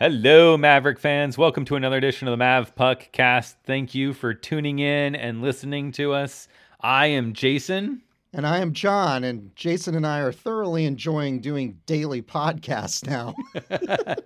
Hello, 0.00 0.56
Maverick 0.56 0.98
fans. 0.98 1.36
Welcome 1.36 1.66
to 1.66 1.76
another 1.76 1.98
edition 1.98 2.26
of 2.26 2.32
the 2.32 2.38
Mav 2.38 2.74
Puck 2.74 3.12
Cast. 3.12 3.58
Thank 3.64 3.94
you 3.94 4.14
for 4.14 4.32
tuning 4.32 4.78
in 4.78 5.14
and 5.14 5.42
listening 5.42 5.92
to 5.92 6.14
us. 6.14 6.48
I 6.80 7.08
am 7.08 7.34
Jason. 7.34 8.00
And 8.32 8.46
I 8.46 8.60
am 8.60 8.72
John, 8.72 9.24
and 9.24 9.54
Jason 9.54 9.94
and 9.94 10.06
I 10.06 10.20
are 10.20 10.32
thoroughly 10.32 10.86
enjoying 10.86 11.40
doing 11.42 11.78
daily 11.84 12.22
podcasts 12.22 13.06
now. 13.06 13.34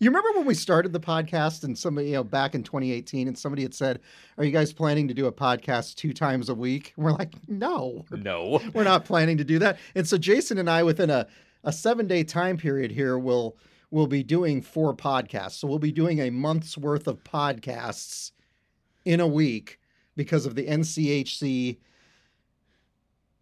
you 0.00 0.10
remember 0.10 0.32
when 0.32 0.44
we 0.44 0.52
started 0.52 0.92
the 0.92 1.00
podcast 1.00 1.64
and 1.64 1.78
somebody, 1.78 2.08
you 2.08 2.12
know, 2.12 2.24
back 2.24 2.54
in 2.54 2.62
2018, 2.62 3.26
and 3.26 3.38
somebody 3.38 3.62
had 3.62 3.72
said, 3.72 4.00
Are 4.36 4.44
you 4.44 4.52
guys 4.52 4.70
planning 4.74 5.08
to 5.08 5.14
do 5.14 5.24
a 5.28 5.32
podcast 5.32 5.94
two 5.94 6.12
times 6.12 6.50
a 6.50 6.54
week? 6.54 6.92
And 6.96 7.06
we're 7.06 7.12
like, 7.12 7.32
No, 7.48 8.04
No. 8.10 8.60
we're 8.74 8.84
not 8.84 9.06
planning 9.06 9.38
to 9.38 9.44
do 9.44 9.58
that. 9.60 9.78
And 9.94 10.06
so 10.06 10.18
Jason 10.18 10.58
and 10.58 10.68
I, 10.68 10.82
within 10.82 11.08
a, 11.08 11.26
a 11.64 11.72
seven 11.72 12.06
day 12.06 12.22
time 12.22 12.58
period 12.58 12.90
here, 12.90 13.18
will 13.18 13.56
will 13.92 14.06
be 14.06 14.22
doing 14.22 14.62
four 14.62 14.96
podcasts. 14.96 15.52
So 15.52 15.68
we'll 15.68 15.78
be 15.78 15.92
doing 15.92 16.20
a 16.20 16.30
month's 16.30 16.76
worth 16.76 17.06
of 17.06 17.22
podcasts 17.22 18.32
in 19.04 19.20
a 19.20 19.26
week 19.26 19.78
because 20.16 20.46
of 20.46 20.54
the 20.54 20.66
NCHC 20.66 21.78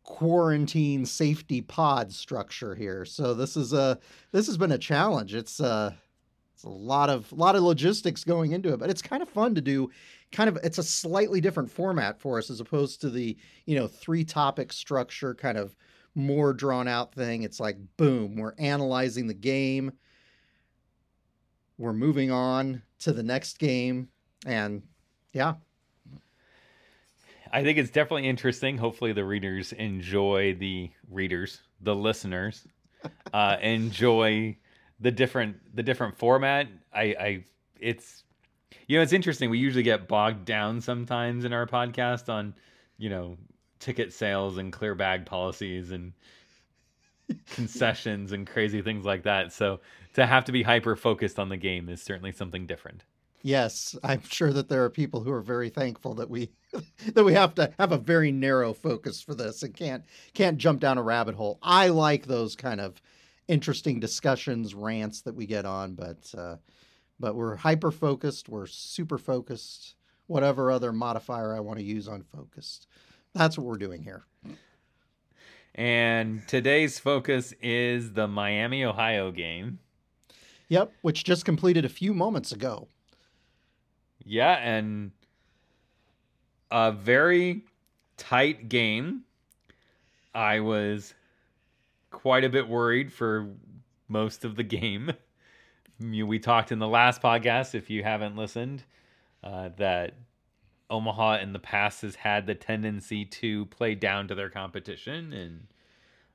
quarantine 0.02 1.06
safety 1.06 1.60
pod 1.60 2.12
structure 2.12 2.74
here. 2.74 3.04
So 3.04 3.32
this 3.32 3.56
is 3.56 3.72
a 3.72 3.98
this 4.32 4.46
has 4.48 4.58
been 4.58 4.72
a 4.72 4.78
challenge. 4.78 5.34
It's 5.34 5.60
uh 5.60 5.92
it's 6.52 6.64
a 6.64 6.68
lot 6.68 7.10
of 7.10 7.32
lot 7.32 7.54
of 7.54 7.62
logistics 7.62 8.24
going 8.24 8.50
into 8.50 8.72
it, 8.72 8.80
but 8.80 8.90
it's 8.90 9.02
kind 9.02 9.22
of 9.22 9.28
fun 9.28 9.54
to 9.54 9.60
do 9.60 9.88
kind 10.32 10.48
of 10.48 10.58
it's 10.64 10.78
a 10.78 10.82
slightly 10.82 11.40
different 11.40 11.70
format 11.70 12.20
for 12.20 12.38
us 12.38 12.50
as 12.50 12.60
opposed 12.60 13.00
to 13.02 13.10
the, 13.10 13.36
you 13.66 13.76
know, 13.76 13.86
three 13.86 14.24
topic 14.24 14.72
structure 14.72 15.32
kind 15.32 15.56
of 15.56 15.76
more 16.16 16.52
drawn 16.52 16.88
out 16.88 17.14
thing. 17.14 17.44
It's 17.44 17.60
like 17.60 17.76
boom, 17.96 18.34
we're 18.34 18.54
analyzing 18.58 19.28
the 19.28 19.34
game. 19.34 19.92
We're 21.80 21.94
moving 21.94 22.30
on 22.30 22.82
to 22.98 23.12
the 23.14 23.22
next 23.22 23.58
game 23.58 24.10
and 24.44 24.82
yeah, 25.32 25.54
I 27.50 27.62
think 27.62 27.78
it's 27.78 27.90
definitely 27.90 28.28
interesting. 28.28 28.76
Hopefully, 28.76 29.14
the 29.14 29.24
readers 29.24 29.72
enjoy 29.72 30.54
the 30.54 30.90
readers, 31.10 31.62
the 31.80 31.94
listeners, 31.94 32.66
uh, 33.32 33.56
enjoy 33.62 34.58
the 35.00 35.10
different 35.10 35.56
the 35.74 35.82
different 35.82 36.18
format. 36.18 36.68
I, 36.92 37.02
I, 37.02 37.44
it's 37.80 38.24
you 38.86 38.98
know, 38.98 39.02
it's 39.02 39.14
interesting. 39.14 39.48
We 39.48 39.58
usually 39.58 39.82
get 39.82 40.06
bogged 40.06 40.44
down 40.44 40.82
sometimes 40.82 41.46
in 41.46 41.54
our 41.54 41.66
podcast 41.66 42.28
on 42.28 42.54
you 42.98 43.08
know 43.08 43.38
ticket 43.78 44.12
sales 44.12 44.58
and 44.58 44.70
clear 44.70 44.94
bag 44.94 45.24
policies 45.24 45.92
and 45.92 46.12
concessions 47.54 48.32
and 48.32 48.46
crazy 48.46 48.82
things 48.82 49.04
like 49.04 49.22
that. 49.24 49.52
So 49.52 49.80
to 50.14 50.26
have 50.26 50.44
to 50.46 50.52
be 50.52 50.62
hyper 50.62 50.96
focused 50.96 51.38
on 51.38 51.48
the 51.48 51.56
game 51.56 51.88
is 51.88 52.02
certainly 52.02 52.32
something 52.32 52.66
different. 52.66 53.04
Yes, 53.42 53.96
I'm 54.02 54.22
sure 54.22 54.52
that 54.52 54.68
there 54.68 54.84
are 54.84 54.90
people 54.90 55.22
who 55.22 55.32
are 55.32 55.40
very 55.40 55.70
thankful 55.70 56.14
that 56.14 56.28
we 56.28 56.50
that 57.14 57.24
we 57.24 57.32
have 57.32 57.54
to 57.54 57.72
have 57.78 57.92
a 57.92 57.98
very 57.98 58.30
narrow 58.30 58.74
focus 58.74 59.22
for 59.22 59.34
this 59.34 59.62
and 59.62 59.74
can't 59.74 60.04
can't 60.34 60.58
jump 60.58 60.80
down 60.80 60.98
a 60.98 61.02
rabbit 61.02 61.34
hole. 61.34 61.58
I 61.62 61.88
like 61.88 62.26
those 62.26 62.54
kind 62.54 62.80
of 62.80 63.00
interesting 63.48 63.98
discussions, 63.98 64.74
rants 64.74 65.22
that 65.22 65.34
we 65.34 65.46
get 65.46 65.64
on, 65.64 65.94
but 65.94 66.32
uh, 66.36 66.56
but 67.18 67.34
we're 67.34 67.56
hyper 67.56 67.90
focused, 67.90 68.48
we're 68.48 68.66
super 68.66 69.18
focused, 69.18 69.94
whatever 70.26 70.70
other 70.70 70.92
modifier 70.92 71.54
I 71.54 71.60
want 71.60 71.78
to 71.78 71.84
use 71.84 72.08
on 72.08 72.22
focused. 72.22 72.88
That's 73.34 73.56
what 73.56 73.66
we're 73.66 73.78
doing 73.78 74.02
here. 74.02 74.24
And 75.74 76.46
today's 76.48 76.98
focus 76.98 77.54
is 77.62 78.12
the 78.12 78.26
Miami, 78.26 78.84
Ohio 78.84 79.30
game. 79.30 79.78
Yep, 80.68 80.92
which 81.02 81.24
just 81.24 81.44
completed 81.44 81.84
a 81.84 81.88
few 81.88 82.14
moments 82.14 82.52
ago. 82.52 82.88
Yeah, 84.24 84.56
and 84.58 85.12
a 86.70 86.92
very 86.92 87.64
tight 88.16 88.68
game. 88.68 89.22
I 90.34 90.60
was 90.60 91.14
quite 92.10 92.44
a 92.44 92.48
bit 92.48 92.68
worried 92.68 93.12
for 93.12 93.48
most 94.08 94.44
of 94.44 94.56
the 94.56 94.64
game. 94.64 95.12
We 96.02 96.38
talked 96.38 96.72
in 96.72 96.78
the 96.78 96.88
last 96.88 97.20
podcast, 97.20 97.74
if 97.74 97.90
you 97.90 98.02
haven't 98.02 98.34
listened, 98.34 98.84
uh, 99.44 99.68
that 99.76 100.14
Omaha 100.90 101.38
in 101.38 101.52
the 101.52 101.58
past 101.58 102.02
has 102.02 102.16
had 102.16 102.46
the 102.46 102.54
tendency 102.54 103.24
to 103.24 103.66
play 103.66 103.94
down 103.94 104.28
to 104.28 104.34
their 104.34 104.50
competition, 104.50 105.32
and 105.32 105.66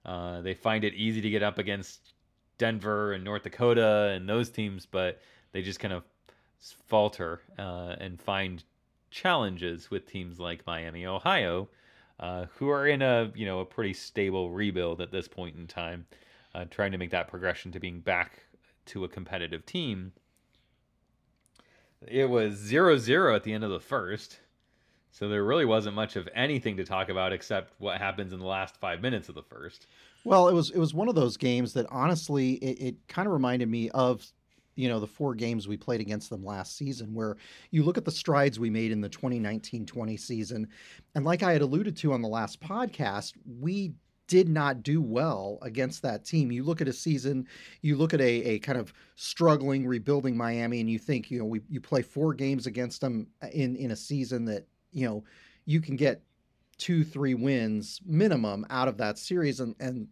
uh, 0.05 0.41
they 0.41 0.53
find 0.53 0.83
it 0.83 0.93
easy 0.93 1.21
to 1.21 1.29
get 1.29 1.43
up 1.43 1.59
against 1.59 2.13
Denver 2.57 3.13
and 3.13 3.23
North 3.23 3.43
Dakota 3.43 4.13
and 4.15 4.27
those 4.27 4.49
teams, 4.49 4.85
but 4.85 5.21
they 5.51 5.61
just 5.61 5.79
kind 5.79 5.93
of 5.93 6.03
falter 6.85 7.41
uh, 7.59 7.95
and 7.99 8.19
find 8.19 8.63
challenges 9.11 9.91
with 9.91 10.05
teams 10.05 10.39
like 10.39 10.65
Miami, 10.65 11.05
Ohio, 11.05 11.69
uh, 12.19 12.45
who 12.55 12.69
are 12.69 12.87
in 12.87 13.01
a 13.01 13.31
you 13.35 13.45
know 13.45 13.59
a 13.59 13.65
pretty 13.65 13.93
stable 13.93 14.51
rebuild 14.51 15.01
at 15.01 15.11
this 15.11 15.27
point 15.27 15.55
in 15.55 15.67
time, 15.67 16.05
uh, 16.53 16.65
trying 16.69 16.91
to 16.91 16.97
make 16.97 17.11
that 17.11 17.27
progression 17.27 17.71
to 17.71 17.79
being 17.79 17.99
back 17.99 18.45
to 18.85 19.03
a 19.03 19.09
competitive 19.09 19.65
team. 19.65 20.13
It 22.07 22.29
was 22.29 22.59
0-0 22.59 23.35
at 23.35 23.43
the 23.43 23.53
end 23.53 23.63
of 23.63 23.71
the 23.71 23.79
first. 23.79 24.39
So 25.15 25.29
there 25.29 25.45
really 25.45 25.63
wasn't 25.63 25.95
much 25.95 26.17
of 26.17 26.27
anything 26.35 26.75
to 26.75 26.83
talk 26.83 27.07
about 27.07 27.31
except 27.31 27.71
what 27.77 27.99
happens 27.99 28.33
in 28.33 28.39
the 28.39 28.45
last 28.45 28.75
five 28.75 29.01
minutes 29.01 29.29
of 29.29 29.35
the 29.35 29.43
first. 29.43 29.87
Well, 30.25 30.49
it 30.49 30.53
was 30.53 30.71
it 30.71 30.77
was 30.77 30.93
one 30.93 31.07
of 31.07 31.15
those 31.15 31.37
games 31.37 31.71
that 31.71 31.85
honestly 31.89 32.55
it, 32.55 32.81
it 32.81 32.95
kind 33.07 33.25
of 33.25 33.31
reminded 33.31 33.69
me 33.69 33.89
of 33.91 34.29
you 34.75 34.89
know 34.89 34.99
the 34.99 35.07
four 35.07 35.33
games 35.33 35.69
we 35.69 35.77
played 35.77 36.01
against 36.01 36.29
them 36.29 36.43
last 36.43 36.75
season 36.75 37.13
where 37.13 37.37
you 37.71 37.83
look 37.83 37.97
at 37.97 38.03
the 38.03 38.11
strides 38.11 38.59
we 38.59 38.69
made 38.69 38.91
in 38.91 38.99
the 38.99 39.07
2019-20 39.07 40.19
season 40.19 40.67
and 41.15 41.23
like 41.23 41.43
i 41.43 41.53
had 41.53 41.61
alluded 41.61 41.95
to 41.95 42.11
on 42.11 42.21
the 42.21 42.27
last 42.27 42.59
podcast 42.59 43.35
we 43.61 43.93
did 44.27 44.49
not 44.49 44.83
do 44.83 45.01
well 45.01 45.59
against 45.61 46.01
that 46.01 46.25
team 46.25 46.51
you 46.51 46.61
look 46.61 46.81
at 46.81 46.89
a 46.89 46.93
season 46.93 47.47
you 47.81 47.95
look 47.95 48.13
at 48.13 48.19
a, 48.19 48.43
a 48.43 48.59
kind 48.59 48.77
of 48.77 48.93
struggling 49.15 49.87
rebuilding 49.87 50.35
miami 50.35 50.81
and 50.81 50.89
you 50.89 50.99
think 50.99 51.31
you 51.31 51.39
know 51.39 51.45
we, 51.45 51.61
you 51.69 51.79
play 51.79 52.01
four 52.01 52.33
games 52.33 52.67
against 52.67 52.99
them 52.99 53.27
in 53.53 53.77
in 53.77 53.91
a 53.91 53.95
season 53.95 54.43
that 54.43 54.67
you 54.95 55.05
know 55.05 55.23
you 55.65 55.79
can 55.79 55.95
get 55.95 56.23
two 56.77 57.03
three 57.03 57.35
wins 57.35 58.01
minimum 58.05 58.65
out 58.71 58.87
of 58.87 58.97
that 58.97 59.19
series 59.19 59.59
and 59.59 59.75
and 59.79 60.07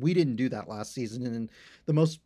we 0.00 0.12
didn't 0.12 0.36
do 0.36 0.48
that 0.48 0.68
last 0.68 0.92
season 0.92 1.24
and 1.26 1.50
the 1.86 1.92
most 1.92 2.20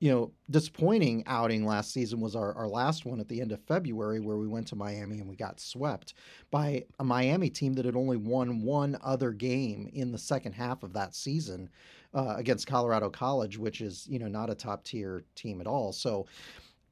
you 0.00 0.12
know, 0.12 0.30
disappointing 0.50 1.24
outing 1.26 1.66
last 1.66 1.92
season 1.92 2.20
was 2.20 2.36
our, 2.36 2.54
our 2.54 2.68
last 2.68 3.04
one 3.04 3.18
at 3.18 3.28
the 3.28 3.40
end 3.40 3.50
of 3.50 3.60
February, 3.62 4.20
where 4.20 4.36
we 4.36 4.46
went 4.46 4.66
to 4.68 4.76
Miami 4.76 5.18
and 5.18 5.28
we 5.28 5.34
got 5.34 5.58
swept 5.58 6.14
by 6.50 6.84
a 7.00 7.04
Miami 7.04 7.50
team 7.50 7.72
that 7.74 7.84
had 7.84 7.96
only 7.96 8.16
won 8.16 8.62
one 8.62 8.96
other 9.02 9.32
game 9.32 9.90
in 9.92 10.12
the 10.12 10.18
second 10.18 10.52
half 10.52 10.84
of 10.84 10.92
that 10.92 11.16
season 11.16 11.68
uh, 12.14 12.34
against 12.36 12.66
Colorado 12.66 13.10
College, 13.10 13.58
which 13.58 13.80
is, 13.80 14.06
you 14.08 14.20
know, 14.20 14.28
not 14.28 14.50
a 14.50 14.54
top 14.54 14.84
tier 14.84 15.24
team 15.34 15.60
at 15.60 15.66
all. 15.66 15.92
So 15.92 16.26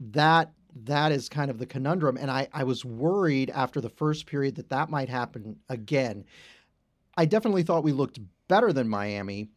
that 0.01 0.53
that 0.85 1.13
is 1.13 1.29
kind 1.29 1.51
of 1.51 1.59
the 1.59 1.67
conundrum. 1.67 2.19
And 2.19 2.31
I, 2.31 2.49
I 2.53 2.65
was 2.65 2.85
worried 2.85 3.51
after 3.51 3.81
the 3.81 3.89
first 3.89 4.27
period 4.27 4.57
that 4.57 4.69
that 4.69 4.91
might 4.91 5.09
happen 5.09 5.57
again. 5.69 6.25
I 7.17 7.25
definitely 7.25 7.63
thought 7.63 7.85
we 7.85 7.93
looked 7.93 8.21
better 8.49 8.73
than 8.73 8.89
Miami, 8.89 9.49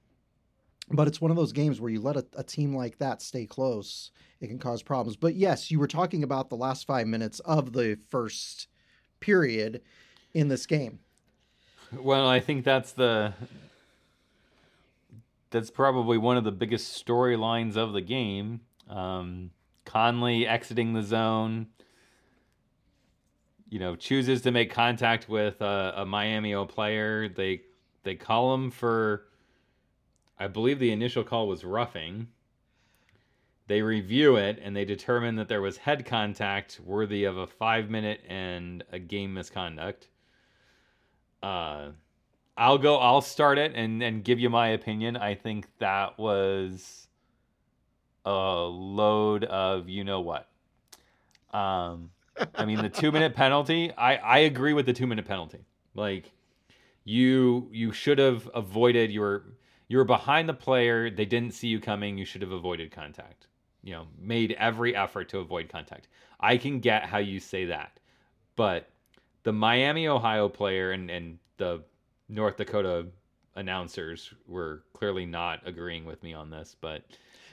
but 0.89 1.07
it's 1.07 1.19
one 1.19 1.29
of 1.29 1.37
those 1.37 1.51
games 1.51 1.81
where 1.81 1.91
you 1.91 1.99
let 1.99 2.15
a, 2.15 2.25
a, 2.37 2.43
team 2.43 2.73
like 2.73 2.97
that 2.99 3.21
stay 3.21 3.45
close, 3.45 4.11
it 4.39 4.47
can 4.47 4.59
cause 4.59 4.81
problems. 4.81 5.17
But 5.17 5.35
yes, 5.35 5.69
you 5.69 5.77
were 5.77 5.87
talking 5.87 6.23
about 6.23 6.49
the 6.49 6.55
last 6.55 6.87
five 6.87 7.05
minutes 7.05 7.39
of 7.41 7.73
the 7.73 7.97
first 8.09 8.67
period 9.19 9.81
in 10.33 10.47
this 10.47 10.65
game. 10.65 10.99
Well, 11.91 12.27
I 12.27 12.39
think 12.39 12.63
that's 12.63 12.93
the 12.93 13.33
that's 15.49 15.71
probably 15.71 16.17
one 16.17 16.37
of 16.37 16.43
the 16.43 16.51
biggest 16.51 17.03
storylines 17.05 17.75
of 17.75 17.93
the 17.93 18.01
game. 18.01 18.61
Um, 18.87 19.51
Conley 19.89 20.45
exiting 20.45 20.93
the 20.93 21.01
zone, 21.01 21.65
you 23.69 23.79
know, 23.79 23.95
chooses 23.95 24.41
to 24.43 24.51
make 24.51 24.71
contact 24.71 25.27
with 25.27 25.61
a, 25.61 25.93
a 25.97 26.05
Miami 26.05 26.53
O 26.53 26.65
player. 26.65 27.27
They 27.27 27.61
they 28.03 28.13
call 28.13 28.53
him 28.53 28.69
for 28.69 29.25
I 30.39 30.47
believe 30.47 30.77
the 30.77 30.91
initial 30.91 31.23
call 31.23 31.47
was 31.47 31.63
roughing. 31.63 32.27
They 33.65 33.81
review 33.81 34.35
it 34.35 34.59
and 34.61 34.75
they 34.75 34.85
determine 34.85 35.35
that 35.37 35.47
there 35.47 35.61
was 35.61 35.77
head 35.77 36.05
contact 36.05 36.79
worthy 36.85 37.23
of 37.23 37.37
a 37.37 37.47
five 37.47 37.89
minute 37.89 38.21
and 38.29 38.83
a 38.91 38.99
game 38.99 39.33
misconduct. 39.33 40.07
Uh, 41.41 41.89
I'll 42.55 42.77
go. 42.77 42.97
I'll 42.97 43.21
start 43.21 43.57
it 43.57 43.71
and 43.73 44.03
and 44.03 44.23
give 44.23 44.39
you 44.39 44.51
my 44.51 44.67
opinion. 44.67 45.17
I 45.17 45.33
think 45.33 45.67
that 45.79 46.19
was 46.19 47.08
a 48.25 48.31
load 48.63 49.43
of 49.45 49.89
you 49.89 50.03
know 50.03 50.21
what. 50.21 50.47
Um, 51.53 52.11
I 52.55 52.65
mean 52.65 52.81
the 52.81 52.89
two 52.89 53.11
minute 53.11 53.35
penalty. 53.43 53.91
I 53.93 54.15
I 54.17 54.37
agree 54.39 54.73
with 54.73 54.85
the 54.85 54.93
two 54.93 55.07
minute 55.07 55.25
penalty. 55.25 55.65
Like 55.95 56.31
you 57.03 57.69
you 57.71 57.91
should 57.91 58.19
have 58.19 58.49
avoided 58.53 59.11
your 59.11 59.43
you 59.87 59.97
were 59.97 60.03
behind 60.05 60.47
the 60.49 60.53
player. 60.53 61.09
They 61.09 61.25
didn't 61.25 61.53
see 61.53 61.67
you 61.67 61.79
coming. 61.79 62.17
You 62.17 62.25
should 62.25 62.41
have 62.41 62.51
avoided 62.51 62.91
contact. 62.91 63.47
you 63.83 63.93
know, 63.93 64.07
made 64.19 64.51
every 64.59 64.95
effort 64.95 65.29
to 65.29 65.39
avoid 65.39 65.69
contact. 65.69 66.07
I 66.39 66.57
can 66.57 66.79
get 66.79 67.05
how 67.05 67.17
you 67.19 67.39
say 67.39 67.65
that. 67.65 67.99
But 68.55 68.89
the 69.43 69.53
Miami, 69.53 70.07
Ohio 70.07 70.49
player 70.49 70.91
and, 70.91 71.09
and 71.09 71.39
the 71.57 71.83
North 72.27 72.57
Dakota 72.57 73.07
announcers 73.55 74.33
were 74.47 74.83
clearly 74.93 75.25
not 75.25 75.61
agreeing 75.65 76.05
with 76.05 76.21
me 76.23 76.33
on 76.33 76.49
this, 76.49 76.75
but 76.79 77.03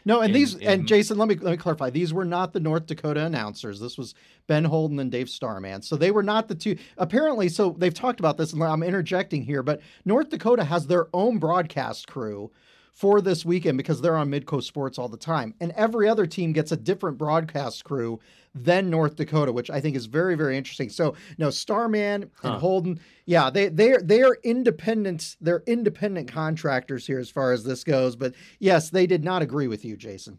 no, 0.06 0.20
and 0.20 0.30
in, 0.30 0.32
these 0.34 0.54
in, 0.54 0.68
and 0.68 0.88
Jason, 0.88 1.18
let 1.18 1.28
me 1.28 1.34
let 1.34 1.50
me 1.50 1.56
clarify. 1.56 1.90
These 1.90 2.14
were 2.14 2.24
not 2.24 2.52
the 2.52 2.60
North 2.60 2.86
Dakota 2.86 3.24
announcers. 3.24 3.80
This 3.80 3.98
was 3.98 4.14
Ben 4.46 4.64
Holden 4.64 5.00
and 5.00 5.10
Dave 5.10 5.28
Starman. 5.28 5.82
So 5.82 5.96
they 5.96 6.12
were 6.12 6.22
not 6.22 6.46
the 6.46 6.54
two. 6.54 6.78
Apparently, 6.96 7.48
so 7.48 7.74
they've 7.76 7.92
talked 7.92 8.20
about 8.20 8.36
this, 8.36 8.52
and 8.52 8.62
I'm 8.62 8.84
interjecting 8.84 9.42
here, 9.42 9.64
but 9.64 9.80
North 10.04 10.30
Dakota 10.30 10.62
has 10.62 10.86
their 10.86 11.08
own 11.12 11.38
broadcast 11.38 12.06
crew 12.06 12.52
for 12.92 13.20
this 13.20 13.44
weekend 13.44 13.76
because 13.76 14.00
they're 14.00 14.16
on 14.16 14.30
Midco 14.30 14.62
Sports 14.62 14.96
all 14.96 15.08
the 15.08 15.18
time. 15.18 15.54
And 15.60 15.72
every 15.72 16.08
other 16.08 16.24
team 16.24 16.52
gets 16.52 16.70
a 16.70 16.76
different 16.76 17.18
broadcast 17.18 17.84
crew 17.84 18.20
than 18.56 18.90
North 18.90 19.16
Dakota, 19.16 19.52
which 19.52 19.70
I 19.70 19.80
think 19.80 19.96
is 19.96 20.06
very, 20.06 20.34
very 20.34 20.56
interesting. 20.56 20.88
So 20.88 21.14
no, 21.38 21.50
Starman 21.50 22.30
huh. 22.40 22.48
and 22.48 22.60
Holden, 22.60 23.00
yeah, 23.26 23.50
they 23.50 23.68
they're 23.68 24.00
they're 24.02 24.36
independent, 24.44 25.36
they're 25.40 25.62
independent 25.66 26.30
contractors 26.30 27.06
here 27.06 27.18
as 27.18 27.30
far 27.30 27.52
as 27.52 27.64
this 27.64 27.84
goes. 27.84 28.16
But 28.16 28.34
yes, 28.58 28.90
they 28.90 29.06
did 29.06 29.24
not 29.24 29.42
agree 29.42 29.68
with 29.68 29.84
you, 29.84 29.96
Jason. 29.96 30.38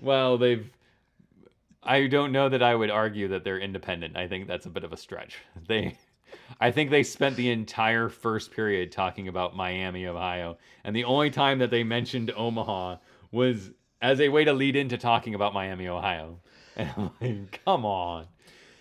Well, 0.00 0.38
they've 0.38 0.70
I 1.82 2.06
don't 2.08 2.32
know 2.32 2.48
that 2.48 2.62
I 2.62 2.74
would 2.74 2.90
argue 2.90 3.28
that 3.28 3.44
they're 3.44 3.60
independent. 3.60 4.16
I 4.16 4.26
think 4.26 4.48
that's 4.48 4.66
a 4.66 4.70
bit 4.70 4.84
of 4.84 4.92
a 4.92 4.96
stretch. 4.96 5.38
They 5.68 5.96
I 6.60 6.70
think 6.70 6.90
they 6.90 7.02
spent 7.02 7.36
the 7.36 7.50
entire 7.50 8.08
first 8.08 8.50
period 8.50 8.92
talking 8.92 9.28
about 9.28 9.56
Miami, 9.56 10.06
Ohio, 10.06 10.58
and 10.84 10.94
the 10.94 11.04
only 11.04 11.30
time 11.30 11.60
that 11.60 11.70
they 11.70 11.84
mentioned 11.84 12.32
Omaha 12.36 12.96
was 13.30 13.70
as 14.02 14.20
a 14.20 14.28
way 14.28 14.44
to 14.44 14.52
lead 14.52 14.76
into 14.76 14.98
talking 14.98 15.34
about 15.34 15.54
Miami, 15.54 15.88
Ohio. 15.88 16.40
And 16.78 16.92
I'm 16.96 17.10
like, 17.20 17.60
come 17.64 17.86
on. 17.86 18.26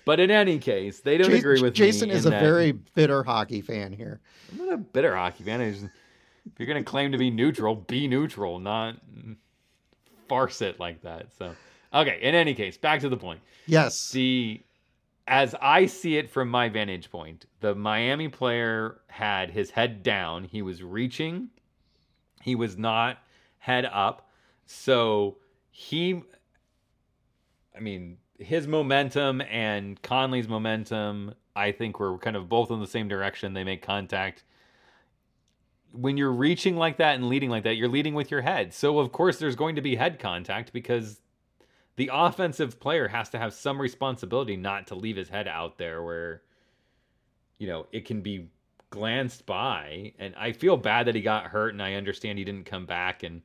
But 0.03 0.19
in 0.19 0.29
any 0.29 0.59
case, 0.59 0.99
they 0.99 1.17
don't 1.17 1.29
Jason, 1.29 1.39
agree 1.39 1.61
with. 1.61 1.73
Jason 1.73 2.11
is 2.11 2.25
a 2.25 2.29
that, 2.29 2.41
very 2.41 2.73
bitter 2.73 3.23
hockey 3.23 3.61
fan 3.61 3.93
here. 3.93 4.19
I'm 4.51 4.57
not 4.57 4.73
a 4.73 4.77
bitter 4.77 5.15
hockey 5.15 5.43
fan. 5.43 5.71
Just, 5.71 5.85
if 5.85 6.59
you're 6.59 6.67
going 6.67 6.83
to 6.83 6.89
claim 6.89 7.11
to 7.13 7.17
be 7.17 7.31
neutral, 7.31 7.75
be 7.75 8.07
neutral, 8.07 8.59
not 8.59 8.97
farce 10.27 10.61
it 10.61 10.79
like 10.79 11.01
that. 11.01 11.27
So, 11.39 11.55
okay. 11.93 12.19
In 12.21 12.35
any 12.35 12.53
case, 12.53 12.77
back 12.77 12.99
to 13.01 13.09
the 13.09 13.17
point. 13.17 13.39
Yes. 13.65 14.11
The 14.11 14.61
as 15.27 15.55
I 15.61 15.87
see 15.87 16.17
it 16.17 16.29
from 16.29 16.49
my 16.49 16.69
vantage 16.69 17.09
point, 17.09 17.45
the 17.59 17.73
Miami 17.73 18.27
player 18.27 19.01
had 19.07 19.49
his 19.49 19.71
head 19.71 20.03
down. 20.03 20.43
He 20.43 20.61
was 20.61 20.83
reaching. 20.83 21.49
He 22.41 22.53
was 22.53 22.77
not 22.77 23.17
head 23.57 23.85
up. 23.85 24.29
So 24.67 25.37
he, 25.71 26.21
I 27.75 27.79
mean, 27.79 28.17
his 28.39 28.67
momentum 28.67 29.41
and 29.41 30.01
Conley's 30.01 30.47
momentum, 30.47 31.33
I 31.55 31.71
think, 31.71 31.99
were 31.99 32.17
kind 32.17 32.35
of 32.35 32.49
both 32.49 32.71
in 32.71 32.79
the 32.79 32.87
same 32.87 33.07
direction. 33.07 33.53
They 33.53 33.63
make 33.63 33.81
contact. 33.81 34.43
When 35.91 36.17
you're 36.17 36.31
reaching 36.31 36.75
like 36.75 36.97
that 36.97 37.15
and 37.15 37.27
leading 37.27 37.49
like 37.49 37.63
that, 37.63 37.75
you're 37.75 37.89
leading 37.89 38.13
with 38.13 38.31
your 38.31 38.41
head. 38.41 38.73
So, 38.73 38.99
of 38.99 39.11
course, 39.11 39.39
there's 39.39 39.55
going 39.55 39.75
to 39.75 39.81
be 39.81 39.95
head 39.95 40.19
contact 40.19 40.73
because 40.73 41.21
the 41.95 42.09
offensive 42.13 42.79
player 42.79 43.07
has 43.07 43.29
to 43.29 43.39
have 43.39 43.53
some 43.53 43.79
responsibility 43.79 44.57
not 44.57 44.87
to 44.87 44.95
leave 44.95 45.15
his 45.15 45.29
head 45.29 45.47
out 45.47 45.77
there 45.77 46.03
where 46.03 46.41
you 47.57 47.67
know 47.67 47.87
it 47.91 48.05
can 48.05 48.21
be 48.21 48.49
glanced 48.89 49.45
by 49.45 50.13
and 50.19 50.33
i 50.35 50.51
feel 50.51 50.77
bad 50.77 51.07
that 51.07 51.15
he 51.15 51.21
got 51.21 51.45
hurt 51.45 51.73
and 51.73 51.81
i 51.81 51.93
understand 51.93 52.37
he 52.37 52.45
didn't 52.45 52.65
come 52.65 52.85
back 52.85 53.23
and 53.23 53.41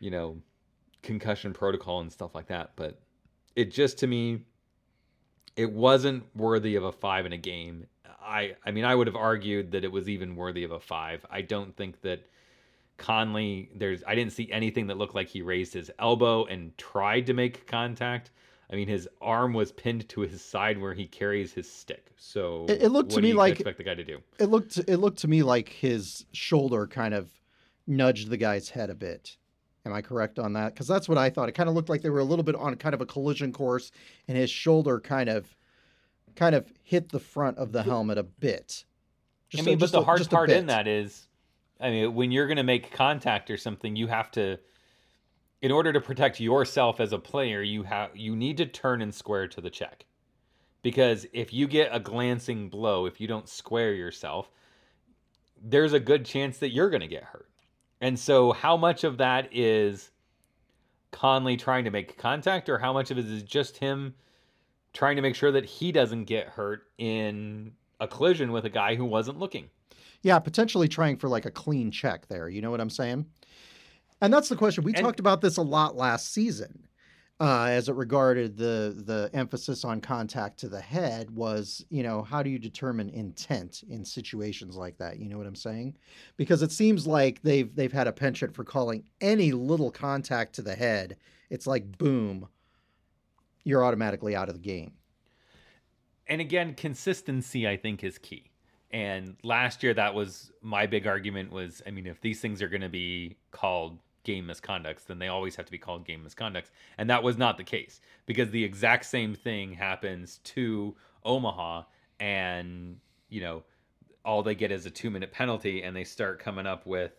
you 0.00 0.10
know 0.10 0.36
concussion 1.02 1.52
protocol 1.52 2.00
and 2.00 2.12
stuff 2.12 2.34
like 2.34 2.46
that 2.46 2.72
but 2.76 3.00
it 3.56 3.70
just 3.70 3.98
to 3.98 4.06
me 4.06 4.40
it 5.56 5.70
wasn't 5.70 6.24
worthy 6.34 6.76
of 6.76 6.84
a 6.84 6.92
five 6.92 7.26
in 7.26 7.32
a 7.32 7.38
game 7.38 7.86
i 8.22 8.54
i 8.64 8.70
mean 8.70 8.84
i 8.84 8.94
would 8.94 9.06
have 9.06 9.16
argued 9.16 9.72
that 9.72 9.84
it 9.84 9.92
was 9.92 10.08
even 10.08 10.36
worthy 10.36 10.64
of 10.64 10.70
a 10.70 10.80
five 10.80 11.24
i 11.30 11.40
don't 11.40 11.76
think 11.76 12.00
that 12.02 12.26
Conley, 12.98 13.68
there's 13.74 14.02
I 14.06 14.14
didn't 14.14 14.32
see 14.32 14.50
anything 14.52 14.86
that 14.86 14.96
looked 14.96 15.14
like 15.14 15.28
he 15.28 15.42
raised 15.42 15.74
his 15.74 15.90
elbow 15.98 16.44
and 16.44 16.76
tried 16.78 17.26
to 17.26 17.34
make 17.34 17.66
contact. 17.66 18.30
I 18.70 18.76
mean, 18.76 18.88
his 18.88 19.08
arm 19.20 19.52
was 19.52 19.72
pinned 19.72 20.08
to 20.10 20.20
his 20.22 20.42
side 20.42 20.78
where 20.78 20.94
he 20.94 21.06
carries 21.06 21.52
his 21.52 21.70
stick. 21.70 22.12
So 22.16 22.64
it, 22.68 22.84
it 22.84 22.88
looked 22.90 23.10
to 23.12 23.20
me 23.20 23.32
like 23.32 23.54
expect 23.54 23.78
the 23.78 23.84
guy 23.84 23.94
to 23.94 24.04
do. 24.04 24.20
It 24.38 24.46
looked 24.46 24.78
it 24.78 24.98
looked 24.98 25.18
to 25.18 25.28
me 25.28 25.42
like 25.42 25.68
his 25.68 26.24
shoulder 26.32 26.86
kind 26.86 27.12
of 27.12 27.28
nudged 27.86 28.30
the 28.30 28.36
guy's 28.36 28.70
head 28.70 28.88
a 28.88 28.94
bit. 28.94 29.36
Am 29.84 29.92
I 29.92 30.00
correct 30.00 30.38
on 30.38 30.52
that? 30.52 30.74
Because 30.74 30.86
that's 30.86 31.08
what 31.08 31.18
I 31.18 31.28
thought. 31.28 31.48
It 31.48 31.52
kind 31.52 31.68
of 31.68 31.74
looked 31.74 31.88
like 31.88 32.02
they 32.02 32.10
were 32.10 32.20
a 32.20 32.24
little 32.24 32.44
bit 32.44 32.54
on 32.54 32.74
kind 32.76 32.94
of 32.94 33.00
a 33.00 33.06
collision 33.06 33.52
course, 33.52 33.90
and 34.28 34.36
his 34.36 34.50
shoulder 34.50 35.00
kind 35.00 35.28
of 35.28 35.56
kind 36.36 36.54
of 36.54 36.72
hit 36.82 37.10
the 37.10 37.20
front 37.20 37.58
of 37.58 37.72
the 37.72 37.82
helmet 37.82 38.18
a 38.18 38.22
bit. 38.22 38.84
Just 39.50 39.64
I 39.64 39.66
mean, 39.66 39.74
a, 39.74 39.78
but 39.78 39.92
the 39.92 40.00
a, 40.00 40.04
hard 40.04 40.28
part 40.30 40.50
in 40.50 40.66
that 40.66 40.86
is 40.86 41.26
I 41.80 41.90
mean, 41.90 42.14
when 42.14 42.30
you're 42.30 42.46
going 42.46 42.56
to 42.56 42.62
make 42.62 42.92
contact 42.92 43.50
or 43.50 43.56
something, 43.56 43.96
you 43.96 44.06
have 44.06 44.30
to 44.32 44.58
in 45.60 45.70
order 45.70 45.92
to 45.92 46.00
protect 46.00 46.40
yourself 46.40 47.00
as 47.00 47.12
a 47.12 47.18
player, 47.18 47.62
you 47.62 47.82
have 47.82 48.16
you 48.16 48.36
need 48.36 48.56
to 48.58 48.66
turn 48.66 49.02
and 49.02 49.14
square 49.14 49.48
to 49.48 49.60
the 49.60 49.70
check. 49.70 50.06
Because 50.82 51.26
if 51.32 51.52
you 51.52 51.68
get 51.68 51.90
a 51.92 52.00
glancing 52.00 52.68
blow, 52.68 53.06
if 53.06 53.20
you 53.20 53.28
don't 53.28 53.48
square 53.48 53.94
yourself, 53.94 54.50
there's 55.60 55.92
a 55.92 56.00
good 56.00 56.24
chance 56.24 56.58
that 56.58 56.70
you're 56.70 56.90
going 56.90 57.02
to 57.02 57.06
get 57.06 57.22
hurt. 57.22 57.48
And 58.02 58.18
so 58.18 58.50
how 58.50 58.76
much 58.76 59.04
of 59.04 59.18
that 59.18 59.48
is 59.52 60.10
Conley 61.12 61.56
trying 61.56 61.84
to 61.84 61.90
make 61.90 62.18
contact 62.18 62.68
or 62.68 62.76
how 62.76 62.92
much 62.92 63.12
of 63.12 63.16
it 63.16 63.26
is 63.26 63.44
just 63.44 63.76
him 63.78 64.14
trying 64.92 65.14
to 65.16 65.22
make 65.22 65.36
sure 65.36 65.52
that 65.52 65.64
he 65.64 65.92
doesn't 65.92 66.24
get 66.24 66.48
hurt 66.48 66.88
in 66.98 67.72
a 68.00 68.08
collision 68.08 68.50
with 68.50 68.64
a 68.64 68.70
guy 68.70 68.96
who 68.96 69.04
wasn't 69.04 69.38
looking? 69.38 69.70
Yeah, 70.22 70.40
potentially 70.40 70.88
trying 70.88 71.16
for 71.16 71.28
like 71.28 71.46
a 71.46 71.50
clean 71.50 71.92
check 71.92 72.26
there. 72.26 72.48
You 72.48 72.60
know 72.60 72.72
what 72.72 72.80
I'm 72.80 72.90
saying? 72.90 73.24
And 74.20 74.34
that's 74.34 74.48
the 74.48 74.56
question. 74.56 74.82
We 74.82 74.94
and, 74.94 75.02
talked 75.02 75.20
about 75.20 75.40
this 75.40 75.56
a 75.56 75.62
lot 75.62 75.94
last 75.94 76.32
season. 76.32 76.88
Uh, 77.42 77.64
as 77.70 77.88
it 77.88 77.96
regarded 77.96 78.56
the 78.56 79.02
the 79.04 79.28
emphasis 79.36 79.84
on 79.84 80.00
contact 80.00 80.60
to 80.60 80.68
the 80.68 80.80
head 80.80 81.28
was, 81.28 81.84
you 81.88 82.04
know, 82.04 82.22
how 82.22 82.40
do 82.40 82.48
you 82.48 82.56
determine 82.56 83.10
intent 83.10 83.82
in 83.90 84.04
situations 84.04 84.76
like 84.76 84.96
that? 84.96 85.18
You 85.18 85.28
know 85.28 85.38
what 85.38 85.48
I'm 85.48 85.56
saying? 85.56 85.96
Because 86.36 86.62
it 86.62 86.70
seems 86.70 87.04
like 87.04 87.42
they've 87.42 87.74
they've 87.74 87.92
had 87.92 88.06
a 88.06 88.12
penchant 88.12 88.54
for 88.54 88.62
calling 88.62 89.02
any 89.20 89.50
little 89.50 89.90
contact 89.90 90.54
to 90.54 90.62
the 90.62 90.76
head. 90.76 91.16
It's 91.50 91.66
like 91.66 91.98
boom, 91.98 92.46
you're 93.64 93.84
automatically 93.84 94.36
out 94.36 94.48
of 94.48 94.54
the 94.54 94.60
game. 94.60 94.92
And 96.28 96.40
again, 96.40 96.74
consistency 96.74 97.66
I 97.66 97.76
think 97.76 98.04
is 98.04 98.18
key. 98.18 98.52
And 98.92 99.36
last 99.42 99.82
year, 99.82 99.94
that 99.94 100.14
was 100.14 100.52
my 100.60 100.86
big 100.86 101.08
argument 101.08 101.50
was, 101.50 101.82
I 101.84 101.90
mean, 101.90 102.06
if 102.06 102.20
these 102.20 102.40
things 102.40 102.62
are 102.62 102.68
going 102.68 102.82
to 102.82 102.88
be 102.88 103.36
called 103.50 103.98
game 104.24 104.46
misconducts, 104.46 105.06
then 105.06 105.18
they 105.18 105.28
always 105.28 105.56
have 105.56 105.66
to 105.66 105.72
be 105.72 105.78
called 105.78 106.04
game 106.04 106.24
misconducts. 106.26 106.70
And 106.98 107.10
that 107.10 107.22
was 107.22 107.36
not 107.36 107.56
the 107.56 107.64
case 107.64 108.00
because 108.26 108.50
the 108.50 108.64
exact 108.64 109.04
same 109.04 109.34
thing 109.34 109.72
happens 109.72 110.38
to 110.44 110.94
Omaha 111.24 111.84
and, 112.20 112.98
you 113.28 113.40
know, 113.40 113.62
all 114.24 114.42
they 114.42 114.54
get 114.54 114.70
is 114.70 114.86
a 114.86 114.90
two 114.90 115.10
minute 115.10 115.32
penalty 115.32 115.82
and 115.82 115.96
they 115.96 116.04
start 116.04 116.38
coming 116.38 116.66
up 116.66 116.86
with 116.86 117.12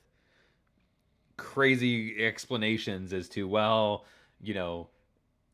crazy 1.37 2.23
explanations 2.25 3.13
as 3.13 3.27
to, 3.29 3.47
well, 3.47 4.05
you 4.41 4.53
know, 4.53 4.89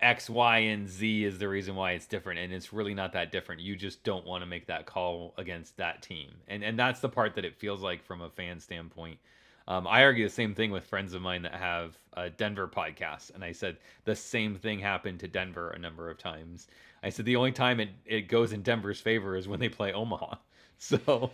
X, 0.01 0.29
Y, 0.29 0.58
and 0.60 0.88
Z 0.88 1.25
is 1.25 1.39
the 1.39 1.50
reason 1.50 1.75
why 1.75 1.91
it's 1.91 2.06
different, 2.06 2.39
and 2.39 2.53
it's 2.53 2.72
really 2.72 2.94
not 2.94 3.12
that 3.13 3.32
different. 3.32 3.62
You 3.62 3.75
just 3.75 4.03
don't 4.03 4.25
want 4.25 4.41
to 4.41 4.46
make 4.46 4.68
that 4.68 4.86
call 4.86 5.34
against 5.38 5.75
that 5.77 6.01
team, 6.01 6.29
and 6.48 6.63
and 6.63 6.79
that's 6.79 7.01
the 7.01 7.10
part 7.10 7.36
that 7.36 7.44
it 7.44 7.58
feels 7.58 7.82
like 7.82 8.03
from 8.06 8.22
a 8.22 8.29
fan 8.29 8.62
standpoint. 8.62 9.20
Um, 9.69 9.85
I 9.85 10.03
argue 10.03 10.25
the 10.25 10.33
same 10.33 10.55
thing 10.55 10.71
with 10.71 10.83
friends 10.83 11.13
of 11.13 11.21
mine 11.21 11.43
that 11.43 11.53
have 11.53 11.95
a 12.13 12.29
Denver 12.29 12.67
podcast, 12.67 13.33
and 13.35 13.43
I 13.43 13.51
said 13.51 13.77
the 14.03 14.15
same 14.15 14.55
thing 14.55 14.79
happened 14.79 15.19
to 15.19 15.27
Denver 15.27 15.69
a 15.69 15.77
number 15.77 16.09
of 16.09 16.17
times. 16.17 16.67
I 17.03 17.09
said 17.09 17.25
the 17.25 17.35
only 17.35 17.51
time 17.51 17.79
it, 17.79 17.89
it 18.03 18.21
goes 18.27 18.51
in 18.51 18.63
Denver's 18.63 18.99
favor 18.99 19.38
is 19.38 19.47
when 19.47 19.59
they 19.59 19.69
play 19.69 19.93
Omaha. 19.93 20.35
So 20.81 21.31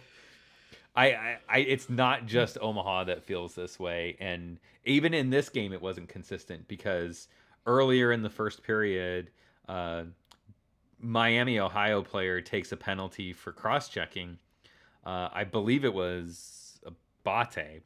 I, 0.96 1.12
I, 1.12 1.38
I 1.48 1.58
it's 1.60 1.88
not 1.88 2.26
just 2.26 2.58
Omaha 2.60 3.04
that 3.04 3.24
feels 3.24 3.54
this 3.54 3.80
way, 3.80 4.18
and 4.20 4.60
even 4.86 5.14
in 5.14 5.30
this 5.30 5.50
game, 5.50 5.72
it 5.72 5.84
wasn't 5.84 6.10
consistent 6.10 6.68
because 6.68 7.28
earlier 7.68 8.12
in 8.12 8.24
the 8.24 8.30
first 8.32 8.64
period, 8.64 9.30
uh, 9.70 10.06
Miami, 11.00 11.60
Ohio 11.60 12.02
player 12.02 12.42
takes 12.42 12.72
a 12.72 12.76
penalty 12.78 13.34
for 13.34 13.52
cross 13.52 13.88
checking. 13.88 14.40
Uh, 15.06 15.30
I 15.32 15.44
believe 15.44 15.86
it 15.86 15.94
was 15.94 16.80
Abate. 16.84 17.84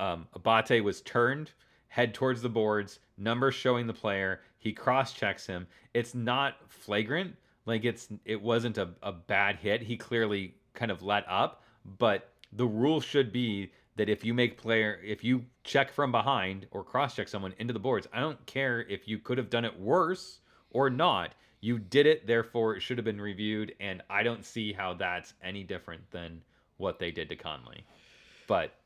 Um, 0.00 0.26
Abate 0.34 0.82
was 0.82 1.02
turned, 1.02 1.50
head 1.88 2.14
towards 2.14 2.40
the 2.40 2.48
boards, 2.48 3.00
numbers 3.18 3.54
showing 3.54 3.86
the 3.86 3.92
player. 3.92 4.40
He 4.56 4.72
cross 4.72 5.12
checks 5.12 5.46
him. 5.46 5.66
It's 5.92 6.14
not 6.14 6.56
flagrant, 6.68 7.36
like 7.66 7.84
it's 7.84 8.08
it 8.24 8.40
wasn't 8.40 8.78
a, 8.78 8.88
a 9.02 9.12
bad 9.12 9.56
hit. 9.56 9.82
He 9.82 9.98
clearly 9.98 10.54
kind 10.72 10.90
of 10.90 11.02
let 11.02 11.26
up, 11.28 11.62
but 11.98 12.32
the 12.54 12.66
rule 12.66 13.00
should 13.00 13.30
be 13.30 13.72
that 13.96 14.08
if 14.08 14.24
you 14.24 14.32
make 14.32 14.56
player 14.56 14.98
if 15.04 15.22
you 15.22 15.44
check 15.64 15.92
from 15.92 16.10
behind 16.10 16.66
or 16.70 16.82
cross 16.82 17.14
check 17.14 17.28
someone 17.28 17.54
into 17.58 17.74
the 17.74 17.78
boards, 17.78 18.08
I 18.10 18.20
don't 18.20 18.44
care 18.46 18.80
if 18.88 19.06
you 19.06 19.18
could 19.18 19.36
have 19.36 19.50
done 19.50 19.66
it 19.66 19.78
worse 19.78 20.40
or 20.70 20.88
not. 20.88 21.34
You 21.60 21.78
did 21.78 22.06
it, 22.06 22.26
therefore 22.26 22.74
it 22.74 22.80
should 22.80 22.96
have 22.96 23.04
been 23.04 23.20
reviewed, 23.20 23.74
and 23.80 24.02
I 24.08 24.22
don't 24.22 24.46
see 24.46 24.72
how 24.72 24.94
that's 24.94 25.34
any 25.44 25.62
different 25.62 26.10
than 26.10 26.40
what 26.78 26.98
they 26.98 27.10
did 27.10 27.28
to 27.28 27.36
Conley. 27.36 27.84
But 28.46 28.79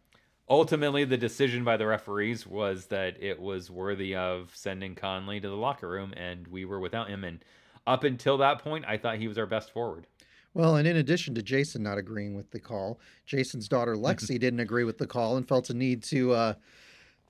ultimately 0.48 1.04
the 1.04 1.16
decision 1.16 1.64
by 1.64 1.76
the 1.76 1.86
referees 1.86 2.46
was 2.46 2.86
that 2.86 3.22
it 3.22 3.40
was 3.40 3.70
worthy 3.70 4.14
of 4.14 4.50
sending 4.54 4.94
Conley 4.94 5.40
to 5.40 5.48
the 5.48 5.56
locker 5.56 5.88
room 5.88 6.12
and 6.16 6.46
we 6.48 6.64
were 6.64 6.80
without 6.80 7.08
him 7.08 7.24
and 7.24 7.44
up 7.86 8.04
until 8.04 8.38
that 8.38 8.58
point 8.60 8.84
I 8.86 8.96
thought 8.98 9.16
he 9.18 9.28
was 9.28 9.38
our 9.38 9.46
best 9.46 9.72
forward. 9.72 10.06
Well, 10.54 10.76
and 10.76 10.86
in 10.86 10.96
addition 10.96 11.34
to 11.34 11.42
Jason 11.42 11.82
not 11.82 11.98
agreeing 11.98 12.34
with 12.36 12.50
the 12.52 12.60
call, 12.60 13.00
Jason's 13.26 13.68
daughter 13.68 13.96
Lexi 13.96 14.38
didn't 14.38 14.60
agree 14.60 14.84
with 14.84 14.98
the 14.98 15.06
call 15.06 15.36
and 15.36 15.46
felt 15.46 15.68
a 15.70 15.74
need 15.74 16.02
to 16.04 16.32
uh, 16.32 16.54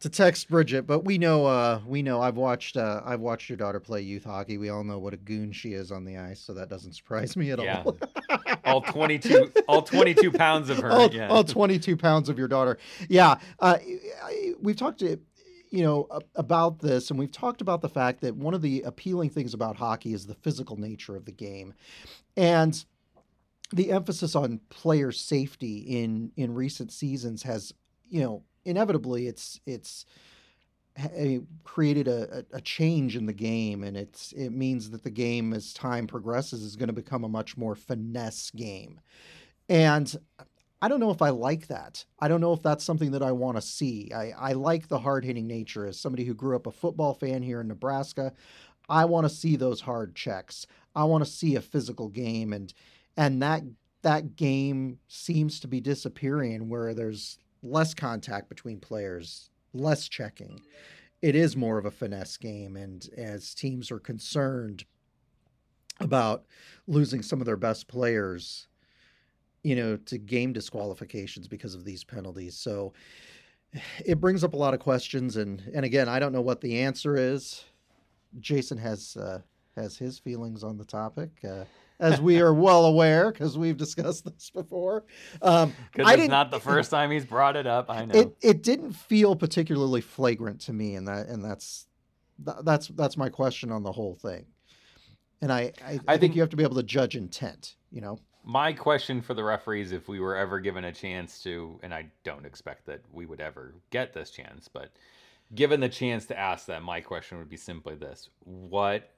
to 0.00 0.11
text 0.11 0.50
Bridget. 0.50 0.87
But 0.87 1.04
we 1.04 1.16
know, 1.16 1.47
uh, 1.47 1.80
we 1.87 2.02
know. 2.02 2.21
I've 2.21 2.37
watched, 2.37 2.76
uh, 2.76 3.00
I've 3.04 3.21
watched 3.21 3.49
your 3.49 3.56
daughter 3.56 3.80
play 3.80 4.02
youth 4.02 4.25
hockey. 4.25 4.59
We 4.59 4.68
all 4.68 4.85
know 4.85 4.99
what 4.99 5.14
a 5.14 5.16
goon 5.16 5.52
she 5.52 5.73
is 5.73 5.90
on 5.90 6.04
the 6.04 6.18
ice, 6.18 6.40
so 6.40 6.52
that 6.54 6.68
doesn't 6.68 6.92
surprise 6.97 7.37
me 7.37 7.50
at 7.52 7.62
Yeah. 7.62 7.83
all. 7.87 7.97
All 8.64 8.80
22 8.80 9.52
all 9.68 9.83
22 9.83 10.33
pounds 10.33 10.71
of 10.71 10.78
her. 10.78 10.90
all, 10.90 11.12
yeah. 11.12 11.28
all 11.28 11.44
22 11.44 11.97
pounds 11.97 12.28
of 12.28 12.38
your 12.38 12.49
daughter. 12.49 12.78
Yeah. 13.09 13.37
Uh, 13.59 13.78
we've 14.61 14.76
talked 14.76 15.00
to, 15.00 15.18
you 15.71 15.83
know, 15.85 16.09
about 16.35 16.80
this, 16.80 17.11
and 17.11 17.18
we've 17.18 17.33
talked 17.33 17.61
about 17.61 17.80
the 17.80 17.88
fact 17.88 18.21
that 18.21 18.37
one 18.37 18.54
of 18.54 18.62
the 18.62 18.83
appealing 18.83 19.30
things 19.30 19.54
about 19.54 19.76
hockey 19.76 20.12
is 20.14 20.26
the 20.26 20.35
physical 20.35 20.76
nature 20.76 21.16
of 21.16 21.25
the 21.25 21.33
game. 21.33 21.75
And 22.37 22.85
the 23.73 23.90
emphasis 23.90 24.35
on 24.35 24.61
player 24.68 25.11
safety 25.12 25.78
in 25.78 26.33
in 26.37 26.54
recent 26.54 26.92
seasons 26.92 27.42
has, 27.42 27.73
you 28.09 28.21
know, 28.21 28.42
inevitably 28.64 29.26
it's 29.26 29.61
it's 29.66 30.06
Eh, 30.97 31.41
created 31.65 32.07
a, 32.07 32.45
a 32.53 32.59
a 32.59 32.61
change 32.61 33.17
in 33.17 33.27
the 33.27 33.33
game 33.33 33.83
and 33.83 33.97
it's 33.97 34.31
it 34.31 34.51
means 34.51 34.91
that 34.91 35.03
the 35.03 35.11
game 35.11 35.53
as 35.53 35.73
time 35.73 36.07
progresses 36.07 36.63
is 36.63 36.77
going 36.77 36.87
to 36.87 36.93
become 36.93 37.25
a 37.25 37.29
much 37.29 37.57
more 37.57 37.75
finesse 37.75 38.53
game. 38.53 39.01
And 39.69 40.15
i 40.81 40.87
don't 40.87 41.01
know 41.01 41.11
if 41.11 41.21
i 41.21 41.31
like 41.31 41.67
that. 41.67 42.05
I 42.21 42.29
don't 42.29 42.41
know 42.41 42.53
if 42.53 42.63
that's 42.63 42.85
something 42.85 43.11
that 43.11 43.25
i 43.25 43.33
want 43.33 43.57
to 43.57 43.63
see. 43.63 44.13
I, 44.15 44.31
I 44.39 44.53
like 44.53 44.87
the 44.87 45.01
hard-hitting 45.01 45.49
nature. 45.49 45.85
As 45.85 45.99
somebody 45.99 46.25
who 46.25 46.35
grew 46.35 46.55
up 46.55 46.69
a 46.69 46.71
football 46.71 47.13
fan 47.15 47.43
here 47.43 47.61
in 47.61 47.67
nebraska 47.67 48.33
i 48.89 49.05
want 49.05 49.25
to 49.25 49.35
see 49.35 49.57
those 49.57 49.81
hard 49.81 50.15
checks. 50.15 50.67
I 50.95 51.05
want 51.05 51.25
to 51.25 51.31
see 51.31 51.57
a 51.57 51.61
physical 51.61 52.09
game 52.09 52.53
and 52.53 52.73
and 53.17 53.43
that 53.43 53.63
that 54.03 54.37
game 54.37 55.01
seems 55.09 55.59
to 55.61 55.67
be 55.67 55.81
disappearing 55.81 56.69
where 56.69 56.95
there's 56.95 57.39
less 57.65 57.95
contact 57.95 58.49
between 58.49 58.79
players 58.79 59.51
less 59.75 60.09
checking. 60.09 60.61
It 61.23 61.35
is 61.35 61.57
more 61.57 61.78
of 61.78 61.85
a 61.87 61.90
finesse 61.90 62.37
game 62.37 62.76
and 62.76 63.09
as 63.16 63.54
teams 63.54 63.90
are 63.90 63.99
concerned 63.99 64.85
about 66.00 66.45
losing 66.87 67.23
some 67.23 67.40
of 67.40 67.47
their 67.47 67.57
best 67.57 67.87
players 67.87 68.69
you 69.64 69.75
know 69.75 69.97
to 69.97 70.19
game 70.19 70.52
disqualifications 70.52 71.49
because 71.49 71.75
of 71.75 71.85
these 71.85 72.04
penalties. 72.04 72.57
So 72.57 72.93
it 74.04 74.21
brings 74.21 74.45
up 74.45 74.52
a 74.52 74.57
lot 74.57 74.75
of 74.75 74.81
questions 74.81 75.37
and 75.37 75.61
and 75.75 75.85
again 75.85 76.09
i 76.09 76.21
don't 76.21 76.33
know 76.33 76.40
what 76.43 76.61
the 76.61 76.78
answer 76.81 77.16
is. 77.16 77.64
Jason 78.38 78.78
has 78.78 79.16
uh, 79.16 79.40
has 79.75 79.97
his 79.97 80.19
feelings 80.19 80.62
on 80.62 80.76
the 80.76 80.85
topic 80.85 81.31
uh, 81.49 81.64
as 82.01 82.21
we 82.21 82.41
are 82.41 82.53
well 82.53 82.87
aware 82.87 83.31
because 83.31 83.57
we've 83.57 83.77
discussed 83.77 84.25
this 84.25 84.51
before 84.51 85.05
um, 85.43 85.73
Because 85.93 86.09
I 86.09 86.15
it's 86.15 86.23
didn't- 86.23 86.51
the 86.51 86.61
first 86.61 86.91
time 86.91 87.11
he's 87.11 87.25
brought 87.25 87.57
it 87.57 87.67
up. 87.67 87.91
I 87.91 88.05
know. 88.05 88.15
it 88.19 88.37
it 88.43 88.63
didn't 88.63 88.93
feel 88.93 89.37
particularly 89.37 90.01
flagrant 90.01 90.61
to 90.63 90.73
me 90.73 90.95
and 90.97 91.07
that 91.09 91.29
and 91.29 91.45
that's 91.45 91.87
that's 92.39 92.89
that's 92.89 93.17
my 93.17 93.29
question 93.29 93.71
on 93.71 93.83
the 93.85 93.93
whole 93.93 94.17
thing 94.17 94.45
and 95.41 95.53
i 95.53 95.61
i, 95.61 95.73
I, 95.87 95.91
think, 95.99 96.21
think- 96.21 96.35
you 96.35 96.41
have 96.43 96.51
to 96.51 96.57
be 96.57 96.65
able 96.65 96.75
to 96.77 96.83
judge 96.83 97.15
intent 97.17 97.77
you 97.93 98.01
know 98.01 98.19
My 98.45 98.73
question 98.75 99.23
for 99.23 99.33
the 99.35 99.45
referees, 99.45 99.93
if 99.93 100.07
we 100.09 100.19
were 100.21 100.37
ever 100.37 100.61
given 100.61 100.85
a 100.85 100.93
chance 100.93 101.43
to, 101.45 101.81
and 101.83 101.95
I 101.95 102.11
don't 102.25 102.45
expect 102.45 102.85
that 102.87 103.01
we 103.11 103.25
would 103.25 103.41
ever 103.41 103.73
get 103.89 104.13
this 104.13 104.31
chance, 104.31 104.69
but 104.69 104.91
given 105.55 105.81
the 105.81 105.89
chance 105.89 106.27
to 106.27 106.39
ask 106.39 106.67
that, 106.67 106.83
my 106.83 107.01
question 107.01 107.39
would 107.39 107.49
be 107.49 107.57
simply 107.57 107.95
this: 107.95 108.29
What 108.45 109.13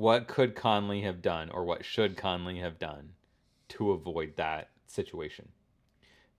what 0.00 0.26
could 0.26 0.54
Conley 0.54 1.02
have 1.02 1.20
done, 1.20 1.50
or 1.50 1.62
what 1.62 1.84
should 1.84 2.16
Conley 2.16 2.58
have 2.58 2.78
done 2.78 3.10
to 3.68 3.90
avoid 3.90 4.34
that 4.36 4.70
situation? 4.86 5.46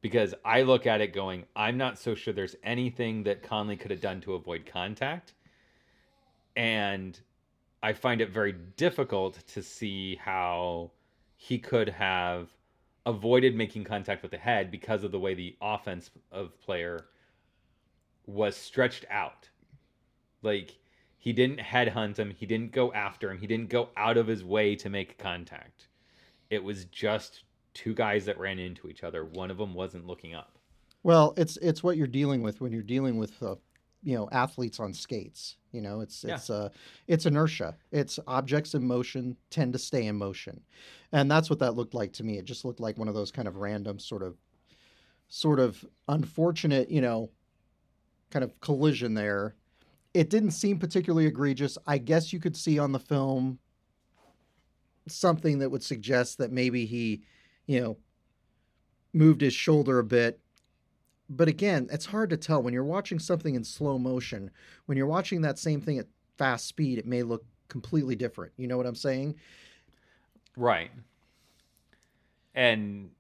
Because 0.02 0.34
I 0.44 0.64
look 0.64 0.88
at 0.88 1.00
it 1.00 1.14
going, 1.14 1.46
I'm 1.56 1.78
not 1.78 2.00
so 2.00 2.16
sure 2.16 2.34
there's 2.34 2.56
anything 2.64 3.22
that 3.24 3.44
Conley 3.44 3.76
could 3.78 3.92
have 3.92 4.02
done 4.02 4.20
to 4.22 4.34
avoid 4.34 4.66
contact, 4.66 5.34
and 6.56 7.20
I 7.84 7.94
find 7.94 8.20
it 8.20 8.32
very 8.32 8.54
difficult 8.78 9.46
to 9.50 9.62
see 9.62 10.16
how 10.16 10.90
he 11.38 11.60
could 11.60 11.90
have 11.90 12.50
avoided 13.06 13.56
making 13.56 13.84
contact 13.84 14.24
with 14.24 14.32
the 14.32 14.38
head 14.40 14.72
because 14.72 15.04
of 15.04 15.12
the 15.12 15.20
way 15.20 15.36
the 15.36 15.56
offense 15.62 16.10
of 16.32 16.60
player 16.62 17.06
was 18.26 18.56
stretched 18.56 19.06
out. 19.12 19.50
Like 20.42 20.78
he 21.22 21.32
didn't 21.34 21.60
headhunt 21.60 22.18
him, 22.18 22.32
he 22.32 22.48
didn't 22.48 22.72
go 22.72 22.92
after 22.94 23.30
him, 23.30 23.38
he 23.38 23.46
didn't 23.46 23.70
go 23.70 23.90
out 23.96 24.18
of 24.18 24.26
his 24.26 24.44
way 24.44 24.76
to 24.76 24.90
make 24.90 25.18
contact. 25.20 25.88
It 26.50 26.64
was 26.64 26.86
just 26.86 27.44
two 27.76 27.94
guys 27.94 28.26
that 28.26 28.40
ran 28.40 28.58
into 28.58 28.88
each 28.90 29.04
other. 29.04 29.24
One 29.24 29.52
of 29.52 29.58
them 29.58 29.74
wasn't 29.76 30.08
looking 30.08 30.34
up. 30.34 30.58
well 31.04 31.34
it's 31.38 31.58
it's 31.58 31.84
what 31.84 31.96
you're 31.96 32.08
dealing 32.08 32.42
with 32.42 32.60
when 32.60 32.72
you're 32.74 32.82
dealing 32.96 33.18
with 33.18 33.42
uh, 33.44 33.56
you 34.04 34.16
know 34.16 34.28
athletes 34.32 34.80
on 34.80 34.94
skates 34.94 35.58
you 35.72 35.82
know 35.82 36.02
it's 36.02 36.24
Yeah. 36.28 36.36
it's 36.36 36.50
uh 36.50 36.70
it's 37.08 37.26
inertia 37.28 37.78
it's 37.92 38.20
objects 38.28 38.74
in 38.74 38.84
motion 38.86 39.38
tend 39.52 39.74
to 39.74 39.80
stay 39.80 40.08
in 40.08 40.16
motion 40.16 40.60
and 41.12 41.30
that's 41.30 41.50
what 41.52 41.60
that 41.60 41.76
looked 41.76 41.94
like 41.94 42.12
to 42.14 42.24
me 42.24 42.38
it 42.40 42.46
just 42.46 42.66
looked 42.66 42.80
like 42.80 42.98
one 42.98 43.08
of 43.08 43.14
those 43.14 43.32
kind 43.32 43.48
of 43.48 43.56
random 43.58 44.00
sort 44.00 44.24
of 44.24 44.36
sort 45.30 45.60
of 45.60 45.86
unfortunate 46.08 46.90
you 46.90 47.00
know 47.02 47.30
kind 48.32 48.44
of 48.44 48.60
collision 48.60 49.14
there 49.14 49.56
it 50.14 50.30
didn't 50.30 50.52
seem 50.52 50.78
particularly 50.78 51.26
egregious 51.26 51.78
i 51.88 51.98
guess 51.98 52.32
you 52.34 52.40
could 52.40 52.56
see 52.56 52.78
on 52.78 52.92
the 52.92 53.00
film 53.00 53.60
something 55.08 55.60
that 55.60 55.70
would 55.70 55.84
suggest 55.84 56.38
that 56.38 56.52
maybe 56.52 56.86
he 56.86 57.22
you 57.66 57.80
know 57.80 57.98
moved 59.14 59.42
his 59.42 59.54
shoulder 59.54 60.00
a 60.00 60.04
bit 60.04 60.40
but 61.34 61.48
again, 61.48 61.88
it's 61.90 62.06
hard 62.06 62.30
to 62.32 62.38
tell 62.38 62.62
when 62.62 62.74
you're 62.74 62.84
watching 62.84 63.18
something 63.18 63.56
in 63.56 63.64
slow 63.64 63.98
motion. 63.98 64.52
When 64.86 64.98
you're 64.98 65.08
watching 65.08 65.42
that 65.42 65.58
same 65.58 65.80
thing 65.80 65.98
at 65.98 66.08
fast 66.38 66.68
speed, 66.68 66.98
it 67.00 67.06
may 67.06 67.24
look 67.24 67.46
completely 67.70 68.18
different. 68.18 68.52
You 68.58 68.68
know 68.68 68.76
what 68.76 68.86
I'm 68.86 68.96
saying? 68.96 69.36
Right. 70.58 70.92
And 72.54 73.12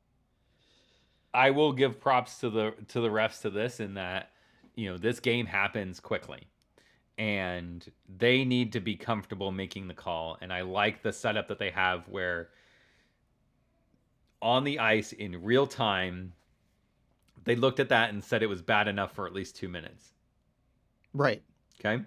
I 1.33 1.51
will 1.51 1.71
give 1.71 2.01
props 2.01 2.39
to 2.39 2.49
the 2.49 2.73
to 2.89 2.99
the 2.99 3.07
refs 3.07 3.41
to 3.43 3.49
this 3.49 3.79
in 3.79 3.93
that 3.93 4.31
you 4.75 4.91
know 4.91 4.97
this 4.97 5.21
game 5.21 5.45
happens 5.45 6.01
quickly 6.01 6.49
and 7.21 7.91
they 8.17 8.43
need 8.43 8.73
to 8.73 8.79
be 8.79 8.95
comfortable 8.95 9.51
making 9.51 9.87
the 9.87 9.93
call 9.93 10.39
and 10.41 10.51
I 10.51 10.61
like 10.61 11.03
the 11.03 11.13
setup 11.13 11.49
that 11.49 11.59
they 11.59 11.69
have 11.69 12.07
where 12.07 12.49
on 14.41 14.63
the 14.63 14.79
ice 14.79 15.11
in 15.13 15.43
real 15.43 15.67
time 15.67 16.33
they 17.43 17.55
looked 17.55 17.79
at 17.79 17.89
that 17.89 18.09
and 18.09 18.23
said 18.23 18.41
it 18.41 18.47
was 18.47 18.63
bad 18.63 18.87
enough 18.87 19.13
for 19.13 19.27
at 19.27 19.33
least 19.33 19.55
2 19.55 19.69
minutes. 19.69 20.13
Right. 21.13 21.43
Okay. 21.79 22.03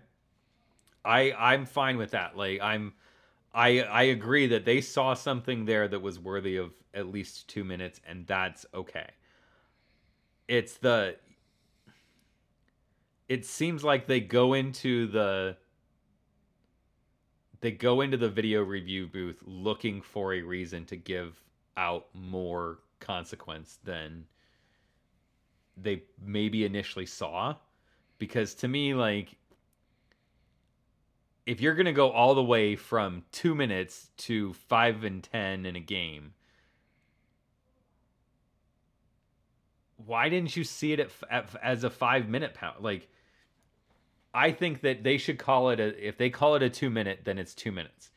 I 1.04 1.32
I'm 1.32 1.64
fine 1.64 1.96
with 1.96 2.10
that. 2.10 2.36
Like 2.36 2.60
I'm 2.60 2.94
I 3.54 3.82
I 3.82 4.02
agree 4.02 4.48
that 4.48 4.64
they 4.64 4.80
saw 4.80 5.14
something 5.14 5.64
there 5.64 5.86
that 5.86 6.02
was 6.02 6.18
worthy 6.18 6.56
of 6.56 6.72
at 6.92 7.06
least 7.06 7.46
2 7.46 7.62
minutes 7.62 8.00
and 8.04 8.26
that's 8.26 8.66
okay. 8.74 9.10
It's 10.48 10.76
the 10.76 11.18
it 13.28 13.44
seems 13.44 13.82
like 13.82 14.06
they 14.06 14.20
go 14.20 14.52
into 14.52 15.06
the 15.06 15.56
they 17.60 17.70
go 17.70 18.02
into 18.02 18.16
the 18.16 18.28
video 18.28 18.62
review 18.62 19.06
booth 19.06 19.42
looking 19.46 20.02
for 20.02 20.34
a 20.34 20.42
reason 20.42 20.84
to 20.84 20.96
give 20.96 21.40
out 21.76 22.06
more 22.12 22.80
consequence 23.00 23.78
than 23.84 24.24
they 25.76 26.02
maybe 26.22 26.64
initially 26.64 27.06
saw. 27.06 27.54
Because 28.18 28.54
to 28.56 28.68
me 28.68 28.94
like 28.94 29.36
if 31.46 31.60
you're 31.60 31.74
going 31.74 31.86
to 31.86 31.92
go 31.92 32.10
all 32.10 32.34
the 32.34 32.42
way 32.42 32.74
from 32.74 33.22
2 33.32 33.54
minutes 33.54 34.08
to 34.16 34.54
5 34.54 35.04
and 35.04 35.22
10 35.22 35.66
in 35.66 35.76
a 35.76 35.80
game 35.80 36.32
why 40.06 40.28
didn't 40.28 40.56
you 40.56 40.64
see 40.64 40.92
it 40.92 41.00
at, 41.00 41.10
at, 41.30 41.48
as 41.62 41.84
a 41.84 41.90
5 41.90 42.28
minute 42.28 42.54
pound? 42.54 42.82
Like 42.82 43.08
I 44.34 44.50
think 44.50 44.80
that 44.82 45.04
they 45.04 45.16
should 45.16 45.38
call 45.38 45.70
it 45.70 45.80
a 45.80 46.06
if 46.06 46.18
they 46.18 46.30
call 46.30 46.56
it 46.56 46.62
a 46.62 46.70
2 46.70 46.90
minute 46.90 47.20
then 47.24 47.38
it's 47.38 47.54
2 47.54 47.70
minutes 47.72 48.10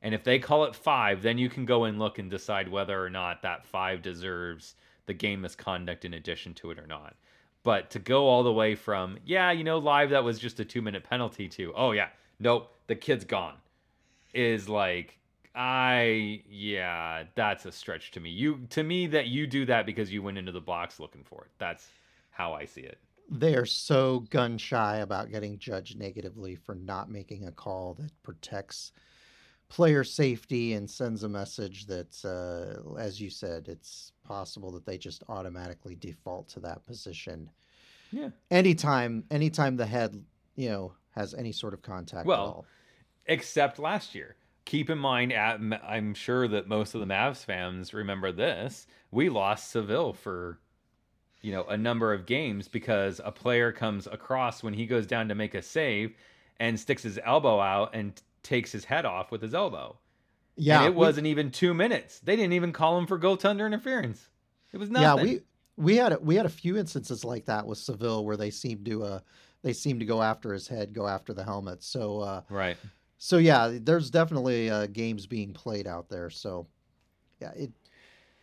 and 0.00 0.14
if 0.14 0.24
they 0.24 0.38
call 0.38 0.64
it 0.64 0.74
5 0.74 1.22
then 1.22 1.38
you 1.38 1.48
can 1.48 1.64
go 1.64 1.84
and 1.84 1.98
look 1.98 2.18
and 2.18 2.30
decide 2.30 2.68
whether 2.68 3.04
or 3.04 3.10
not 3.10 3.42
that 3.42 3.66
5 3.66 4.02
deserves 4.02 4.76
the 5.06 5.14
game 5.14 5.40
misconduct 5.40 6.04
in 6.04 6.14
addition 6.14 6.52
to 6.54 6.70
it 6.70 6.78
or 6.78 6.86
not. 6.86 7.14
But 7.62 7.90
to 7.90 7.98
go 7.98 8.28
all 8.28 8.42
the 8.42 8.52
way 8.52 8.74
from, 8.74 9.18
yeah, 9.24 9.50
you 9.50 9.64
know, 9.64 9.78
live 9.78 10.10
that 10.10 10.22
was 10.22 10.38
just 10.38 10.60
a 10.60 10.64
two 10.64 10.82
minute 10.82 11.04
penalty 11.04 11.48
to, 11.48 11.72
oh 11.74 11.92
yeah, 11.92 12.08
nope, 12.38 12.72
the 12.86 12.94
kid's 12.94 13.24
gone, 13.24 13.56
is 14.34 14.68
like, 14.68 15.18
I 15.54 16.42
yeah, 16.48 17.24
that's 17.34 17.64
a 17.64 17.72
stretch 17.72 18.10
to 18.12 18.20
me. 18.20 18.30
You 18.30 18.66
to 18.70 18.84
me 18.84 19.06
that 19.08 19.28
you 19.28 19.46
do 19.46 19.64
that 19.66 19.86
because 19.86 20.12
you 20.12 20.22
went 20.22 20.38
into 20.38 20.52
the 20.52 20.60
box 20.60 21.00
looking 21.00 21.24
for 21.24 21.44
it. 21.44 21.50
That's 21.58 21.88
how 22.30 22.52
I 22.52 22.66
see 22.66 22.82
it. 22.82 22.98
They 23.28 23.54
are 23.56 23.66
so 23.66 24.20
gun 24.30 24.56
shy 24.58 24.98
about 24.98 25.30
getting 25.30 25.58
judged 25.58 25.98
negatively 25.98 26.54
for 26.54 26.74
not 26.74 27.10
making 27.10 27.46
a 27.46 27.52
call 27.52 27.94
that 27.94 28.12
protects 28.22 28.92
player 29.68 30.04
safety 30.04 30.74
and 30.74 30.88
sends 30.88 31.24
a 31.24 31.28
message 31.28 31.86
that, 31.86 32.24
uh, 32.24 32.94
as 32.98 33.20
you 33.20 33.30
said, 33.30 33.68
it's 33.68 34.12
possible 34.24 34.70
that 34.72 34.86
they 34.86 34.96
just 34.96 35.24
automatically 35.28 35.96
default 35.96 36.48
to 36.50 36.60
that 36.60 36.84
position. 36.86 37.50
Yeah. 38.12 38.30
Anytime, 38.50 39.24
anytime 39.30 39.76
the 39.76 39.86
head, 39.86 40.22
you 40.54 40.68
know, 40.68 40.92
has 41.10 41.34
any 41.34 41.52
sort 41.52 41.74
of 41.74 41.82
contact. 41.82 42.26
Well, 42.26 42.64
except 43.26 43.78
last 43.78 44.14
year. 44.14 44.36
Keep 44.66 44.90
in 44.90 44.98
mind, 44.98 45.32
I'm 45.32 46.14
sure 46.14 46.48
that 46.48 46.66
most 46.66 46.94
of 46.94 47.00
the 47.00 47.06
Mavs 47.06 47.44
fans 47.44 47.94
remember 47.94 48.32
this. 48.32 48.86
We 49.12 49.28
lost 49.28 49.70
Saville 49.70 50.12
for 50.12 50.58
you 51.42 51.52
know 51.52 51.64
a 51.64 51.76
number 51.76 52.12
of 52.12 52.26
games 52.26 52.68
because 52.68 53.20
a 53.24 53.32
player 53.32 53.72
comes 53.72 54.06
across 54.06 54.62
when 54.62 54.74
he 54.74 54.86
goes 54.86 55.06
down 55.06 55.28
to 55.28 55.34
make 55.34 55.54
a 55.54 55.62
save 55.62 56.14
and 56.58 56.78
sticks 56.78 57.02
his 57.02 57.18
elbow 57.24 57.60
out 57.60 57.94
and 57.94 58.20
takes 58.42 58.72
his 58.72 58.84
head 58.84 59.04
off 59.04 59.30
with 59.30 59.42
his 59.42 59.54
elbow. 59.54 59.96
Yeah, 60.56 60.78
and 60.78 60.86
it 60.86 60.94
wasn't 60.94 61.26
even 61.26 61.50
two 61.50 61.74
minutes. 61.74 62.20
They 62.20 62.36
didn't 62.36 62.54
even 62.54 62.72
call 62.72 62.98
him 62.98 63.06
for 63.06 63.18
goaltender 63.18 63.66
interference. 63.66 64.28
It 64.72 64.78
was 64.78 64.90
nothing. 64.90 65.26
Yeah, 65.26 65.32
we 65.34 65.40
we 65.76 65.96
had 65.96 66.12
a, 66.12 66.18
we 66.18 66.34
had 66.36 66.46
a 66.46 66.50
few 66.50 66.76
instances 66.76 67.24
like 67.24 67.44
that 67.46 67.66
with 67.66 67.78
Saville 67.78 68.24
where 68.24 68.36
they 68.36 68.50
seemed 68.50 68.86
to 68.86 69.04
uh 69.04 69.20
they 69.62 69.72
seemed 69.72 70.00
to 70.00 70.06
go 70.06 70.22
after 70.22 70.52
his 70.52 70.68
head, 70.68 70.92
go 70.92 71.06
after 71.06 71.34
the 71.34 71.44
helmet. 71.44 71.82
So 71.82 72.20
uh, 72.20 72.42
right. 72.48 72.76
So 73.18 73.38
yeah, 73.38 73.78
there's 73.80 74.10
definitely 74.10 74.70
uh, 74.70 74.86
games 74.86 75.26
being 75.26 75.52
played 75.52 75.86
out 75.86 76.08
there. 76.08 76.30
So 76.30 76.66
yeah, 77.40 77.50
it 77.50 77.72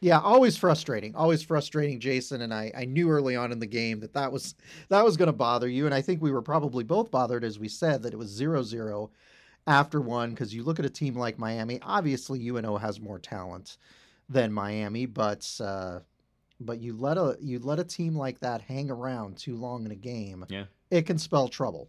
yeah, 0.03 0.19
always 0.19 0.57
frustrating. 0.57 1.15
Always 1.15 1.41
frustrating, 1.43 1.97
Jason. 1.97 2.41
And 2.41 2.53
I, 2.53 2.73
I 2.75 2.83
knew 2.83 3.09
early 3.09 3.37
on 3.37 3.53
in 3.53 3.59
the 3.59 3.65
game 3.65 4.01
that 4.01 4.13
that 4.13 4.33
was 4.33 4.53
that 4.89 5.03
was 5.03 5.15
going 5.15 5.27
to 5.27 5.33
bother 5.33 5.69
you. 5.69 5.85
And 5.85 5.95
I 5.95 6.01
think 6.01 6.21
we 6.21 6.31
were 6.31 6.41
probably 6.41 6.83
both 6.83 7.09
bothered, 7.09 7.45
as 7.45 7.57
we 7.57 7.69
said, 7.69 8.03
that 8.03 8.13
it 8.13 8.17
was 8.17 8.27
zero 8.27 8.63
zero 8.63 9.11
after 9.65 10.01
one. 10.01 10.31
Because 10.31 10.53
you 10.53 10.63
look 10.63 10.77
at 10.77 10.85
a 10.85 10.89
team 10.89 11.15
like 11.15 11.39
Miami. 11.39 11.79
Obviously, 11.81 12.45
UNO 12.49 12.75
has 12.75 12.99
more 12.99 13.17
talent 13.17 13.77
than 14.27 14.51
Miami, 14.51 15.05
but 15.05 15.49
uh, 15.63 15.99
but 16.59 16.81
you 16.81 16.97
let 16.97 17.17
a 17.17 17.37
you 17.39 17.59
let 17.59 17.79
a 17.79 17.85
team 17.85 18.13
like 18.13 18.41
that 18.41 18.59
hang 18.59 18.91
around 18.91 19.37
too 19.37 19.55
long 19.55 19.85
in 19.85 19.91
a 19.91 19.95
game. 19.95 20.45
Yeah, 20.49 20.65
it 20.91 21.05
can 21.05 21.17
spell 21.17 21.47
trouble. 21.47 21.87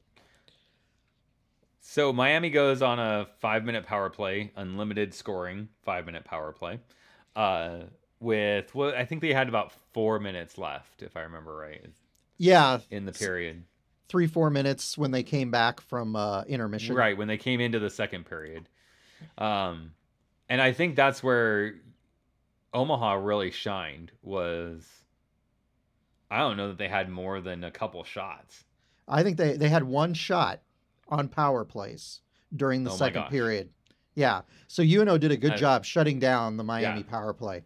So 1.80 2.12
Miami 2.12 2.48
goes 2.48 2.80
on 2.80 3.00
a 3.00 3.26
five 3.40 3.64
minute 3.64 3.86
power 3.86 4.08
play, 4.08 4.52
unlimited 4.54 5.12
scoring, 5.12 5.68
five 5.82 6.06
minute 6.06 6.24
power 6.24 6.52
play. 6.52 6.78
Uh, 7.34 7.80
with 8.24 8.74
well, 8.74 8.92
I 8.96 9.04
think 9.04 9.20
they 9.20 9.32
had 9.32 9.48
about 9.48 9.72
four 9.92 10.18
minutes 10.18 10.58
left, 10.58 11.02
if 11.02 11.16
I 11.16 11.20
remember 11.20 11.54
right. 11.54 11.84
Yeah, 12.38 12.80
in 12.90 13.04
the 13.04 13.12
period, 13.12 13.62
three 14.08 14.26
four 14.26 14.50
minutes 14.50 14.98
when 14.98 15.12
they 15.12 15.22
came 15.22 15.50
back 15.50 15.80
from 15.80 16.16
uh, 16.16 16.42
intermission. 16.44 16.96
Right 16.96 17.16
when 17.16 17.28
they 17.28 17.36
came 17.36 17.60
into 17.60 17.78
the 17.78 17.90
second 17.90 18.24
period, 18.24 18.68
um, 19.38 19.92
and 20.48 20.60
I 20.60 20.72
think 20.72 20.96
that's 20.96 21.22
where 21.22 21.74
Omaha 22.72 23.14
really 23.14 23.50
shined. 23.50 24.10
Was 24.22 24.88
I 26.30 26.38
don't 26.38 26.56
know 26.56 26.68
that 26.68 26.78
they 26.78 26.88
had 26.88 27.08
more 27.08 27.40
than 27.40 27.62
a 27.62 27.70
couple 27.70 28.02
shots. 28.02 28.64
I 29.06 29.22
think 29.22 29.36
they 29.36 29.56
they 29.56 29.68
had 29.68 29.84
one 29.84 30.14
shot 30.14 30.60
on 31.08 31.28
power 31.28 31.64
plays 31.64 32.20
during 32.56 32.82
the 32.82 32.90
oh 32.90 32.96
second 32.96 33.24
period. 33.24 33.68
Yeah. 34.14 34.42
So 34.66 34.82
UNO 34.82 35.18
did 35.18 35.32
a 35.32 35.36
good 35.36 35.52
I, 35.52 35.56
job 35.56 35.84
shutting 35.84 36.18
down 36.18 36.56
the 36.56 36.64
Miami 36.64 37.00
yeah. 37.00 37.10
power 37.10 37.32
play. 37.32 37.64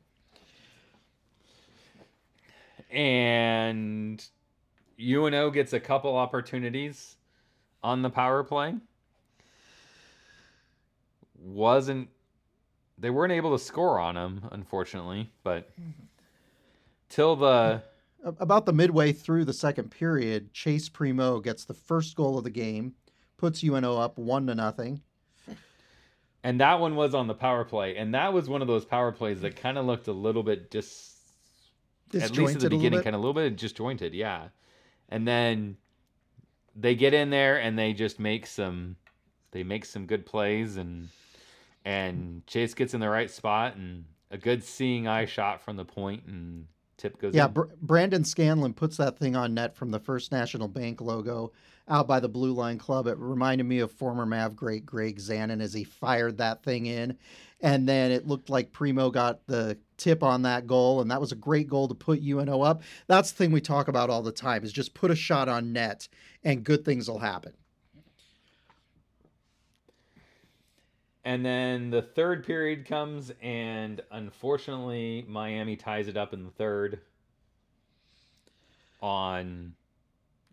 And 2.90 4.24
UNO 5.00 5.50
gets 5.50 5.72
a 5.72 5.80
couple 5.80 6.16
opportunities 6.16 7.16
on 7.82 8.02
the 8.02 8.10
power 8.10 8.42
play. 8.42 8.74
Wasn't 11.40 12.08
they 12.98 13.10
weren't 13.10 13.32
able 13.32 13.56
to 13.56 13.62
score 13.62 13.98
on 13.98 14.16
them, 14.16 14.48
unfortunately, 14.50 15.30
but 15.44 15.70
till 17.08 17.36
the 17.36 17.82
about 18.24 18.66
the 18.66 18.72
midway 18.72 19.12
through 19.12 19.44
the 19.44 19.52
second 19.52 19.90
period, 19.90 20.52
Chase 20.52 20.88
Primo 20.88 21.38
gets 21.40 21.64
the 21.64 21.74
first 21.74 22.16
goal 22.16 22.36
of 22.36 22.44
the 22.44 22.50
game, 22.50 22.94
puts 23.36 23.62
UNO 23.62 23.96
up 23.98 24.18
one 24.18 24.46
to 24.48 24.54
nothing. 24.54 25.02
And 26.42 26.60
that 26.60 26.80
one 26.80 26.96
was 26.96 27.14
on 27.14 27.26
the 27.26 27.34
power 27.34 27.64
play, 27.64 27.96
and 27.96 28.14
that 28.14 28.32
was 28.32 28.48
one 28.48 28.62
of 28.62 28.68
those 28.68 28.84
power 28.84 29.12
plays 29.12 29.40
that 29.42 29.56
kind 29.56 29.78
of 29.78 29.86
looked 29.86 30.08
a 30.08 30.12
little 30.12 30.42
bit 30.42 30.70
dis 30.70 31.17
at 32.14 32.36
least 32.36 32.56
at 32.56 32.60
the 32.60 32.70
beginning, 32.70 33.02
kind 33.02 33.14
of 33.14 33.20
a 33.20 33.24
little 33.24 33.34
bit 33.34 33.56
disjointed, 33.56 34.14
yeah. 34.14 34.48
And 35.08 35.26
then 35.26 35.76
they 36.76 36.94
get 36.94 37.14
in 37.14 37.30
there 37.30 37.60
and 37.60 37.78
they 37.78 37.92
just 37.92 38.18
make 38.20 38.46
some 38.46 38.96
they 39.50 39.62
make 39.62 39.84
some 39.84 40.06
good 40.06 40.26
plays 40.26 40.76
and 40.76 41.08
and 41.84 42.46
Chase 42.46 42.74
gets 42.74 42.94
in 42.94 43.00
the 43.00 43.08
right 43.08 43.30
spot 43.30 43.76
and 43.76 44.04
a 44.30 44.38
good 44.38 44.62
seeing 44.62 45.08
eye 45.08 45.24
shot 45.24 45.62
from 45.62 45.76
the 45.76 45.84
point 45.84 46.24
and 46.26 46.66
tip 46.98 47.18
goes 47.18 47.34
yeah 47.34 47.48
Br- 47.48 47.62
brandon 47.80 48.24
scanlon 48.24 48.74
puts 48.74 48.98
that 48.98 49.18
thing 49.18 49.34
on 49.34 49.54
net 49.54 49.74
from 49.74 49.90
the 49.90 49.98
first 49.98 50.30
national 50.30 50.68
bank 50.68 51.00
logo 51.00 51.52
out 51.88 52.06
by 52.06 52.20
the 52.20 52.28
blue 52.28 52.52
line 52.52 52.76
club 52.76 53.06
it 53.06 53.16
reminded 53.16 53.64
me 53.64 53.78
of 53.78 53.90
former 53.90 54.26
mav 54.26 54.54
great 54.54 54.84
greg 54.84 55.18
zanon 55.18 55.62
as 55.62 55.72
he 55.72 55.84
fired 55.84 56.36
that 56.36 56.62
thing 56.62 56.84
in 56.84 57.16
and 57.60 57.88
then 57.88 58.10
it 58.10 58.26
looked 58.26 58.50
like 58.50 58.72
primo 58.72 59.10
got 59.10 59.46
the 59.46 59.78
tip 59.98 60.22
on 60.22 60.42
that 60.42 60.66
goal, 60.66 61.00
and 61.00 61.10
that 61.10 61.20
was 61.20 61.32
a 61.32 61.36
great 61.36 61.68
goal 61.68 61.88
to 61.88 61.94
put 61.94 62.22
UNO 62.22 62.62
up. 62.62 62.82
That's 63.08 63.32
the 63.32 63.36
thing 63.36 63.52
we 63.52 63.60
talk 63.60 63.88
about 63.88 64.08
all 64.08 64.22
the 64.22 64.32
time 64.32 64.64
is 64.64 64.72
just 64.72 64.94
put 64.94 65.10
a 65.10 65.16
shot 65.16 65.48
on 65.48 65.72
net 65.72 66.08
and 66.42 66.64
good 66.64 66.84
things 66.84 67.10
will 67.10 67.18
happen. 67.18 67.52
And 71.28 71.44
then 71.44 71.90
the 71.90 72.00
third 72.00 72.46
period 72.46 72.86
comes, 72.86 73.30
and 73.42 74.00
unfortunately, 74.10 75.26
Miami 75.28 75.76
ties 75.76 76.08
it 76.08 76.16
up 76.16 76.32
in 76.32 76.42
the 76.42 76.50
third. 76.50 77.00
On, 79.02 79.74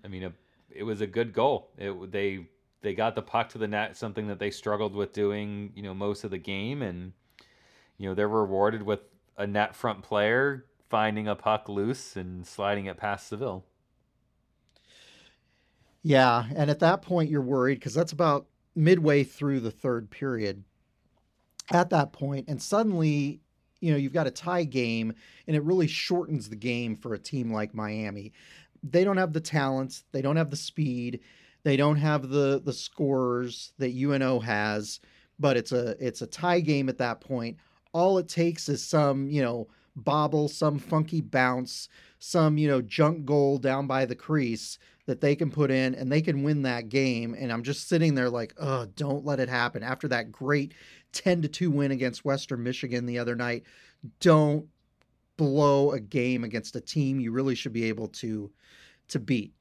I 0.04 0.10
mean, 0.10 0.26
a, 0.26 0.34
it 0.70 0.84
was 0.84 1.00
a 1.00 1.08
good 1.08 1.32
goal. 1.32 1.70
It 1.78 2.12
they 2.12 2.48
they 2.82 2.94
got 2.94 3.16
the 3.16 3.22
puck 3.22 3.48
to 3.52 3.58
the 3.58 3.70
net, 3.70 3.96
something 3.96 4.28
that 4.28 4.38
they 4.40 4.52
struggled 4.52 4.94
with 4.94 5.14
doing, 5.14 5.72
you 5.78 5.82
know, 5.82 5.94
most 5.94 6.26
of 6.26 6.32
the 6.32 6.38
game, 6.38 6.82
and 6.82 7.14
you 7.98 8.10
know 8.10 8.14
they're 8.14 8.28
rewarded 8.28 8.84
with 8.84 9.00
a 9.38 9.48
net 9.48 9.78
front 9.78 10.04
player 10.04 10.66
finding 10.90 11.26
a 11.26 11.36
puck 11.36 11.70
loose 11.70 12.18
and 12.18 12.46
sliding 12.46 12.88
it 12.88 12.98
past 12.98 13.30
Saville. 13.30 13.64
Yeah, 16.04 16.48
and 16.54 16.70
at 16.70 16.80
that 16.80 17.02
point 17.02 17.30
you're 17.30 17.42
worried 17.42 17.80
because 17.80 17.94
that's 17.94 18.12
about 18.12 18.48
midway 18.76 19.24
through 19.24 19.62
the 19.62 19.72
third 19.72 20.10
period. 20.10 20.64
At 21.72 21.90
that 21.90 22.14
point, 22.14 22.48
and 22.48 22.62
suddenly, 22.62 23.42
you 23.82 23.92
know, 23.92 23.98
you've 23.98 24.14
got 24.14 24.28
a 24.28 24.32
tie 24.32 24.66
game, 24.66 25.14
and 25.48 25.56
it 25.56 25.64
really 25.64 25.88
shortens 25.88 26.48
the 26.48 26.56
game 26.56 26.96
for 26.96 27.16
a 27.16 27.20
team 27.20 27.52
like 27.52 27.74
Miami. 27.74 28.34
They 28.84 29.04
don't 29.04 29.18
have 29.18 29.34
the 29.34 29.42
talent, 29.42 30.04
they 30.12 30.22
don't 30.22 30.36
have 30.36 30.52
the 30.52 30.56
speed, 30.56 31.22
they 31.64 31.76
don't 31.76 31.96
have 31.96 32.30
the 32.30 32.62
the 32.64 32.74
scorers 32.74 33.74
that 33.80 33.96
UNO 33.96 34.40
has, 34.42 35.00
but 35.40 35.58
it's 35.58 35.72
a 35.72 35.96
it's 36.00 36.22
a 36.22 36.28
tie 36.28 36.60
game 36.60 36.88
at 36.88 37.00
that 37.00 37.20
point 37.20 37.58
all 37.96 38.18
it 38.18 38.28
takes 38.28 38.68
is 38.68 38.84
some, 38.84 39.30
you 39.30 39.42
know, 39.42 39.70
bobble, 39.96 40.48
some 40.48 40.78
funky 40.80 41.22
bounce, 41.22 41.90
some, 42.20 42.58
you 42.58 42.68
know, 42.68 42.82
junk 42.82 43.26
goal 43.26 43.58
down 43.58 43.88
by 43.88 44.06
the 44.06 44.16
crease 44.16 44.78
that 45.06 45.22
they 45.22 45.36
can 45.36 45.52
put 45.52 45.72
in 45.72 45.96
and 45.96 46.12
they 46.12 46.22
can 46.22 46.44
win 46.44 46.64
that 46.64 46.90
game. 46.90 47.36
And 47.38 47.52
I'm 47.52 47.64
just 47.64 47.88
sitting 47.88 48.16
there 48.16 48.30
like, 48.30 48.54
oh, 48.60 48.86
don't 48.96 49.26
let 49.26 49.40
it 49.40 49.50
happen. 49.50 49.84
After 49.84 50.08
that 50.10 50.32
great 50.32 50.74
10 51.12 51.44
to 51.44 51.48
2 51.48 51.72
win 51.72 51.92
against 51.92 52.26
Western 52.26 52.64
Michigan 52.64 53.06
the 53.06 53.20
other 53.20 53.36
night, 53.36 53.64
don't 54.20 54.68
blow 55.38 55.92
a 55.92 56.00
game 56.00 56.44
against 56.44 56.76
a 56.76 56.82
team 56.82 57.20
you 57.20 57.32
really 57.32 57.56
should 57.56 57.74
be 57.74 57.86
able 57.86 58.08
to 58.08 58.52
to 59.08 59.20
beat. 59.20 59.54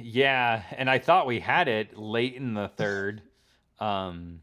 Yeah, 0.00 0.62
and 0.76 0.88
I 0.88 0.98
thought 0.98 1.26
we 1.26 1.40
had 1.40 1.68
it 1.68 1.96
late 1.96 2.34
in 2.34 2.54
the 2.54 2.68
third. 2.68 3.22
Um 3.80 4.40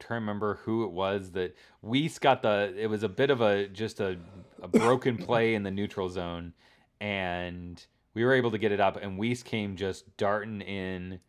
trying 0.00 0.18
to 0.18 0.22
remember 0.22 0.56
who 0.64 0.84
it 0.84 0.90
was 0.90 1.30
that 1.32 1.54
Weiss 1.82 2.18
got 2.18 2.42
the. 2.42 2.74
It 2.76 2.88
was 2.88 3.02
a 3.02 3.08
bit 3.08 3.30
of 3.30 3.40
a 3.40 3.68
just 3.68 4.00
a, 4.00 4.18
a 4.62 4.68
broken 4.68 5.16
play 5.24 5.54
in 5.54 5.62
the 5.62 5.70
neutral 5.70 6.08
zone, 6.08 6.52
and 7.00 7.84
we 8.14 8.24
were 8.24 8.34
able 8.34 8.50
to 8.50 8.58
get 8.58 8.72
it 8.72 8.80
up. 8.80 8.98
And 9.00 9.18
Weiss 9.18 9.42
came 9.42 9.76
just 9.76 10.16
darting 10.16 10.60
in. 10.62 11.20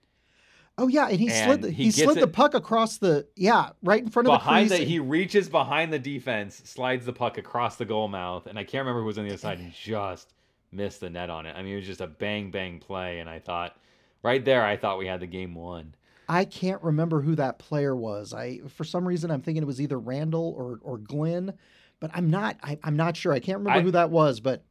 Oh 0.77 0.87
yeah, 0.87 1.09
and 1.09 1.19
he 1.19 1.29
slid 1.29 1.61
the, 1.61 1.71
he 1.71 1.85
he, 1.85 1.91
slid 1.91 2.17
the 2.17 2.27
puck 2.27 2.53
across 2.53 2.97
the 2.97 3.27
yeah 3.35 3.69
right 3.83 4.01
in 4.01 4.09
front 4.09 4.27
of 4.27 4.39
behind 4.39 4.69
the 4.69 4.75
the, 4.75 4.79
crease. 4.79 4.89
he 4.89 4.99
reaches 4.99 5.49
behind 5.49 5.93
the 5.93 5.99
defense, 5.99 6.61
slides 6.65 7.05
the 7.05 7.13
puck 7.13 7.37
across 7.37 7.75
the 7.75 7.85
goal 7.85 8.07
mouth, 8.07 8.47
and 8.47 8.57
I 8.57 8.63
can't 8.63 8.81
remember 8.81 9.01
who 9.01 9.07
was 9.07 9.17
on 9.17 9.25
the 9.25 9.31
other 9.31 9.37
side 9.37 9.59
and 9.59 9.73
just 9.73 10.33
missed 10.71 11.01
the 11.01 11.09
net 11.09 11.29
on 11.29 11.45
it. 11.45 11.55
I 11.55 11.61
mean, 11.61 11.73
it 11.73 11.77
was 11.77 11.85
just 11.85 12.01
a 12.01 12.07
bang 12.07 12.51
bang 12.51 12.79
play, 12.79 13.19
and 13.19 13.29
I 13.29 13.39
thought 13.39 13.77
right 14.23 14.43
there, 14.43 14.63
I 14.63 14.77
thought 14.77 14.97
we 14.97 15.07
had 15.07 15.19
the 15.19 15.27
game 15.27 15.55
won. 15.55 15.93
I 16.31 16.45
can't 16.45 16.81
remember 16.81 17.19
who 17.21 17.35
that 17.35 17.59
player 17.59 17.93
was. 17.93 18.33
I 18.33 18.59
for 18.69 18.85
some 18.85 19.05
reason 19.05 19.29
I'm 19.31 19.41
thinking 19.41 19.61
it 19.63 19.67
was 19.67 19.81
either 19.81 19.99
Randall 19.99 20.55
or 20.57 20.79
or 20.81 20.97
Glenn, 20.97 21.53
but 21.99 22.09
I'm 22.13 22.29
not. 22.29 22.57
I, 22.63 22.79
I'm 22.83 22.95
not 22.95 23.17
sure. 23.17 23.33
I 23.33 23.39
can't 23.39 23.57
remember 23.59 23.79
I- 23.79 23.83
who 23.83 23.91
that 23.91 24.09
was, 24.11 24.39
but 24.39 24.63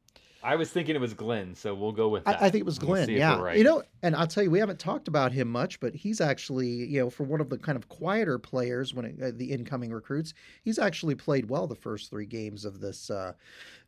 I 0.43 0.57
was 0.57 0.71
thinking 0.71 0.95
it 0.97 1.01
was 1.03 1.13
Glenn, 1.13 1.55
so 1.55 1.75
we'll 1.75 1.93
go 1.93 2.09
with 2.09 2.25
that. 2.25 2.41
I, 2.41 2.47
I 2.47 2.51
think 2.51 2.63
it 2.63 2.65
was 2.65 2.81
We'll 2.81 2.95
Glenn. 2.95 3.11
yeah, 3.11 3.39
right. 3.39 3.59
you 3.59 3.63
know, 3.63 3.83
and 4.03 4.17
I'll 4.17 4.27
tell 4.27 4.43
you, 4.43 4.51
we 4.51 4.59
haven't 4.59 4.79
talked 4.79 5.07
about 5.07 5.33
him 5.33 5.49
much, 5.49 5.79
but 5.81 5.95
he's 5.95 6.19
actually, 6.19 6.67
you 6.87 6.99
know, 6.99 7.11
for 7.11 7.25
one 7.25 7.43
of 7.43 7.51
the 7.51 7.59
kind 7.59 7.77
of 7.77 7.91
quieter 7.91 8.39
players 8.39 8.95
when 8.95 9.05
it, 9.05 9.23
uh, 9.23 9.33
the 9.37 9.53
incoming 9.53 9.91
recruits, 9.93 10.33
he's 10.63 10.79
actually 10.79 11.15
played 11.15 11.51
well 11.51 11.67
the 11.67 11.75
first 11.75 12.09
three 12.09 12.25
games 12.25 12.65
of 12.65 12.81
this 12.81 13.11
uh, 13.11 13.35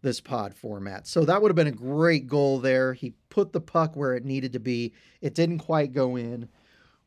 this 0.03 0.21
pod 0.21 0.55
format. 0.55 1.07
So 1.07 1.25
that 1.25 1.41
would 1.41 1.49
have 1.49 1.57
been 1.57 1.69
a 1.69 1.73
great 1.73 2.27
goal 2.27 2.59
there. 2.59 2.93
He 2.93 3.15
put 3.31 3.55
the 3.55 3.61
puck 3.63 3.97
where 3.97 4.13
it 4.15 4.27
needed 4.27 4.53
to 4.53 4.61
be. 4.61 4.93
It 5.23 5.35
didn't 5.35 5.61
quite 5.61 5.95
go 5.95 6.17
in. 6.17 6.51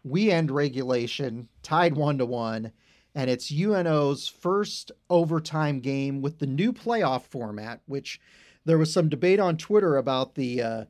We 0.06 0.32
end 0.32 0.52
regulation, 0.52 1.50
tied 1.64 1.96
one 1.96 2.20
to 2.20 2.26
one. 2.26 2.72
And 3.16 3.30
it's 3.30 3.52
UNO's 3.52 4.28
first 4.28 4.92
overtime 5.10 5.80
game 5.80 6.22
with 6.22 6.38
the 6.40 6.46
new 6.46 6.72
playoff 6.72 7.24
format, 7.24 7.82
which 7.88 8.22
there 8.66 8.78
was 8.78 8.94
some 8.94 9.10
debate 9.10 9.40
on 9.40 9.58
Twitter 9.58 9.98
about 9.98 10.36
the 10.36 10.62
uh, 10.62 10.86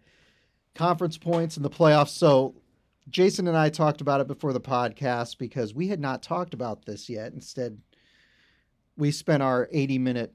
conference 0.73 1.17
points 1.17 1.55
and 1.55 1.63
the 1.63 1.69
playoffs. 1.69 2.09
So 2.09 2.55
Jason 3.09 3.47
and 3.47 3.55
I 3.55 3.69
talked 3.69 4.01
about 4.01 4.21
it 4.21 4.27
before 4.27 4.51
the 4.51 4.59
podcast 4.59 5.37
because 5.37 5.73
we 5.73 5.87
had 5.87 5.99
not 5.99 6.21
talked 6.21 6.53
about 6.53 6.85
this 6.85 7.07
yet. 7.07 7.31
Instead, 7.31 7.79
we 8.97 9.11
spent 9.11 9.43
our 9.43 9.69
80 9.71 9.99
minute 9.99 10.33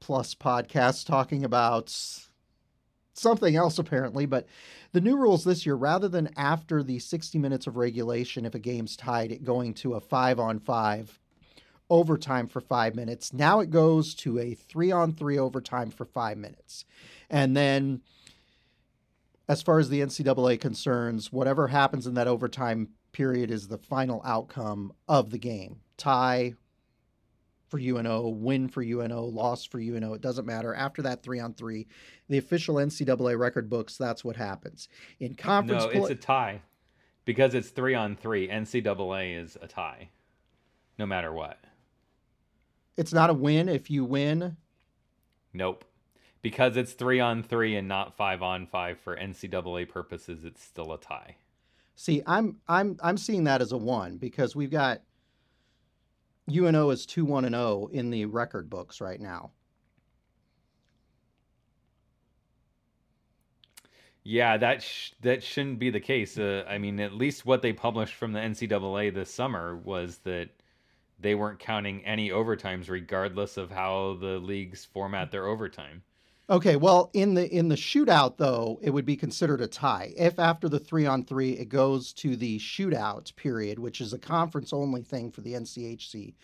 plus 0.00 0.34
podcast 0.34 1.06
talking 1.06 1.44
about 1.44 1.88
something 3.18 3.56
else 3.56 3.78
apparently 3.78 4.26
but 4.26 4.46
the 4.92 5.00
new 5.00 5.16
rules 5.16 5.44
this 5.44 5.66
year 5.66 5.74
rather 5.74 6.08
than 6.08 6.30
after 6.36 6.82
the 6.82 6.98
60 6.98 7.38
minutes 7.38 7.66
of 7.66 7.76
regulation 7.76 8.46
if 8.46 8.54
a 8.54 8.58
game's 8.58 8.96
tied 8.96 9.32
it 9.32 9.44
going 9.44 9.74
to 9.74 9.94
a 9.94 10.00
5 10.00 10.38
on 10.38 10.58
5 10.58 11.20
overtime 11.90 12.46
for 12.46 12.60
5 12.60 12.94
minutes. 12.94 13.32
Now 13.32 13.60
it 13.60 13.70
goes 13.70 14.14
to 14.16 14.38
a 14.38 14.54
3 14.54 14.92
on 14.92 15.12
3 15.12 15.38
overtime 15.38 15.90
for 15.90 16.04
5 16.04 16.36
minutes. 16.36 16.84
And 17.30 17.56
then 17.56 18.02
as 19.48 19.62
far 19.62 19.78
as 19.78 19.88
the 19.88 20.00
NCAA 20.00 20.60
concerns 20.60 21.32
whatever 21.32 21.68
happens 21.68 22.06
in 22.06 22.14
that 22.14 22.28
overtime 22.28 22.88
period 23.12 23.50
is 23.50 23.68
the 23.68 23.78
final 23.78 24.20
outcome 24.24 24.92
of 25.08 25.30
the 25.30 25.38
game. 25.38 25.80
Tie 25.96 26.54
for 27.68 27.78
UNO, 27.78 28.28
win 28.28 28.68
for 28.68 28.82
UNO, 28.82 29.24
loss 29.24 29.64
for 29.64 29.78
UNO. 29.78 30.14
It 30.14 30.20
doesn't 30.20 30.46
matter. 30.46 30.74
After 30.74 31.02
that 31.02 31.22
three 31.22 31.38
on 31.40 31.54
three, 31.54 31.86
the 32.28 32.38
official 32.38 32.76
NCAA 32.76 33.38
record 33.38 33.68
books, 33.70 33.96
that's 33.96 34.24
what 34.24 34.36
happens. 34.36 34.88
In 35.20 35.34
conference 35.34 35.84
no, 35.84 35.90
play, 35.90 36.00
it's 36.00 36.10
a 36.10 36.14
tie 36.14 36.62
because 37.24 37.54
it's 37.54 37.68
three 37.70 37.94
on 37.94 38.16
three. 38.16 38.48
NCAA 38.48 39.42
is 39.42 39.56
a 39.60 39.66
tie, 39.68 40.08
no 40.98 41.06
matter 41.06 41.32
what. 41.32 41.58
it's 42.96 43.12
not 43.12 43.30
a 43.30 43.34
win 43.34 43.68
if 43.68 43.90
you 43.90 44.04
win. 44.04 44.56
Nope. 45.52 45.84
Because 46.40 46.76
it's 46.76 46.92
three 46.92 47.20
on 47.20 47.42
three 47.42 47.76
and 47.76 47.88
not 47.88 48.16
five 48.16 48.42
on 48.42 48.66
five 48.66 48.98
for 49.00 49.16
NCAA 49.16 49.88
purposes, 49.88 50.44
it's 50.44 50.62
still 50.62 50.92
a 50.92 50.98
tie. 50.98 51.36
See, 51.96 52.22
I'm 52.26 52.58
I'm 52.68 52.96
I'm 53.02 53.16
seeing 53.18 53.44
that 53.44 53.60
as 53.60 53.72
a 53.72 53.76
one 53.76 54.18
because 54.18 54.54
we've 54.54 54.70
got 54.70 55.02
UNO 56.50 56.90
is 56.90 57.06
two 57.06 57.24
one 57.24 57.44
and 57.44 57.54
zero 57.54 57.88
in 57.92 58.10
the 58.10 58.24
record 58.26 58.68
books 58.70 59.00
right 59.00 59.20
now. 59.20 59.52
Yeah, 64.24 64.58
that 64.58 64.82
sh- 64.82 65.12
that 65.22 65.42
shouldn't 65.42 65.78
be 65.78 65.90
the 65.90 66.00
case. 66.00 66.38
Uh, 66.38 66.64
I 66.68 66.78
mean, 66.78 67.00
at 67.00 67.14
least 67.14 67.46
what 67.46 67.62
they 67.62 67.72
published 67.72 68.14
from 68.14 68.32
the 68.32 68.40
NCAA 68.40 69.14
this 69.14 69.32
summer 69.32 69.76
was 69.76 70.18
that 70.18 70.50
they 71.18 71.34
weren't 71.34 71.58
counting 71.58 72.04
any 72.04 72.30
overtimes, 72.30 72.88
regardless 72.90 73.56
of 73.56 73.70
how 73.70 74.18
the 74.20 74.38
leagues 74.38 74.84
format 74.84 75.30
their 75.30 75.46
overtime. 75.46 76.02
Okay, 76.50 76.76
well, 76.76 77.10
in 77.12 77.34
the 77.34 77.46
in 77.54 77.68
the 77.68 77.74
shootout 77.74 78.38
though, 78.38 78.78
it 78.80 78.88
would 78.90 79.04
be 79.04 79.16
considered 79.16 79.60
a 79.60 79.66
tie. 79.66 80.14
If 80.16 80.38
after 80.38 80.66
the 80.68 80.78
3 80.78 81.04
on 81.04 81.24
3 81.24 81.50
it 81.52 81.68
goes 81.68 82.12
to 82.14 82.36
the 82.36 82.58
shootout 82.58 83.34
period, 83.36 83.78
which 83.78 84.00
is 84.00 84.14
a 84.14 84.18
conference 84.18 84.72
only 84.72 85.02
thing 85.02 85.30
for 85.30 85.42
the 85.42 85.52
NCHC, 85.52 86.34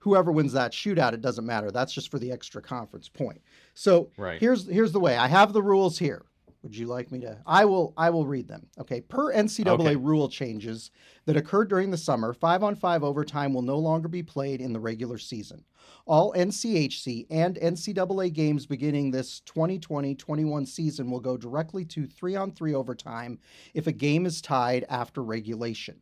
whoever 0.00 0.32
wins 0.32 0.52
that 0.54 0.72
shootout, 0.72 1.12
it 1.12 1.20
doesn't 1.20 1.46
matter. 1.46 1.70
That's 1.70 1.92
just 1.92 2.10
for 2.10 2.18
the 2.18 2.32
extra 2.32 2.60
conference 2.60 3.08
point. 3.08 3.40
So, 3.74 4.10
Right. 4.16 4.40
here's 4.40 4.66
here's 4.66 4.90
the 4.92 5.00
way. 5.00 5.16
I 5.16 5.28
have 5.28 5.52
the 5.52 5.62
rules 5.62 5.98
here. 5.98 6.22
Would 6.62 6.76
you 6.76 6.86
like 6.86 7.10
me 7.10 7.18
to 7.20 7.38
I 7.44 7.64
will 7.64 7.92
I 7.96 8.10
will 8.10 8.24
read 8.24 8.46
them. 8.46 8.68
Okay, 8.78 9.00
per 9.00 9.32
NCAA 9.32 9.72
Okay. 9.72 9.96
rule 9.96 10.28
changes 10.28 10.92
that 11.26 11.36
occurred 11.36 11.68
during 11.68 11.90
the 11.90 11.96
summer, 11.96 12.32
5 12.32 12.62
on 12.62 12.76
5 12.76 13.02
overtime 13.02 13.52
will 13.52 13.62
no 13.62 13.78
longer 13.78 14.08
be 14.08 14.22
played 14.22 14.60
in 14.60 14.72
the 14.72 14.78
regular 14.80 15.18
season. 15.18 15.64
All 16.06 16.32
NCHC 16.34 17.26
and 17.30 17.56
NCAA 17.56 18.32
games 18.32 18.66
beginning 18.66 19.10
this 19.10 19.40
2020 19.40 20.14
21 20.14 20.66
season 20.66 21.10
will 21.10 21.20
go 21.20 21.36
directly 21.36 21.84
to 21.86 22.06
3 22.06 22.36
on 22.36 22.52
3 22.52 22.74
overtime 22.74 23.40
if 23.74 23.88
a 23.88 23.92
game 23.92 24.24
is 24.24 24.40
tied 24.40 24.84
after 24.88 25.22
regulation. 25.22 26.00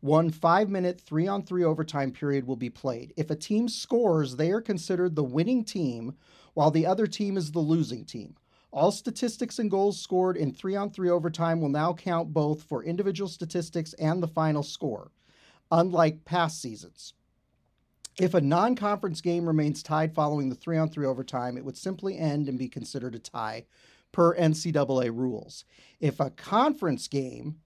One 0.00 0.30
five 0.30 0.68
minute 0.68 1.00
3 1.00 1.26
on 1.26 1.42
3 1.42 1.64
overtime 1.64 2.12
period 2.12 2.46
will 2.46 2.56
be 2.56 2.70
played. 2.70 3.12
If 3.16 3.30
a 3.30 3.36
team 3.36 3.68
scores, 3.68 4.36
they 4.36 4.52
are 4.52 4.60
considered 4.60 5.16
the 5.16 5.24
winning 5.24 5.64
team, 5.64 6.14
while 6.54 6.70
the 6.70 6.86
other 6.86 7.08
team 7.08 7.36
is 7.36 7.50
the 7.50 7.58
losing 7.58 8.04
team. 8.04 8.36
All 8.70 8.92
statistics 8.92 9.58
and 9.58 9.70
goals 9.70 9.98
scored 9.98 10.36
in 10.36 10.52
3 10.52 10.76
on 10.76 10.90
3 10.90 11.08
overtime 11.08 11.60
will 11.60 11.70
now 11.70 11.94
count 11.94 12.34
both 12.34 12.62
for 12.62 12.84
individual 12.84 13.28
statistics 13.28 13.94
and 13.94 14.22
the 14.22 14.28
final 14.28 14.62
score, 14.62 15.10
unlike 15.70 16.24
past 16.24 16.60
seasons. 16.60 17.14
If 18.20 18.34
a 18.34 18.40
non 18.40 18.74
conference 18.74 19.20
game 19.20 19.46
remains 19.46 19.82
tied 19.82 20.14
following 20.14 20.48
the 20.48 20.54
3 20.54 20.76
on 20.76 20.88
3 20.90 21.06
overtime, 21.06 21.56
it 21.56 21.64
would 21.64 21.76
simply 21.78 22.18
end 22.18 22.48
and 22.48 22.58
be 22.58 22.68
considered 22.68 23.14
a 23.14 23.18
tie 23.18 23.64
per 24.12 24.36
NCAA 24.36 25.16
rules. 25.16 25.64
If 26.00 26.20
a 26.20 26.30
conference 26.30 27.08
game 27.08 27.56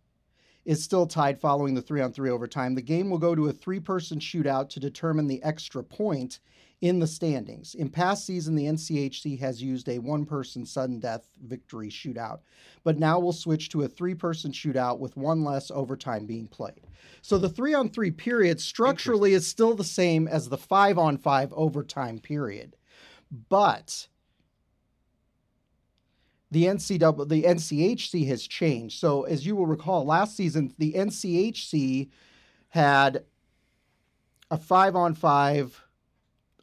is 0.64 0.84
still 0.84 1.06
tied 1.06 1.40
following 1.40 1.74
the 1.74 1.82
3 1.82 2.00
on 2.02 2.12
3 2.12 2.30
overtime, 2.30 2.74
the 2.74 2.82
game 2.82 3.10
will 3.10 3.18
go 3.18 3.34
to 3.34 3.48
a 3.48 3.52
three 3.52 3.80
person 3.80 4.18
shootout 4.20 4.68
to 4.70 4.80
determine 4.80 5.26
the 5.26 5.42
extra 5.42 5.82
point 5.82 6.38
in 6.82 6.98
the 6.98 7.06
standings. 7.06 7.76
In 7.76 7.88
past 7.88 8.26
season, 8.26 8.56
the 8.56 8.66
NCHC 8.66 9.38
has 9.38 9.62
used 9.62 9.88
a 9.88 10.00
one 10.00 10.26
person 10.26 10.66
sudden 10.66 10.98
death 10.98 11.28
victory 11.46 11.88
shootout, 11.88 12.40
but 12.82 12.98
now 12.98 13.20
we'll 13.20 13.32
switch 13.32 13.68
to 13.70 13.82
a 13.82 13.88
three 13.88 14.14
person 14.14 14.50
shootout 14.50 14.98
with 14.98 15.16
one 15.16 15.44
less 15.44 15.70
overtime 15.70 16.26
being 16.26 16.48
played. 16.48 16.80
So 17.22 17.38
the 17.38 17.48
three 17.48 17.72
on 17.72 17.88
three 17.88 18.10
period 18.10 18.60
structurally 18.60 19.32
is 19.32 19.46
still 19.46 19.74
the 19.74 19.84
same 19.84 20.26
as 20.26 20.48
the 20.48 20.58
five 20.58 20.98
on 20.98 21.18
five 21.18 21.52
overtime 21.52 22.18
period, 22.18 22.76
but 23.48 24.08
the 26.50 26.64
NCAA, 26.64 27.28
the 27.28 27.44
NCHC 27.44 28.26
has 28.26 28.46
changed. 28.46 28.98
So 28.98 29.22
as 29.22 29.46
you 29.46 29.54
will 29.54 29.66
recall, 29.66 30.04
last 30.04 30.36
season 30.36 30.74
the 30.78 30.94
NCHC 30.94 32.10
had 32.70 33.24
a 34.50 34.58
five 34.58 34.96
on 34.96 35.14
five 35.14 35.81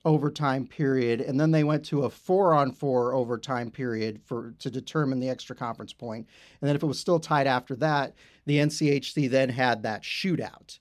overtime 0.09 0.65
period, 0.65 1.21
and 1.21 1.39
then 1.39 1.51
they 1.51 1.63
went 1.63 1.85
to 1.85 2.03
a 2.03 2.09
four 2.09 2.55
on 2.55 2.71
four 2.71 3.13
overtime 3.13 3.69
period 3.69 4.19
for 4.25 4.55
to 4.57 4.71
determine 4.71 5.19
the 5.19 5.29
extra 5.29 5.55
conference 5.55 5.93
point. 5.93 6.27
And 6.59 6.67
then 6.67 6.75
if 6.75 6.81
it 6.81 6.87
was 6.87 6.99
still 6.99 7.19
tied 7.19 7.45
after 7.45 7.75
that, 7.75 8.15
the 8.47 8.57
NCHC 8.57 9.29
then 9.29 9.49
had 9.49 9.83
that 9.83 10.01
shootout. 10.01 10.79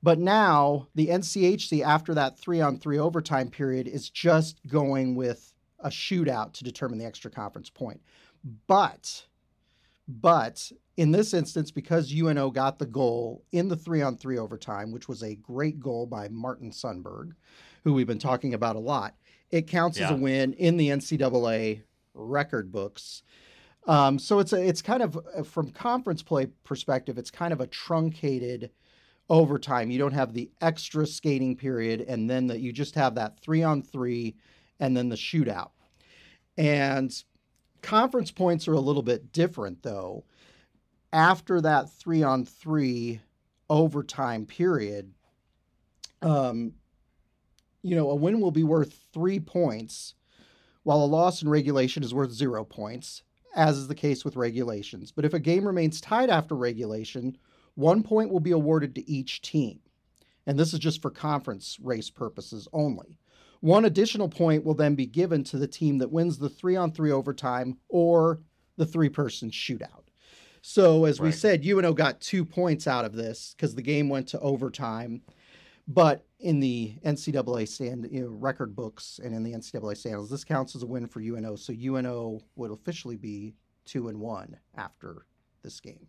But 0.00 0.20
now 0.20 0.86
the 0.94 1.08
NCHC, 1.08 1.82
after 1.82 2.14
that 2.14 2.38
three 2.38 2.60
on 2.60 2.78
three 2.78 2.98
overtime 2.98 3.50
period, 3.50 3.88
is 3.88 4.08
just 4.08 4.60
going 4.68 5.16
with 5.16 5.52
a 5.80 5.88
shootout 5.88 6.52
to 6.54 6.64
determine 6.64 6.98
the 6.98 7.04
extra 7.04 7.30
conference 7.32 7.68
point. 7.68 8.00
But, 8.68 9.26
but 10.06 10.70
in 10.96 11.10
this 11.10 11.34
instance, 11.34 11.72
because 11.72 12.12
UNO 12.12 12.50
got 12.50 12.78
the 12.78 12.86
goal 12.86 13.44
in 13.50 13.66
the 13.68 13.76
three 13.76 14.02
on 14.02 14.16
three 14.16 14.38
overtime, 14.38 14.92
which 14.92 15.08
was 15.08 15.22
a 15.24 15.34
great 15.34 15.80
goal 15.80 16.06
by 16.06 16.28
Martin 16.28 16.70
Sundberg, 16.70 17.32
who 17.84 17.92
we've 17.92 18.06
been 18.06 18.18
talking 18.18 18.54
about 18.54 18.76
a 18.76 18.80
lot, 18.80 19.14
it 19.50 19.66
counts 19.66 20.00
as 20.00 20.10
a 20.10 20.16
win 20.16 20.52
in 20.54 20.76
the 20.76 20.88
NCAA 20.88 21.82
record 22.14 22.72
books. 22.72 23.22
Um, 23.86 24.18
so 24.18 24.38
it's 24.38 24.52
a, 24.52 24.66
it's 24.66 24.80
kind 24.82 25.02
of 25.02 25.18
uh, 25.36 25.42
from 25.42 25.70
conference 25.70 26.22
play 26.22 26.46
perspective, 26.64 27.18
it's 27.18 27.30
kind 27.30 27.52
of 27.52 27.60
a 27.60 27.66
truncated 27.66 28.70
overtime. 29.28 29.90
You 29.90 29.98
don't 29.98 30.12
have 30.12 30.32
the 30.32 30.50
extra 30.60 31.06
skating 31.06 31.56
period, 31.56 32.02
and 32.02 32.30
then 32.30 32.46
that 32.48 32.60
you 32.60 32.72
just 32.72 32.94
have 32.94 33.16
that 33.16 33.40
three 33.40 33.62
on 33.62 33.82
three, 33.82 34.36
and 34.78 34.96
then 34.96 35.08
the 35.08 35.16
shootout. 35.16 35.70
And 36.56 37.12
conference 37.80 38.30
points 38.30 38.68
are 38.68 38.74
a 38.74 38.80
little 38.80 39.02
bit 39.02 39.32
different 39.32 39.82
though. 39.82 40.24
After 41.12 41.60
that 41.60 41.90
three 41.92 42.22
on 42.22 42.44
three 42.44 43.20
overtime 43.68 44.46
period, 44.46 45.12
um, 46.22 46.74
you 47.82 47.96
know, 47.96 48.10
a 48.10 48.14
win 48.14 48.40
will 48.40 48.50
be 48.50 48.64
worth 48.64 48.98
three 49.12 49.40
points, 49.40 50.14
while 50.82 51.02
a 51.02 51.06
loss 51.06 51.42
in 51.42 51.48
regulation 51.48 52.02
is 52.02 52.14
worth 52.14 52.32
zero 52.32 52.64
points, 52.64 53.22
as 53.54 53.76
is 53.76 53.88
the 53.88 53.94
case 53.94 54.24
with 54.24 54.36
regulations. 54.36 55.12
But 55.12 55.24
if 55.24 55.34
a 55.34 55.40
game 55.40 55.66
remains 55.66 56.00
tied 56.00 56.30
after 56.30 56.54
regulation, 56.54 57.36
one 57.74 58.02
point 58.02 58.30
will 58.30 58.40
be 58.40 58.50
awarded 58.50 58.94
to 58.94 59.10
each 59.10 59.42
team. 59.42 59.80
And 60.46 60.58
this 60.58 60.72
is 60.72 60.78
just 60.78 61.00
for 61.00 61.10
conference 61.10 61.78
race 61.80 62.10
purposes 62.10 62.66
only. 62.72 63.18
One 63.60 63.84
additional 63.84 64.28
point 64.28 64.64
will 64.64 64.74
then 64.74 64.96
be 64.96 65.06
given 65.06 65.44
to 65.44 65.56
the 65.56 65.68
team 65.68 65.98
that 65.98 66.10
wins 66.10 66.38
the 66.38 66.48
three 66.48 66.74
on 66.74 66.90
three 66.90 67.12
overtime 67.12 67.78
or 67.88 68.40
the 68.76 68.86
three 68.86 69.08
person 69.08 69.50
shootout. 69.50 70.06
So, 70.62 71.04
as 71.04 71.20
right. 71.20 71.26
we 71.26 71.32
said, 71.32 71.64
UNO 71.64 71.92
got 71.92 72.20
two 72.20 72.44
points 72.44 72.86
out 72.86 73.04
of 73.04 73.14
this 73.14 73.54
because 73.56 73.74
the 73.74 73.82
game 73.82 74.08
went 74.08 74.28
to 74.28 74.40
overtime. 74.40 75.22
But 75.94 76.24
in 76.40 76.58
the 76.58 76.94
NCAA 77.04 77.68
stand 77.68 78.08
you 78.10 78.22
know, 78.22 78.28
record 78.28 78.74
books 78.74 79.20
and 79.22 79.34
in 79.34 79.42
the 79.42 79.52
NCAA 79.52 79.96
standings, 79.96 80.30
this 80.30 80.44
counts 80.44 80.74
as 80.74 80.82
a 80.82 80.86
win 80.86 81.06
for 81.06 81.20
UNO. 81.20 81.56
So 81.56 81.72
UNO 81.72 82.40
would 82.56 82.70
officially 82.70 83.16
be 83.16 83.54
two 83.84 84.08
and 84.08 84.18
one 84.18 84.56
after 84.74 85.26
this 85.62 85.80
game. 85.80 86.06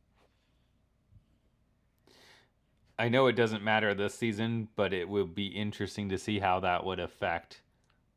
I 2.98 3.10
know 3.10 3.28
it 3.28 3.36
doesn't 3.36 3.64
matter 3.64 3.94
this 3.94 4.16
season, 4.16 4.70
but 4.76 4.94
it 4.94 5.10
will 5.10 5.26
be 5.26 5.48
interesting 5.48 6.10
to 6.10 6.18
see 6.18 6.40
how 6.40 6.62
that 6.62 6.86
would 6.86 7.00
affect 7.00 7.62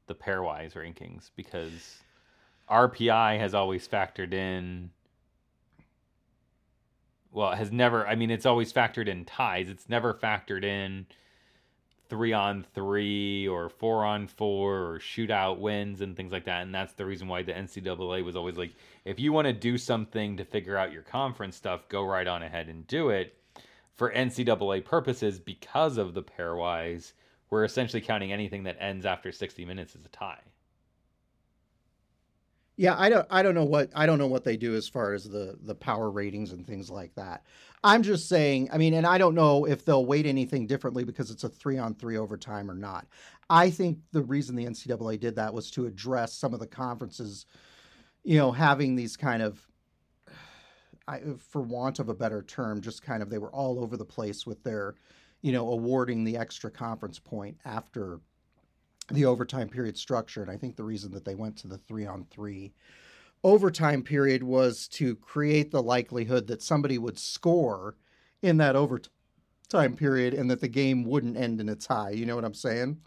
the 0.07 0.15
pairwise 0.15 0.75
rankings 0.75 1.31
because 1.35 1.99
RPI 2.71 3.41
has 3.41 3.55
always 3.55 3.89
factored 3.89 4.33
in. 4.33 4.91
Well, 7.33 7.53
it 7.53 7.57
has 7.57 7.73
never. 7.73 8.07
I 8.07 8.15
mean, 8.15 8.31
it's 8.31 8.47
always 8.47 8.73
factored 8.73 9.09
in 9.09 9.25
ties. 9.25 9.69
It's 9.69 9.89
never 9.89 10.15
factored 10.15 10.63
in 10.63 11.07
three 12.09 12.33
on 12.33 12.65
three 12.75 13.49
or 13.49 13.69
four 13.69 14.05
on 14.05 14.27
four 14.27 14.93
or 14.93 14.99
shootout 14.99 15.59
wins 15.59 16.01
and 16.01 16.17
things 16.17 16.33
like 16.33 16.45
that. 16.45 16.63
And 16.63 16.75
that's 16.75 16.93
the 16.93 17.07
reason 17.07 17.29
why 17.29 17.43
the 17.43 17.53
NCAA 17.53 18.25
was 18.25 18.37
always 18.37 18.57
like, 18.57 18.73
if 19.05 19.19
you 19.19 19.33
want 19.33 19.47
to 19.47 19.53
do 19.53 19.77
something 19.79 20.37
to 20.37 20.45
figure 20.45 20.77
out 20.77 20.93
your 20.93 21.03
conference 21.03 21.57
stuff, 21.57 21.89
go 21.89 22.05
right 22.05 22.27
on 22.27 22.43
ahead 22.43 22.69
and 22.69 22.87
do 22.87 23.11
it 23.11 23.37
for 23.97 24.13
NCAA 24.13 24.85
purposes 24.85 25.39
because 25.39 25.97
of 25.97 26.15
the 26.15 26.23
pairwise, 26.23 27.13
we're 27.51 27.65
essentially 27.65 28.03
counting 28.03 28.33
anything 28.33 28.65
that 28.65 28.77
ends 28.79 29.07
after 29.07 29.33
60 29.33 29.65
minutes 29.65 29.97
as 29.97 30.05
a 30.05 30.09
tie. 30.09 30.43
Yeah, 32.77 32.95
I 32.99 33.09
don't 33.09 33.27
I 33.31 33.43
don't 33.43 33.55
know 33.55 33.65
what 33.65 33.91
I 33.95 34.05
don't 34.05 34.19
know 34.19 34.27
what 34.27 34.45
they 34.45 34.57
do 34.57 34.75
as 34.75 34.87
far 34.87 35.15
as 35.15 35.25
the 35.25 35.59
the 35.63 35.75
power 35.75 36.11
ratings 36.11 36.53
and 36.53 36.67
things 36.67 36.91
like 36.91 37.15
that. 37.15 37.45
I'm 37.83 38.03
just 38.03 38.29
saying, 38.29 38.69
I 38.73 38.77
mean, 38.79 38.95
and 38.95 39.07
I 39.07 39.17
don't 39.17 39.35
know 39.35 39.65
if 39.65 39.85
they'll 39.85 40.05
weight 40.05 40.27
anything 40.27 40.67
differently 40.67 41.05
because 41.05 41.31
it's 41.31 41.45
a 41.45 41.49
3 41.49 41.79
on 41.79 41.95
3 41.95 42.19
overtime 42.19 42.71
or 42.71 42.75
not. 42.75 43.07
I 43.49 43.71
think 43.71 43.99
the 44.13 44.23
reason 44.23 44.57
the 44.57 44.67
NCAA 44.67 45.21
did 45.21 45.37
that 45.37 45.55
was 45.55 45.71
to 45.73 45.87
address 45.87 46.35
some 46.35 46.53
of 46.53 46.61
the 46.61 46.67
conferences 46.67 47.47
you 48.25 48.39
know 48.39 48.53
having 48.53 48.97
these 48.97 49.17
kind 49.17 49.43
of 49.43 49.67
I, 51.09 51.21
for 51.39 51.63
want 51.63 51.99
of 51.99 52.09
a 52.09 52.15
better 52.15 52.43
term, 52.43 52.81
just 52.81 53.03
kind 53.03 53.23
of 53.23 53.31
they 53.31 53.39
were 53.39 53.53
all 53.53 53.79
over 53.79 53.97
the 53.97 54.05
place 54.05 54.45
with 54.47 54.63
their, 54.63 54.97
you 55.43 55.53
know, 55.53 55.71
awarding 55.71 56.25
the 56.25 56.37
extra 56.37 56.71
conference 56.71 57.19
point 57.19 57.57
after 57.65 58.21
the 59.09 59.25
overtime 59.25 59.69
period 59.69 59.97
structure. 59.97 60.43
And 60.43 60.51
I 60.51 60.57
think 60.57 60.77
the 60.77 60.85
reason 60.85 61.13
that 61.13 61.25
they 61.25 61.35
went 61.35 61.57
to 61.59 61.69
the 61.69 61.79
three 61.79 62.07
on 62.07 62.27
three 62.31 62.73
overtime 63.45 64.03
period 64.03 64.43
was 64.43 64.89
to 64.89 65.15
create 65.17 65.71
the 65.71 65.83
likelihood 65.83 66.47
that 66.49 66.63
somebody 66.63 66.99
would 66.99 67.19
score 67.19 67.97
in 68.43 68.57
that 68.57 68.77
overtime 68.77 69.95
period 69.97 70.35
and 70.35 70.51
that 70.51 70.61
the 70.61 70.69
game 70.69 71.05
wouldn't 71.05 71.37
end 71.37 71.61
in 71.61 71.69
a 71.69 71.77
tie. 71.77 72.11
You 72.11 72.27
know 72.27 72.35
what 72.35 72.45
I'm 72.45 72.55
saying? 72.55 72.99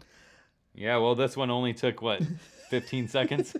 Yeah, 0.74 0.96
well, 0.98 1.14
this 1.14 1.36
one 1.36 1.50
only 1.50 1.74
took 1.74 2.00
what 2.00 2.22
15 2.70 3.08
seconds. 3.08 3.56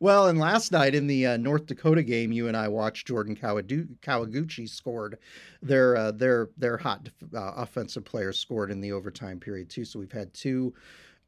well, 0.00 0.28
and 0.28 0.38
last 0.38 0.72
night 0.72 0.94
in 0.94 1.06
the 1.06 1.26
uh, 1.26 1.36
North 1.36 1.66
Dakota 1.66 2.02
game, 2.02 2.32
you 2.32 2.48
and 2.48 2.56
I 2.56 2.68
watched 2.68 3.06
Jordan 3.06 3.36
Kawaguchi 3.36 4.68
scored. 4.68 5.18
Their 5.62 5.96
uh, 5.96 6.12
their 6.12 6.48
their 6.56 6.78
hot 6.78 7.10
uh, 7.34 7.52
offensive 7.56 8.04
players 8.04 8.38
scored 8.38 8.70
in 8.70 8.80
the 8.80 8.92
overtime 8.92 9.38
period 9.38 9.68
too. 9.68 9.84
So 9.84 9.98
we've 9.98 10.10
had 10.10 10.32
two 10.32 10.72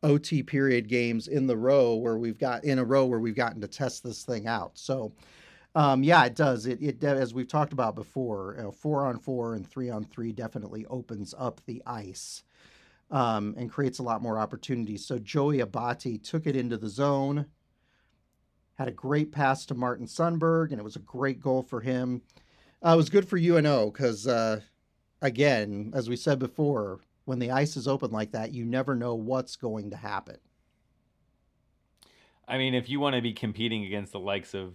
OT 0.03 0.43
period 0.43 0.89
games 0.89 1.29
in 1.29 1.47
the 1.47 1.57
row 1.57 1.95
where 1.95 2.19
we've 2.19 2.39
got 2.39 2.65
in 2.65 2.79
a 2.79 2.85
row 2.85 3.07
where 3.07 3.21
we've 3.21 3.35
gotten 3.35 3.61
to 3.61 3.69
test 3.69 4.03
this 4.03 4.25
thing 4.25 4.47
out. 4.47 4.73
So. 4.75 5.13
Um, 5.75 6.03
yeah, 6.03 6.25
it 6.25 6.35
does. 6.35 6.65
It, 6.65 6.81
it 6.81 7.05
as 7.05 7.35
we've 7.35 7.47
talked 7.47 7.75
about 7.75 7.95
before, 7.95 8.55
you 8.57 8.63
know, 8.63 8.71
four 8.71 9.05
on 9.05 9.19
four 9.19 9.55
and 9.55 9.69
three 9.69 9.91
on 9.91 10.05
three 10.05 10.33
definitely 10.33 10.87
opens 10.87 11.35
up 11.37 11.61
the 11.67 11.83
ice 11.85 12.45
um, 13.11 13.55
and 13.57 13.71
creates 13.71 13.99
a 13.99 14.03
lot 14.03 14.23
more 14.23 14.39
opportunities. 14.39 15.05
So 15.05 15.19
Joey 15.19 15.61
Abate 15.61 16.23
took 16.25 16.47
it 16.47 16.57
into 16.57 16.77
the 16.77 16.89
zone, 16.89 17.47
had 18.79 18.89
a 18.89 18.93
great 18.93 19.33
pass 19.33 19.67
to 19.67 19.75
Martin 19.75 20.07
Sundberg, 20.07 20.71
and 20.71 20.81
it 20.81 20.85
was 20.85 20.97
a 20.97 21.01
great 21.01 21.41
goal 21.41 21.63
for 21.63 21.81
him. 21.81 22.23
Uh, 22.85 22.93
it 22.93 22.97
was 22.97 23.11
good 23.11 23.29
for 23.29 23.39
UNO 23.39 23.91
because, 23.91 24.27
uh, 24.27 24.61
again, 25.23 25.93
as 25.95 26.09
we 26.09 26.17
said 26.17 26.39
before, 26.39 27.01
when 27.27 27.39
the 27.39 27.51
ice 27.51 27.77
is 27.77 27.87
open 27.87 28.11
like 28.11 28.33
that, 28.33 28.53
you 28.53 28.65
never 28.65 28.95
know 28.95 29.15
what's 29.15 29.57
going 29.57 29.91
to 29.91 29.97
happen. 29.97 30.39
I 32.49 32.57
mean, 32.57 32.75
if 32.75 32.89
you 32.89 32.99
want 32.99 33.17
to 33.17 33.23
be 33.23 33.33
competing 33.33 33.85
against 33.85 34.13
the 34.13 34.21
likes 34.21 34.55
of 34.55 34.75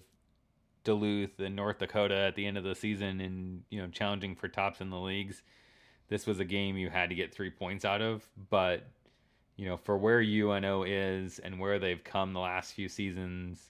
Duluth 0.83 1.39
and 1.39 1.55
North 1.55 1.79
Dakota 1.79 2.15
at 2.15 2.35
the 2.35 2.45
end 2.45 2.57
of 2.57 2.63
the 2.63 2.75
season 2.75 3.19
and, 3.21 3.63
you 3.69 3.81
know, 3.81 3.87
challenging 3.87 4.35
for 4.35 4.47
tops 4.47 4.81
in 4.81 4.89
the 4.89 4.99
leagues, 4.99 5.41
this 6.09 6.27
was 6.27 6.39
a 6.39 6.45
game 6.45 6.77
you 6.77 6.89
had 6.89 7.09
to 7.09 7.15
get 7.15 7.33
three 7.33 7.49
points 7.49 7.85
out 7.85 8.01
of. 8.01 8.27
But 8.49 8.85
you 9.55 9.67
know, 9.67 9.77
for 9.77 9.97
where 9.97 10.19
UNO 10.19 10.83
is 10.83 11.39
and 11.39 11.59
where 11.59 11.79
they've 11.79 12.03
come 12.03 12.33
the 12.33 12.39
last 12.39 12.73
few 12.73 12.89
seasons, 12.89 13.69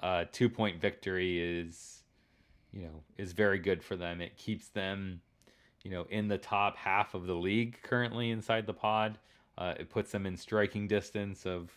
uh, 0.00 0.24
two 0.32 0.48
point 0.48 0.80
victory 0.80 1.60
is 1.60 2.02
you 2.72 2.82
know 2.82 3.02
is 3.16 3.32
very 3.32 3.58
good 3.58 3.82
for 3.82 3.96
them. 3.96 4.20
It 4.20 4.36
keeps 4.36 4.68
them 4.68 5.20
you 5.84 5.90
know 5.90 6.06
in 6.10 6.28
the 6.28 6.38
top 6.38 6.76
half 6.76 7.14
of 7.14 7.26
the 7.26 7.34
league 7.34 7.78
currently 7.82 8.30
inside 8.30 8.66
the 8.66 8.74
pod. 8.74 9.18
Uh, 9.58 9.74
it 9.78 9.90
puts 9.90 10.10
them 10.10 10.24
in 10.24 10.36
striking 10.36 10.88
distance 10.88 11.44
of 11.44 11.70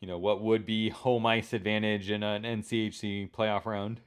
you 0.00 0.08
know 0.08 0.18
what 0.18 0.42
would 0.42 0.66
be 0.66 0.90
home 0.90 1.26
ice 1.26 1.52
advantage 1.52 2.10
in 2.10 2.22
an 2.22 2.42
NCHC 2.42 3.30
playoff 3.30 3.64
round. 3.64 4.00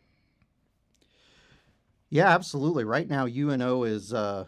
Yeah, 2.10 2.28
absolutely. 2.28 2.84
Right 2.84 3.10
now, 3.10 3.26
UNO 3.26 3.84
is 3.84 4.14
uh, 4.14 4.46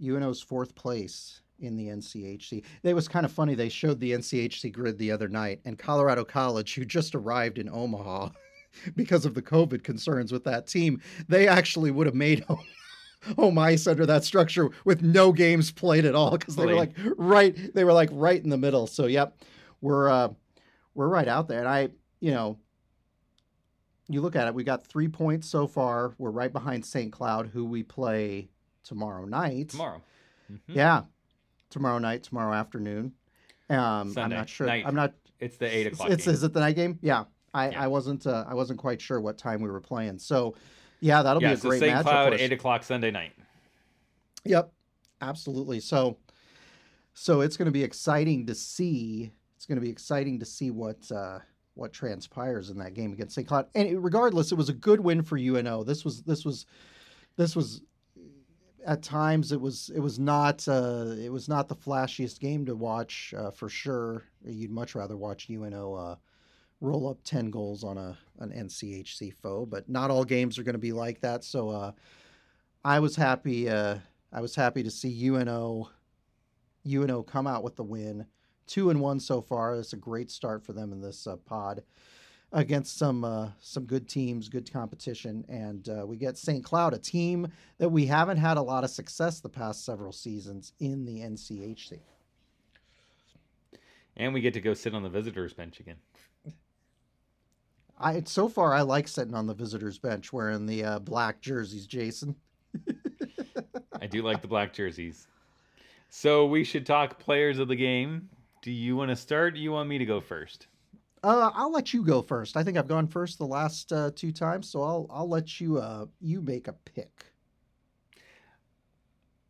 UNO's 0.00 0.40
fourth 0.40 0.74
place 0.74 1.42
in 1.60 1.76
the 1.76 1.88
NCHC. 1.88 2.64
It 2.84 2.94
was 2.94 3.08
kind 3.08 3.26
of 3.26 3.32
funny. 3.32 3.54
They 3.54 3.68
showed 3.68 3.98
the 3.98 4.12
NCHC 4.12 4.72
grid 4.72 4.98
the 4.98 5.10
other 5.10 5.28
night, 5.28 5.60
and 5.64 5.78
Colorado 5.78 6.24
College, 6.24 6.74
who 6.74 6.84
just 6.84 7.14
arrived 7.14 7.58
in 7.58 7.68
Omaha 7.68 8.28
because 8.96 9.24
of 9.24 9.34
the 9.34 9.42
COVID 9.42 9.82
concerns 9.82 10.30
with 10.30 10.44
that 10.44 10.68
team, 10.68 11.00
they 11.28 11.48
actually 11.48 11.90
would 11.90 12.06
have 12.06 12.14
made 12.14 12.44
home, 13.22 13.34
home 13.36 13.58
ice 13.58 13.86
under 13.86 14.06
that 14.06 14.24
structure 14.24 14.70
with 14.84 15.02
no 15.02 15.32
games 15.32 15.70
played 15.70 16.04
at 16.04 16.14
all 16.14 16.36
because 16.36 16.56
they 16.56 16.66
were 16.66 16.74
like 16.74 16.92
right. 17.16 17.74
They 17.74 17.84
were 17.84 17.92
like 17.92 18.10
right 18.12 18.42
in 18.42 18.50
the 18.50 18.58
middle. 18.58 18.86
So 18.86 19.06
yep, 19.06 19.40
we're 19.80 20.08
uh, 20.08 20.28
we're 20.94 21.08
right 21.08 21.28
out 21.28 21.48
there, 21.48 21.60
and 21.60 21.68
I, 21.68 21.88
you 22.20 22.32
know. 22.32 22.58
You 24.10 24.22
look 24.22 24.36
at 24.36 24.48
it, 24.48 24.54
we 24.54 24.64
got 24.64 24.86
three 24.86 25.08
points 25.08 25.50
so 25.50 25.66
far. 25.66 26.14
We're 26.16 26.30
right 26.30 26.50
behind 26.50 26.86
St. 26.86 27.12
Cloud, 27.12 27.48
who 27.48 27.66
we 27.66 27.82
play 27.82 28.48
tomorrow 28.82 29.26
night. 29.26 29.68
Tomorrow. 29.68 30.00
Mm-hmm. 30.50 30.72
Yeah, 30.72 31.02
tomorrow 31.68 31.98
night, 31.98 32.22
tomorrow 32.22 32.54
afternoon. 32.54 33.12
Um, 33.68 34.14
I'm 34.16 34.30
not 34.30 34.48
sure. 34.48 34.66
Night. 34.66 34.84
I'm 34.86 34.94
not. 34.94 35.12
It's 35.40 35.58
the 35.58 35.66
eight 35.66 35.88
o'clock. 35.88 36.08
It's, 36.10 36.26
is 36.26 36.42
it 36.42 36.54
the 36.54 36.60
night 36.60 36.76
game? 36.76 36.98
Yeah. 37.02 37.24
I, 37.54 37.70
yeah. 37.70 37.82
I 37.82 37.86
wasn't 37.86 38.26
uh, 38.26 38.44
I 38.48 38.54
wasn't 38.54 38.78
quite 38.78 39.00
sure 39.00 39.20
what 39.20 39.38
time 39.38 39.60
we 39.60 39.70
were 39.70 39.80
playing. 39.80 40.18
So, 40.18 40.54
yeah, 41.00 41.22
that'll 41.22 41.42
yeah, 41.42 41.50
be 41.50 41.54
a 41.54 41.58
so 41.58 41.68
great 41.68 41.80
St. 41.80 42.02
Cloud, 42.02 42.34
eight 42.34 42.52
o'clock 42.52 42.82
Sunday 42.82 43.10
night. 43.10 43.32
Yep, 44.44 44.72
absolutely. 45.20 45.80
So, 45.80 46.18
so 47.14 47.40
it's 47.40 47.56
going 47.56 47.66
to 47.66 47.72
be 47.72 47.82
exciting 47.82 48.46
to 48.46 48.54
see. 48.54 49.30
It's 49.56 49.66
going 49.66 49.76
to 49.76 49.82
be 49.82 49.90
exciting 49.90 50.38
to 50.40 50.46
see 50.46 50.70
what 50.70 51.10
uh, 51.10 51.40
what 51.74 51.92
transpires 51.92 52.70
in 52.70 52.78
that 52.78 52.94
game 52.94 53.12
against 53.12 53.34
St. 53.34 53.46
Cloud. 53.46 53.66
And 53.74 54.02
regardless, 54.02 54.52
it 54.52 54.56
was 54.56 54.68
a 54.68 54.74
good 54.74 55.00
win 55.00 55.22
for 55.22 55.36
UNO. 55.36 55.84
This 55.84 56.04
was 56.04 56.22
this 56.22 56.44
was 56.44 56.66
this 57.36 57.54
was 57.54 57.82
at 58.84 59.02
times 59.02 59.52
it 59.52 59.60
was 59.60 59.90
it 59.94 60.00
was 60.00 60.18
not 60.18 60.66
uh, 60.66 61.14
it 61.18 61.30
was 61.30 61.48
not 61.48 61.68
the 61.68 61.76
flashiest 61.76 62.40
game 62.40 62.66
to 62.66 62.74
watch 62.74 63.34
uh, 63.36 63.50
for 63.50 63.68
sure. 63.68 64.24
You'd 64.44 64.70
much 64.70 64.94
rather 64.94 65.16
watch 65.16 65.48
UNO 65.50 65.94
uh, 65.94 66.16
roll 66.80 67.08
up 67.08 67.18
ten 67.24 67.50
goals 67.50 67.84
on 67.84 67.98
a 67.98 68.16
an 68.40 68.50
NCHC 68.52 69.34
foe, 69.34 69.66
but 69.66 69.88
not 69.88 70.10
all 70.10 70.24
games 70.24 70.58
are 70.58 70.62
going 70.62 70.74
to 70.74 70.78
be 70.78 70.92
like 70.92 71.20
that. 71.20 71.44
So 71.44 71.70
uh, 71.70 71.92
I 72.84 73.00
was 73.00 73.16
happy. 73.16 73.68
Uh, 73.68 73.98
I 74.32 74.40
was 74.40 74.54
happy 74.54 74.82
to 74.82 74.90
see 74.90 75.26
UNO 75.28 75.90
UNO 76.86 77.22
come 77.22 77.46
out 77.46 77.64
with 77.64 77.76
the 77.76 77.82
win, 77.84 78.26
two 78.66 78.90
and 78.90 79.00
one 79.00 79.20
so 79.20 79.40
far. 79.40 79.76
That's 79.76 79.92
a 79.92 79.96
great 79.96 80.30
start 80.30 80.64
for 80.64 80.72
them 80.72 80.92
in 80.92 81.00
this 81.00 81.26
uh, 81.26 81.36
pod. 81.36 81.82
against 82.52 82.96
some 82.96 83.24
uh, 83.24 83.50
some 83.60 83.84
good 83.84 84.08
teams, 84.08 84.48
good 84.48 84.70
competition, 84.72 85.44
and 85.48 85.88
uh, 85.88 86.06
we 86.06 86.16
get 86.16 86.38
St. 86.38 86.64
Cloud, 86.64 86.94
a 86.94 86.98
team 86.98 87.48
that 87.78 87.88
we 87.88 88.06
haven't 88.06 88.38
had 88.38 88.56
a 88.56 88.62
lot 88.62 88.84
of 88.84 88.90
success 88.90 89.40
the 89.40 89.48
past 89.48 89.84
several 89.84 90.12
seasons 90.12 90.72
in 90.80 91.04
the 91.04 91.20
NCHC. 91.20 92.00
And 94.16 94.34
we 94.34 94.40
get 94.40 94.54
to 94.54 94.60
go 94.60 94.74
sit 94.74 94.94
on 94.94 95.02
the 95.02 95.08
visitors 95.08 95.52
bench 95.52 95.78
again. 95.78 95.96
I 98.00 98.22
so 98.24 98.48
far 98.48 98.74
I 98.74 98.82
like 98.82 99.08
sitting 99.08 99.34
on 99.34 99.46
the 99.46 99.54
visitors 99.54 99.98
bench 99.98 100.32
wearing 100.32 100.66
the 100.66 100.84
uh, 100.84 100.98
black 101.00 101.40
jerseys, 101.40 101.86
Jason. 101.86 102.36
I 104.00 104.06
do 104.06 104.22
like 104.22 104.40
the 104.40 104.48
black 104.48 104.72
jerseys. 104.72 105.26
So 106.08 106.46
we 106.46 106.64
should 106.64 106.86
talk 106.86 107.18
players 107.18 107.58
of 107.58 107.68
the 107.68 107.76
game. 107.76 108.28
Do 108.62 108.70
you 108.70 108.96
want 108.96 109.10
to 109.10 109.16
start? 109.16 109.54
do 109.54 109.60
you 109.60 109.72
want 109.72 109.88
me 109.88 109.98
to 109.98 110.06
go 110.06 110.20
first? 110.20 110.68
Uh, 111.22 111.50
I'll 111.52 111.72
let 111.72 111.92
you 111.92 112.04
go 112.04 112.22
first. 112.22 112.56
I 112.56 112.62
think 112.62 112.78
I've 112.78 112.86
gone 112.86 113.08
first 113.08 113.38
the 113.38 113.46
last 113.46 113.92
uh, 113.92 114.12
two 114.14 114.30
times, 114.30 114.68
so 114.70 114.82
I'll 114.82 115.06
I'll 115.10 115.28
let 115.28 115.60
you 115.60 115.78
uh 115.78 116.06
you 116.20 116.40
make 116.40 116.68
a 116.68 116.72
pick. 116.72 117.26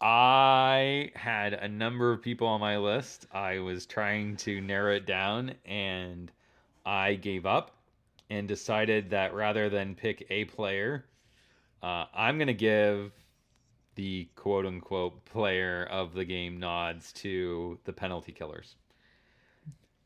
I 0.00 1.10
had 1.14 1.54
a 1.54 1.68
number 1.68 2.12
of 2.12 2.22
people 2.22 2.46
on 2.46 2.60
my 2.60 2.78
list. 2.78 3.26
I 3.32 3.58
was 3.58 3.84
trying 3.84 4.36
to 4.38 4.60
narrow 4.60 4.94
it 4.94 5.06
down 5.06 5.54
and 5.66 6.30
I 6.86 7.14
gave 7.14 7.46
up 7.46 7.77
and 8.30 8.46
decided 8.46 9.10
that 9.10 9.34
rather 9.34 9.68
than 9.68 9.94
pick 9.94 10.26
a 10.30 10.44
player, 10.46 11.06
uh, 11.82 12.06
I'm 12.14 12.38
going 12.38 12.48
to 12.48 12.54
give 12.54 13.12
the 13.94 14.28
quote 14.36 14.66
unquote 14.66 15.24
player 15.24 15.88
of 15.90 16.14
the 16.14 16.24
game 16.24 16.58
nods 16.60 17.12
to 17.12 17.78
the 17.84 17.92
penalty 17.92 18.32
killers. 18.32 18.76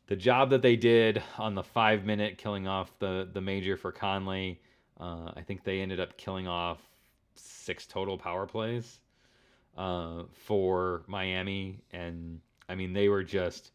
The 0.07 0.17
job 0.17 0.51
that 0.51 0.63
they 0.63 0.77
did 0.77 1.23
on 1.39 1.55
the 1.55 1.63
five 1.63 2.05
minute 2.05 2.39
killing 2.39 2.67
off 2.67 2.99
the, 2.99 3.29
the 3.33 3.41
major 3.41 3.77
for 3.77 3.93
Conley, 3.93 4.61
uh, 5.01 5.33
I 5.37 5.43
think 5.43 5.65
they 5.65 5.81
ended 5.81 6.01
up 6.01 6.17
killing 6.17 6.47
off 6.47 6.79
six 7.35 7.87
total 7.87 8.19
power 8.19 8.47
plays 8.47 9.01
uh, 9.77 10.25
for 10.33 11.03
Miami. 11.07 11.79
And 11.93 12.41
I 12.69 12.75
mean, 12.75 12.93
they 12.93 13.09
were 13.09 13.25
just, 13.25 13.73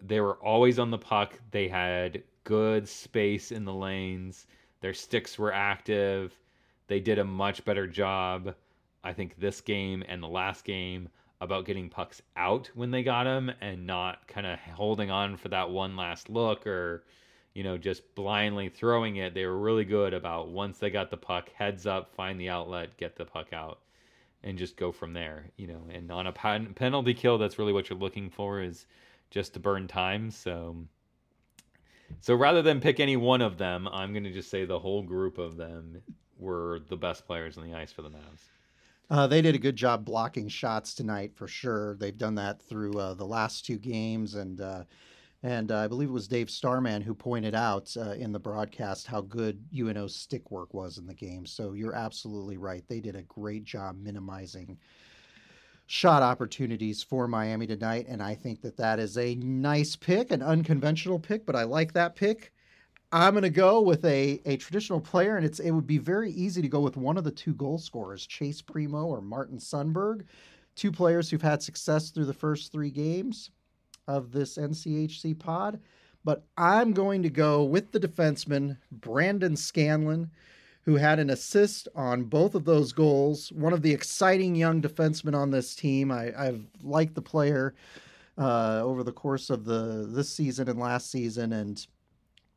they 0.00 0.20
were 0.20 0.34
always 0.36 0.78
on 0.78 0.90
the 0.90 0.98
puck. 0.98 1.38
They 1.50 1.68
had 1.68 2.22
good 2.44 2.88
space 2.88 3.50
in 3.52 3.64
the 3.64 3.74
lanes. 3.74 4.46
Their 4.80 4.94
sticks 4.94 5.38
were 5.38 5.52
active. 5.52 6.38
They 6.86 7.00
did 7.00 7.18
a 7.18 7.24
much 7.24 7.64
better 7.64 7.86
job, 7.86 8.54
I 9.02 9.12
think, 9.12 9.38
this 9.38 9.60
game 9.60 10.04
and 10.06 10.22
the 10.22 10.28
last 10.28 10.64
game 10.64 11.08
about 11.40 11.64
getting 11.66 11.88
pucks 11.88 12.22
out 12.36 12.70
when 12.74 12.90
they 12.90 13.02
got 13.02 13.24
them 13.24 13.50
and 13.60 13.86
not 13.86 14.26
kind 14.28 14.46
of 14.46 14.58
holding 14.58 15.10
on 15.10 15.36
for 15.36 15.48
that 15.48 15.70
one 15.70 15.96
last 15.96 16.30
look 16.30 16.66
or, 16.66 17.04
you 17.54 17.62
know, 17.62 17.76
just 17.76 18.14
blindly 18.14 18.68
throwing 18.68 19.16
it. 19.16 19.34
They 19.34 19.46
were 19.46 19.58
really 19.58 19.84
good 19.84 20.14
about 20.14 20.48
once 20.48 20.78
they 20.78 20.90
got 20.90 21.10
the 21.10 21.16
puck, 21.16 21.50
heads 21.54 21.86
up, 21.86 22.14
find 22.14 22.40
the 22.40 22.48
outlet, 22.48 22.96
get 22.96 23.16
the 23.16 23.24
puck 23.24 23.52
out, 23.52 23.80
and 24.42 24.58
just 24.58 24.76
go 24.76 24.92
from 24.92 25.12
there. 25.12 25.50
You 25.56 25.66
know, 25.66 25.82
and 25.90 26.10
on 26.10 26.26
a 26.26 26.32
penalty 26.32 27.14
kill, 27.14 27.38
that's 27.38 27.58
really 27.58 27.72
what 27.72 27.90
you're 27.90 27.98
looking 27.98 28.30
for 28.30 28.60
is 28.60 28.86
just 29.30 29.54
to 29.54 29.60
burn 29.60 29.88
time. 29.88 30.30
So 30.30 30.76
so 32.20 32.34
rather 32.34 32.62
than 32.62 32.80
pick 32.80 33.00
any 33.00 33.16
one 33.16 33.42
of 33.42 33.58
them, 33.58 33.88
I'm 33.88 34.12
going 34.12 34.24
to 34.24 34.32
just 34.32 34.50
say 34.50 34.64
the 34.64 34.78
whole 34.78 35.02
group 35.02 35.38
of 35.38 35.56
them 35.56 36.02
were 36.38 36.80
the 36.88 36.96
best 36.96 37.26
players 37.26 37.56
on 37.56 37.68
the 37.68 37.76
ice 37.76 37.92
for 37.92 38.02
the 38.02 38.10
Mavs. 38.10 38.48
Uh, 39.10 39.26
they 39.26 39.42
did 39.42 39.54
a 39.54 39.58
good 39.58 39.76
job 39.76 40.04
blocking 40.04 40.48
shots 40.48 40.94
tonight 40.94 41.32
for 41.34 41.46
sure. 41.46 41.96
They've 41.96 42.16
done 42.16 42.34
that 42.36 42.62
through 42.62 42.98
uh, 42.98 43.14
the 43.14 43.26
last 43.26 43.66
two 43.66 43.76
games, 43.76 44.34
and 44.34 44.60
uh, 44.60 44.84
and 45.42 45.70
uh, 45.70 45.76
I 45.76 45.88
believe 45.88 46.08
it 46.08 46.12
was 46.12 46.26
Dave 46.26 46.48
Starman 46.48 47.02
who 47.02 47.14
pointed 47.14 47.54
out 47.54 47.94
uh, 47.98 48.12
in 48.12 48.32
the 48.32 48.38
broadcast 48.38 49.06
how 49.06 49.20
good 49.20 49.62
UNO's 49.78 50.16
stick 50.16 50.50
work 50.50 50.72
was 50.72 50.96
in 50.96 51.06
the 51.06 51.14
game. 51.14 51.44
So 51.44 51.74
you're 51.74 51.94
absolutely 51.94 52.56
right. 52.56 52.82
They 52.88 53.00
did 53.00 53.14
a 53.14 53.22
great 53.22 53.64
job 53.64 53.96
minimizing 54.02 54.78
shot 55.86 56.22
opportunities 56.22 57.02
for 57.02 57.28
Miami 57.28 57.66
tonight. 57.66 58.06
And 58.08 58.22
I 58.22 58.34
think 58.34 58.62
that 58.62 58.76
that 58.78 58.98
is 58.98 59.18
a 59.18 59.34
nice 59.36 59.96
pick, 59.96 60.30
an 60.30 60.42
unconventional 60.42 61.18
pick, 61.18 61.44
but 61.44 61.56
I 61.56 61.64
like 61.64 61.92
that 61.92 62.16
pick. 62.16 62.52
I'm 63.12 63.34
going 63.34 63.42
to 63.42 63.50
go 63.50 63.80
with 63.80 64.04
a, 64.04 64.40
a 64.44 64.56
traditional 64.56 65.00
player, 65.00 65.36
and 65.36 65.46
it's 65.46 65.60
it 65.60 65.70
would 65.70 65.86
be 65.86 65.98
very 65.98 66.32
easy 66.32 66.60
to 66.62 66.68
go 66.68 66.80
with 66.80 66.96
one 66.96 67.16
of 67.16 67.22
the 67.22 67.30
two 67.30 67.54
goal 67.54 67.78
scorers, 67.78 68.26
Chase 68.26 68.60
Primeau 68.60 69.06
or 69.06 69.20
Martin 69.20 69.58
Sundberg, 69.58 70.24
two 70.74 70.90
players 70.90 71.30
who've 71.30 71.40
had 71.40 71.62
success 71.62 72.10
through 72.10 72.24
the 72.24 72.32
first 72.32 72.72
three 72.72 72.90
games 72.90 73.50
of 74.08 74.32
this 74.32 74.58
NCHC 74.58 75.38
pod. 75.38 75.78
But 76.24 76.44
I'm 76.56 76.92
going 76.92 77.22
to 77.22 77.30
go 77.30 77.62
with 77.62 77.92
the 77.92 78.00
defenseman, 78.00 78.78
Brandon 78.90 79.54
Scanlin, 79.54 80.30
who 80.84 80.96
had 80.96 81.18
an 81.18 81.30
assist 81.30 81.88
on 81.94 82.24
both 82.24 82.54
of 82.54 82.64
those 82.64 82.92
goals. 82.92 83.50
One 83.52 83.72
of 83.72 83.82
the 83.82 83.92
exciting 83.92 84.54
young 84.54 84.82
defensemen 84.82 85.34
on 85.34 85.50
this 85.50 85.74
team. 85.74 86.10
I, 86.10 86.32
have 86.36 86.60
liked 86.82 87.14
the 87.14 87.22
player 87.22 87.74
uh, 88.36 88.80
over 88.82 89.02
the 89.02 89.12
course 89.12 89.50
of 89.50 89.64
the 89.64 90.06
this 90.10 90.28
season 90.28 90.68
and 90.68 90.78
last 90.78 91.10
season, 91.10 91.52
and 91.52 91.86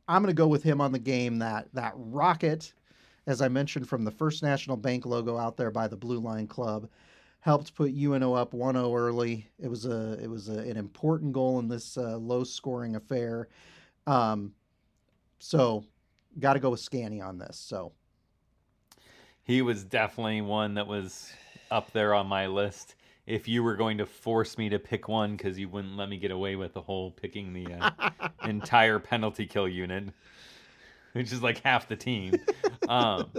I'm 0.08 0.22
going 0.22 0.34
to 0.34 0.38
go 0.38 0.48
with 0.48 0.64
him 0.64 0.82
on 0.82 0.92
the 0.92 1.00
game. 1.00 1.40
That 1.40 1.70
that 1.74 1.94
rocket, 1.96 2.74
as 3.28 3.42
I 3.42 3.48
mentioned 3.48 3.88
from 3.88 4.04
the 4.04 4.12
First 4.12 4.44
National 4.44 4.76
Bank 4.76 5.06
logo 5.06 5.38
out 5.38 5.56
there 5.56 5.72
by 5.72 5.88
the 5.88 5.98
Blue 5.98 6.20
Line 6.20 6.48
Club, 6.48 6.90
helped 7.40 7.76
put 7.76 7.94
UNO 7.94 8.34
up 8.34 8.52
1-0 8.52 8.98
early. 8.98 9.48
It 9.58 9.70
was 9.70 9.86
a 9.86 10.20
it 10.22 10.30
was 10.30 10.50
a, 10.50 10.60
an 10.60 10.76
important 10.76 11.32
goal 11.32 11.60
in 11.60 11.70
this 11.70 11.98
uh, 11.98 12.18
low 12.18 12.44
scoring 12.44 12.98
affair. 12.98 13.48
Um, 14.06 14.54
so 15.40 15.86
got 16.40 16.54
to 16.54 16.60
go 16.60 16.72
with 16.72 16.80
Scanny 16.80 17.22
on 17.22 17.38
this. 17.38 17.58
So 17.58 17.94
he 19.48 19.62
was 19.62 19.86
definitely 19.86 20.42
one 20.42 20.74
that 20.74 20.88
was 20.88 21.32
up 21.72 21.92
there 21.94 22.14
on 22.14 22.28
my 22.28 22.48
list. 22.48 22.96
If 23.26 23.48
you 23.48 23.64
were 23.64 23.76
going 23.76 23.98
to 23.98 24.06
force 24.06 24.58
me 24.58 24.70
to 24.70 24.80
pick 24.80 25.08
one 25.08 25.36
because 25.36 25.58
you 25.58 25.70
wouldn't 25.70 25.96
let 25.96 26.10
me 26.10 26.18
get 26.18 26.32
away 26.32 26.58
with 26.58 26.74
the 26.74 26.82
whole 26.82 27.12
picking 27.12 27.54
the 27.54 27.66
uh, 27.74 28.10
entire 28.44 29.00
penalty 29.00 29.46
kill 29.46 29.68
unit, 29.68 30.10
which 31.14 31.32
is 31.32 31.42
like 31.42 31.62
half 31.64 31.88
the 31.88 31.96
team. 31.96 32.36
Um, 32.88 33.32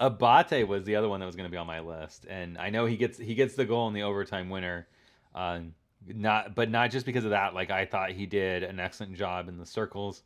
Abate 0.00 0.66
was 0.66 0.84
the 0.84 0.96
other 0.96 1.08
one 1.08 1.20
that 1.20 1.26
was 1.26 1.36
going 1.36 1.48
to 1.48 1.50
be 1.50 1.56
on 1.56 1.66
my 1.66 1.80
list, 1.80 2.26
and 2.28 2.58
I 2.58 2.70
know 2.70 2.86
he 2.86 2.96
gets 2.96 3.18
he 3.18 3.34
gets 3.34 3.54
the 3.54 3.64
goal 3.64 3.88
in 3.88 3.94
the 3.94 4.02
overtime 4.02 4.50
winner. 4.50 4.88
Uh, 5.34 5.60
not, 6.06 6.56
but 6.56 6.70
not 6.70 6.90
just 6.90 7.06
because 7.06 7.24
of 7.24 7.30
that. 7.30 7.54
Like 7.54 7.70
I 7.70 7.86
thought 7.86 8.10
he 8.10 8.26
did 8.26 8.64
an 8.64 8.80
excellent 8.80 9.14
job 9.16 9.48
in 9.48 9.58
the 9.58 9.66
circles. 9.66 10.22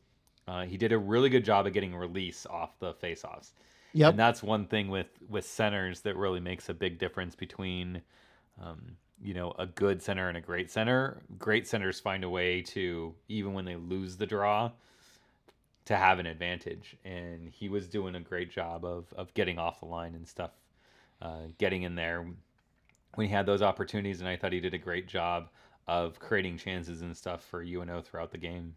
Uh, 0.48 0.64
he 0.64 0.76
did 0.76 0.92
a 0.92 0.98
really 0.98 1.28
good 1.28 1.44
job 1.44 1.66
of 1.66 1.72
getting 1.72 1.94
release 1.94 2.46
off 2.46 2.78
the 2.78 2.94
faceoffs. 2.94 3.52
Yep. 3.96 4.10
And 4.10 4.18
that's 4.18 4.42
one 4.42 4.66
thing 4.66 4.88
with 4.88 5.08
with 5.26 5.46
centers 5.46 6.02
that 6.02 6.16
really 6.16 6.40
makes 6.40 6.68
a 6.68 6.74
big 6.74 6.98
difference 6.98 7.34
between 7.34 8.02
um, 8.62 8.96
you 9.22 9.32
know, 9.32 9.54
a 9.58 9.66
good 9.66 10.02
center 10.02 10.28
and 10.28 10.36
a 10.36 10.40
great 10.40 10.70
center. 10.70 11.22
Great 11.38 11.66
centers 11.66 11.98
find 11.98 12.22
a 12.22 12.28
way 12.28 12.60
to 12.60 13.14
even 13.28 13.54
when 13.54 13.64
they 13.64 13.76
lose 13.76 14.18
the 14.18 14.26
draw 14.26 14.70
to 15.86 15.96
have 15.96 16.18
an 16.18 16.26
advantage. 16.26 16.96
And 17.06 17.48
he 17.48 17.70
was 17.70 17.88
doing 17.88 18.14
a 18.16 18.20
great 18.20 18.50
job 18.50 18.84
of 18.84 19.06
of 19.16 19.32
getting 19.32 19.58
off 19.58 19.80
the 19.80 19.86
line 19.86 20.14
and 20.14 20.28
stuff, 20.28 20.52
uh, 21.22 21.46
getting 21.56 21.82
in 21.82 21.94
there 21.94 22.26
when 23.14 23.26
he 23.26 23.32
had 23.32 23.46
those 23.46 23.62
opportunities. 23.62 24.20
And 24.20 24.28
I 24.28 24.36
thought 24.36 24.52
he 24.52 24.60
did 24.60 24.74
a 24.74 24.78
great 24.78 25.08
job 25.08 25.48
of 25.88 26.18
creating 26.18 26.58
chances 26.58 27.00
and 27.00 27.16
stuff 27.16 27.42
for 27.44 27.62
UNO 27.62 28.02
throughout 28.02 28.30
the 28.30 28.38
game. 28.38 28.74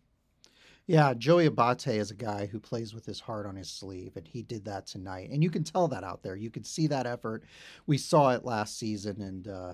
Yeah, 0.89 1.13
Joey 1.13 1.45
Abate 1.45 1.99
is 1.99 2.09
a 2.09 2.15
guy 2.15 2.47
who 2.47 2.59
plays 2.59 2.95
with 2.95 3.05
his 3.05 3.19
heart 3.19 3.45
on 3.45 3.55
his 3.55 3.69
sleeve, 3.69 4.13
and 4.15 4.27
he 4.27 4.41
did 4.41 4.65
that 4.65 4.87
tonight. 4.87 5.29
And 5.29 5.43
you 5.43 5.51
can 5.51 5.63
tell 5.63 5.87
that 5.89 6.03
out 6.03 6.23
there. 6.23 6.35
You 6.35 6.49
can 6.49 6.63
see 6.63 6.87
that 6.87 7.05
effort. 7.05 7.43
We 7.85 7.99
saw 7.99 8.31
it 8.31 8.43
last 8.43 8.79
season, 8.79 9.21
and 9.21 9.47
uh, 9.47 9.73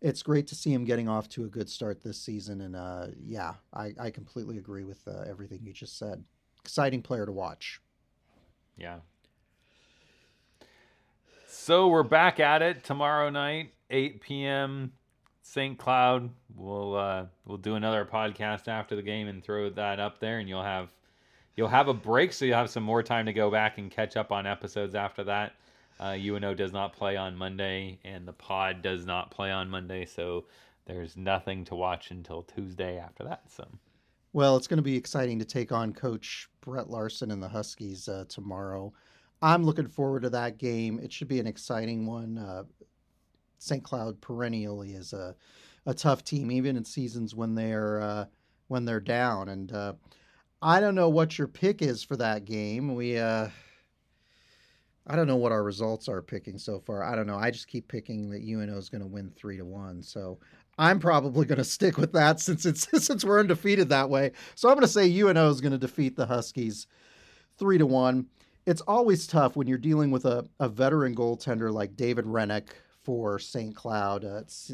it's 0.00 0.22
great 0.22 0.46
to 0.46 0.54
see 0.54 0.72
him 0.72 0.84
getting 0.84 1.08
off 1.08 1.28
to 1.30 1.42
a 1.42 1.48
good 1.48 1.68
start 1.68 2.00
this 2.00 2.16
season. 2.16 2.60
And 2.60 2.76
uh, 2.76 3.08
yeah, 3.20 3.54
I, 3.74 3.92
I, 3.98 4.10
completely 4.10 4.56
agree 4.56 4.84
with 4.84 5.00
uh, 5.08 5.24
everything 5.28 5.62
you 5.64 5.72
just 5.72 5.98
said. 5.98 6.22
Exciting 6.60 7.02
player 7.02 7.26
to 7.26 7.32
watch. 7.32 7.80
Yeah. 8.76 8.98
So 11.48 11.88
we're 11.88 12.04
back 12.04 12.38
at 12.38 12.62
it 12.62 12.84
tomorrow 12.84 13.30
night, 13.30 13.72
8 13.90 14.20
p.m. 14.20 14.92
St. 15.42 15.76
Cloud. 15.76 16.30
We'll 16.54 16.96
uh, 16.96 17.26
we'll 17.44 17.58
do 17.58 17.74
another 17.74 18.04
podcast 18.04 18.68
after 18.68 18.96
the 18.96 19.02
game 19.02 19.28
and 19.28 19.42
throw 19.42 19.68
that 19.70 20.00
up 20.00 20.20
there, 20.20 20.38
and 20.38 20.48
you'll 20.48 20.62
have 20.62 20.88
you'll 21.56 21.68
have 21.68 21.88
a 21.88 21.94
break, 21.94 22.32
so 22.32 22.44
you'll 22.44 22.56
have 22.56 22.70
some 22.70 22.82
more 22.82 23.02
time 23.02 23.26
to 23.26 23.32
go 23.32 23.50
back 23.50 23.78
and 23.78 23.90
catch 23.90 24.16
up 24.16 24.32
on 24.32 24.46
episodes 24.46 24.94
after 24.94 25.24
that. 25.24 25.52
Uh, 26.00 26.16
UNO 26.18 26.54
does 26.54 26.72
not 26.72 26.92
play 26.92 27.16
on 27.16 27.36
Monday, 27.36 27.98
and 28.04 28.26
the 28.26 28.32
pod 28.32 28.82
does 28.82 29.04
not 29.04 29.30
play 29.30 29.50
on 29.50 29.68
Monday, 29.68 30.04
so 30.06 30.44
there's 30.86 31.16
nothing 31.16 31.64
to 31.66 31.74
watch 31.74 32.10
until 32.10 32.42
Tuesday 32.42 32.98
after 32.98 33.24
that. 33.24 33.42
So. 33.48 33.66
Well, 34.32 34.56
it's 34.56 34.66
going 34.66 34.78
to 34.78 34.82
be 34.82 34.96
exciting 34.96 35.38
to 35.40 35.44
take 35.44 35.72
on 35.72 35.92
Coach 35.92 36.48
Brett 36.62 36.88
Larson 36.88 37.30
and 37.30 37.42
the 37.42 37.48
Huskies 37.48 38.08
uh, 38.08 38.24
tomorrow. 38.28 38.92
I'm 39.42 39.64
looking 39.64 39.88
forward 39.88 40.22
to 40.22 40.30
that 40.30 40.56
game. 40.56 40.98
It 41.00 41.12
should 41.12 41.28
be 41.28 41.38
an 41.38 41.46
exciting 41.46 42.06
one. 42.06 42.38
Uh, 42.38 42.62
St. 43.62 43.82
Cloud 43.84 44.20
perennially 44.20 44.92
is 44.92 45.12
a, 45.12 45.36
a 45.86 45.94
tough 45.94 46.24
team, 46.24 46.50
even 46.50 46.76
in 46.76 46.84
seasons 46.84 47.34
when 47.34 47.54
they're 47.54 48.00
uh, 48.00 48.24
when 48.66 48.84
they're 48.84 49.00
down. 49.00 49.48
And 49.48 49.72
uh, 49.72 49.92
I 50.60 50.80
don't 50.80 50.96
know 50.96 51.08
what 51.08 51.38
your 51.38 51.46
pick 51.46 51.80
is 51.80 52.02
for 52.02 52.16
that 52.16 52.44
game. 52.44 52.94
We 52.94 53.18
uh 53.18 53.48
I 55.06 55.16
don't 55.16 55.26
know 55.26 55.36
what 55.36 55.52
our 55.52 55.64
results 55.64 56.08
are 56.08 56.22
picking 56.22 56.58
so 56.58 56.78
far. 56.78 57.02
I 57.02 57.16
don't 57.16 57.26
know. 57.26 57.36
I 57.36 57.50
just 57.50 57.66
keep 57.66 57.88
picking 57.88 58.30
that 58.30 58.42
UNO 58.42 58.76
is 58.78 58.88
going 58.88 59.00
to 59.00 59.06
win 59.06 59.32
3 59.34 59.56
to 59.56 59.64
1. 59.64 60.00
So 60.00 60.38
I'm 60.78 61.00
probably 61.00 61.44
going 61.44 61.58
to 61.58 61.64
stick 61.64 61.98
with 61.98 62.12
that 62.12 62.38
since 62.40 62.64
it's 62.66 62.88
since 63.04 63.24
we're 63.24 63.40
undefeated 63.40 63.88
that 63.88 64.10
way. 64.10 64.32
So 64.54 64.68
I'm 64.68 64.74
going 64.74 64.86
to 64.86 64.88
say 64.88 65.20
UNO 65.20 65.50
is 65.50 65.60
going 65.60 65.72
to 65.72 65.78
defeat 65.78 66.16
the 66.16 66.26
Huskies 66.26 66.86
3 67.58 67.78
to 67.78 67.86
1. 67.86 68.26
It's 68.64 68.80
always 68.82 69.26
tough 69.26 69.56
when 69.56 69.66
you're 69.66 69.78
dealing 69.78 70.12
with 70.12 70.24
a, 70.24 70.48
a 70.60 70.68
veteran 70.68 71.16
goaltender 71.16 71.72
like 71.72 71.96
David 71.96 72.24
Hrenak 72.24 72.68
for 73.02 73.38
St. 73.38 73.74
Cloud. 73.74 74.24
Uh, 74.24 74.36
it's 74.36 74.72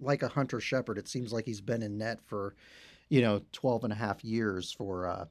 like 0.00 0.22
a 0.22 0.28
Hunter 0.28 0.60
Shepard. 0.60 0.98
It 0.98 1.08
seems 1.08 1.32
like 1.32 1.44
he's 1.44 1.60
been 1.60 1.82
in 1.82 1.98
net 1.98 2.20
for, 2.26 2.54
you 3.08 3.22
know, 3.22 3.42
12 3.52 3.84
and 3.84 3.92
a 3.92 3.96
half 3.96 4.24
years 4.24 4.72
for 4.72 5.06
uh, 5.06 5.26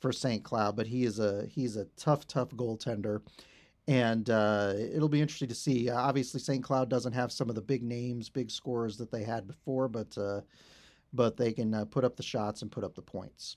for 0.00 0.12
St. 0.12 0.44
Cloud, 0.44 0.76
but 0.76 0.86
he 0.86 1.04
is 1.04 1.18
a 1.18 1.46
he's 1.46 1.76
a 1.76 1.86
tough 1.96 2.26
tough 2.26 2.50
goaltender 2.50 3.20
and 3.88 4.30
uh, 4.30 4.72
it'll 4.76 5.08
be 5.08 5.20
interesting 5.20 5.48
to 5.48 5.54
see. 5.54 5.88
Uh, 5.88 5.96
obviously, 5.96 6.40
St. 6.40 6.62
Cloud 6.62 6.88
doesn't 6.88 7.12
have 7.12 7.30
some 7.30 7.48
of 7.48 7.54
the 7.54 7.60
big 7.60 7.82
names, 7.82 8.28
big 8.28 8.50
scorers 8.50 8.96
that 8.98 9.10
they 9.10 9.22
had 9.22 9.46
before, 9.46 9.88
but 9.88 10.16
uh, 10.18 10.40
but 11.12 11.36
they 11.36 11.52
can 11.52 11.72
uh, 11.72 11.84
put 11.84 12.04
up 12.04 12.16
the 12.16 12.22
shots 12.22 12.62
and 12.62 12.70
put 12.70 12.84
up 12.84 12.94
the 12.94 13.02
points. 13.02 13.56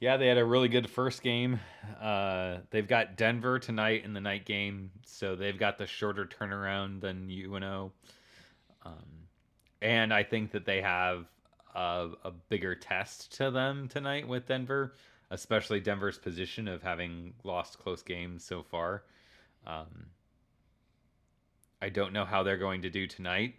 Yeah, 0.00 0.16
they 0.16 0.26
had 0.26 0.38
a 0.38 0.44
really 0.44 0.68
good 0.68 0.88
first 0.88 1.22
game. 1.22 1.60
Uh, 2.00 2.58
they've 2.70 2.88
got 2.88 3.16
Denver 3.16 3.58
tonight 3.58 4.04
in 4.04 4.14
the 4.14 4.20
night 4.20 4.46
game, 4.46 4.90
so 5.04 5.36
they've 5.36 5.58
got 5.58 5.76
the 5.76 5.86
shorter 5.86 6.24
turnaround 6.24 7.02
than 7.02 7.30
UNO. 7.30 7.92
Um, 8.82 9.26
and 9.82 10.12
I 10.12 10.22
think 10.22 10.52
that 10.52 10.64
they 10.64 10.80
have 10.80 11.26
a, 11.74 12.08
a 12.24 12.30
bigger 12.48 12.74
test 12.74 13.36
to 13.36 13.50
them 13.50 13.88
tonight 13.88 14.26
with 14.26 14.46
Denver 14.46 14.94
especially 15.30 15.80
Denver's 15.80 16.18
position 16.18 16.68
of 16.68 16.82
having 16.82 17.32
lost 17.44 17.78
close 17.78 18.02
games 18.02 18.44
so 18.44 18.62
far. 18.62 19.04
Um, 19.66 20.06
I 21.80 21.88
don't 21.88 22.12
know 22.12 22.24
how 22.24 22.42
they're 22.42 22.56
going 22.56 22.82
to 22.82 22.90
do 22.90 23.06
tonight, 23.06 23.54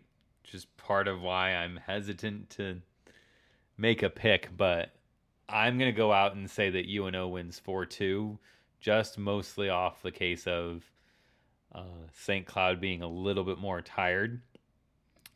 is 0.54 0.66
part 0.66 1.08
of 1.08 1.22
why 1.22 1.56
I'm 1.56 1.78
hesitant 1.78 2.50
to 2.52 2.82
make 3.78 4.04
a 4.04 4.10
pick, 4.10 4.50
but 4.56 4.92
I'm 5.52 5.78
going 5.78 5.92
to 5.92 5.98
go 5.98 6.12
out 6.12 6.36
and 6.36 6.50
say 6.50 6.70
that 6.70 6.88
UNO 6.88 7.28
wins 7.28 7.60
4 7.60 7.86
2, 7.86 8.38
just 8.80 9.18
mostly 9.18 9.70
off 9.70 10.02
the 10.02 10.12
case 10.12 10.48
of 10.48 10.84
uh, 11.74 12.08
St. 12.14 12.46
Cloud 12.46 12.82
being 12.82 13.02
a 13.02 13.08
little 13.08 13.44
bit 13.44 13.58
more 13.58 13.82
tired 13.82 14.42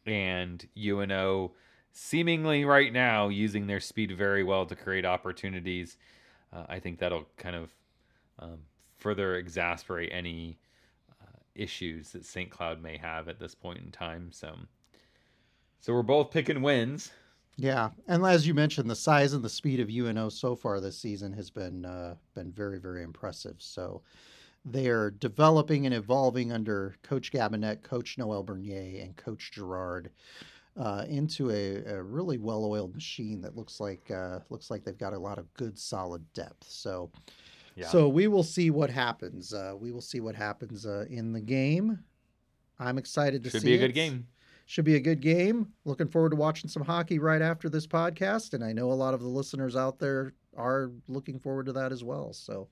and 0.05 0.67
UNO 0.77 1.53
seemingly 1.91 2.65
right 2.65 2.91
now 2.91 3.29
using 3.29 3.67
their 3.67 3.79
speed 3.79 4.11
very 4.11 4.43
well 4.43 4.65
to 4.65 4.75
create 4.75 5.05
opportunities 5.05 5.97
uh, 6.55 6.65
I 6.69 6.79
think 6.79 6.99
that'll 6.99 7.25
kind 7.37 7.55
of 7.55 7.75
um, 8.39 8.59
further 8.97 9.35
exasperate 9.35 10.09
any 10.11 10.57
uh, 11.21 11.39
issues 11.53 12.11
that 12.11 12.25
St. 12.25 12.49
Cloud 12.49 12.81
may 12.81 12.97
have 12.97 13.27
at 13.27 13.39
this 13.39 13.53
point 13.53 13.79
in 13.79 13.91
time. 13.91 14.31
So, 14.31 14.55
so 15.79 15.93
we're 15.93 16.01
both 16.03 16.31
picking 16.31 16.61
wins. 16.61 17.11
Yeah, 17.57 17.91
and 18.07 18.25
as 18.25 18.45
you 18.45 18.53
mentioned, 18.53 18.89
the 18.89 18.95
size 18.95 19.33
and 19.33 19.43
the 19.43 19.49
speed 19.49 19.79
of 19.79 19.89
UNO 19.89 20.29
so 20.29 20.55
far 20.55 20.81
this 20.81 20.97
season 20.97 21.31
has 21.33 21.49
been 21.49 21.85
uh, 21.85 22.15
been 22.33 22.51
very 22.51 22.79
very 22.79 23.03
impressive. 23.03 23.55
So 23.59 24.01
they 24.65 24.87
are 24.87 25.11
developing 25.11 25.85
and 25.85 25.93
evolving 25.93 26.51
under 26.51 26.95
Coach 27.03 27.31
Gabinet, 27.31 27.83
Coach 27.83 28.17
Noel 28.17 28.43
Bernier, 28.43 29.03
and 29.03 29.15
Coach 29.15 29.51
Jerrard 29.55 30.07
uh, 30.77 31.05
into 31.07 31.51
a, 31.51 31.83
a, 31.85 32.01
really 32.01 32.37
well-oiled 32.37 32.93
machine 32.93 33.41
that 33.41 33.55
looks 33.55 33.79
like 33.79 34.09
uh, 34.11 34.39
looks 34.49 34.69
like 34.69 34.83
they've 34.83 34.97
got 34.97 35.13
a 35.13 35.19
lot 35.19 35.37
of 35.37 35.53
good, 35.53 35.77
solid 35.77 36.21
depth. 36.33 36.65
So, 36.67 37.11
yeah. 37.75 37.87
so 37.87 38.09
we 38.09 38.27
will 38.27 38.43
see 38.43 38.71
what 38.71 38.89
happens. 38.89 39.53
Uh, 39.53 39.73
we 39.79 39.91
will 39.91 40.01
see 40.01 40.19
what 40.19 40.35
happens 40.35 40.85
uh, 40.85 41.05
in 41.09 41.31
the 41.31 41.39
game. 41.39 41.99
I'm 42.79 42.97
excited 42.97 43.43
to 43.43 43.49
Should 43.49 43.61
see. 43.61 43.67
Should 43.67 43.79
be 43.79 43.83
a 43.83 43.87
good 43.87 43.93
game. 43.93 44.27
Should 44.67 44.85
be 44.85 44.95
a 44.95 44.99
good 44.99 45.21
game. 45.21 45.73
Looking 45.85 46.07
forward 46.07 46.31
to 46.31 46.35
watching 46.35 46.69
some 46.69 46.83
hockey 46.83 47.19
right 47.19 47.41
after 47.41 47.69
this 47.69 47.85
podcast, 47.85 48.53
and 48.53 48.63
I 48.63 48.73
know 48.73 48.91
a 48.91 48.93
lot 48.93 49.13
of 49.13 49.21
the 49.21 49.27
listeners 49.27 49.75
out 49.75 49.99
there 49.99 50.33
are 50.57 50.91
looking 51.07 51.39
forward 51.39 51.67
to 51.67 51.73
that 51.73 51.91
as 51.91 52.03
well. 52.03 52.33
So, 52.33 52.69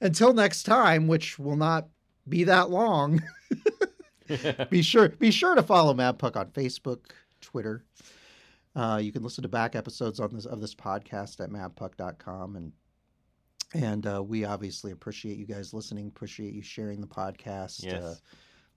until 0.00 0.32
next 0.32 0.64
time, 0.64 1.06
which 1.06 1.38
will 1.38 1.56
not 1.56 1.88
be 2.28 2.44
that 2.44 2.70
long. 2.70 3.22
be 4.70 4.82
sure 4.82 5.10
be 5.10 5.30
sure 5.30 5.54
to 5.54 5.62
follow 5.62 5.94
Mad 5.94 6.18
Puck 6.18 6.36
on 6.36 6.46
Facebook, 6.46 7.12
Twitter. 7.40 7.84
Uh, 8.74 8.98
you 9.00 9.12
can 9.12 9.22
listen 9.22 9.42
to 9.42 9.48
back 9.48 9.76
episodes 9.76 10.18
on 10.18 10.34
this 10.34 10.46
of 10.46 10.60
this 10.60 10.74
podcast 10.74 11.40
at 11.40 11.50
madpuck.com 11.50 12.56
and 12.56 12.72
and 13.74 14.06
uh, 14.06 14.22
we 14.22 14.44
obviously 14.44 14.92
appreciate 14.92 15.38
you 15.38 15.46
guys 15.46 15.74
listening, 15.74 16.08
appreciate 16.08 16.54
you 16.54 16.62
sharing 16.62 17.00
the 17.00 17.06
podcast. 17.06 17.84
Yes. 17.84 18.02
Uh, 18.02 18.14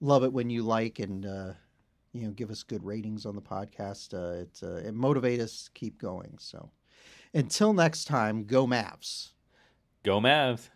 love 0.01 0.23
it 0.23 0.33
when 0.33 0.49
you 0.49 0.63
like 0.63 0.99
and 0.99 1.25
uh, 1.25 1.53
you 2.13 2.23
know 2.25 2.31
give 2.31 2.49
us 2.49 2.63
good 2.63 2.83
ratings 2.83 3.25
on 3.25 3.35
the 3.35 3.41
podcast. 3.41 4.13
Uh, 4.13 4.41
it 4.41 4.59
uh, 4.63 4.87
it 4.87 4.95
motivates 4.95 5.41
us 5.41 5.69
keep 5.73 5.99
going. 5.99 6.37
So 6.39 6.69
until 7.33 7.73
next 7.73 8.05
time, 8.05 8.45
go 8.45 8.65
Mavs. 8.65 9.29
Go 10.03 10.19
Mavs. 10.19 10.69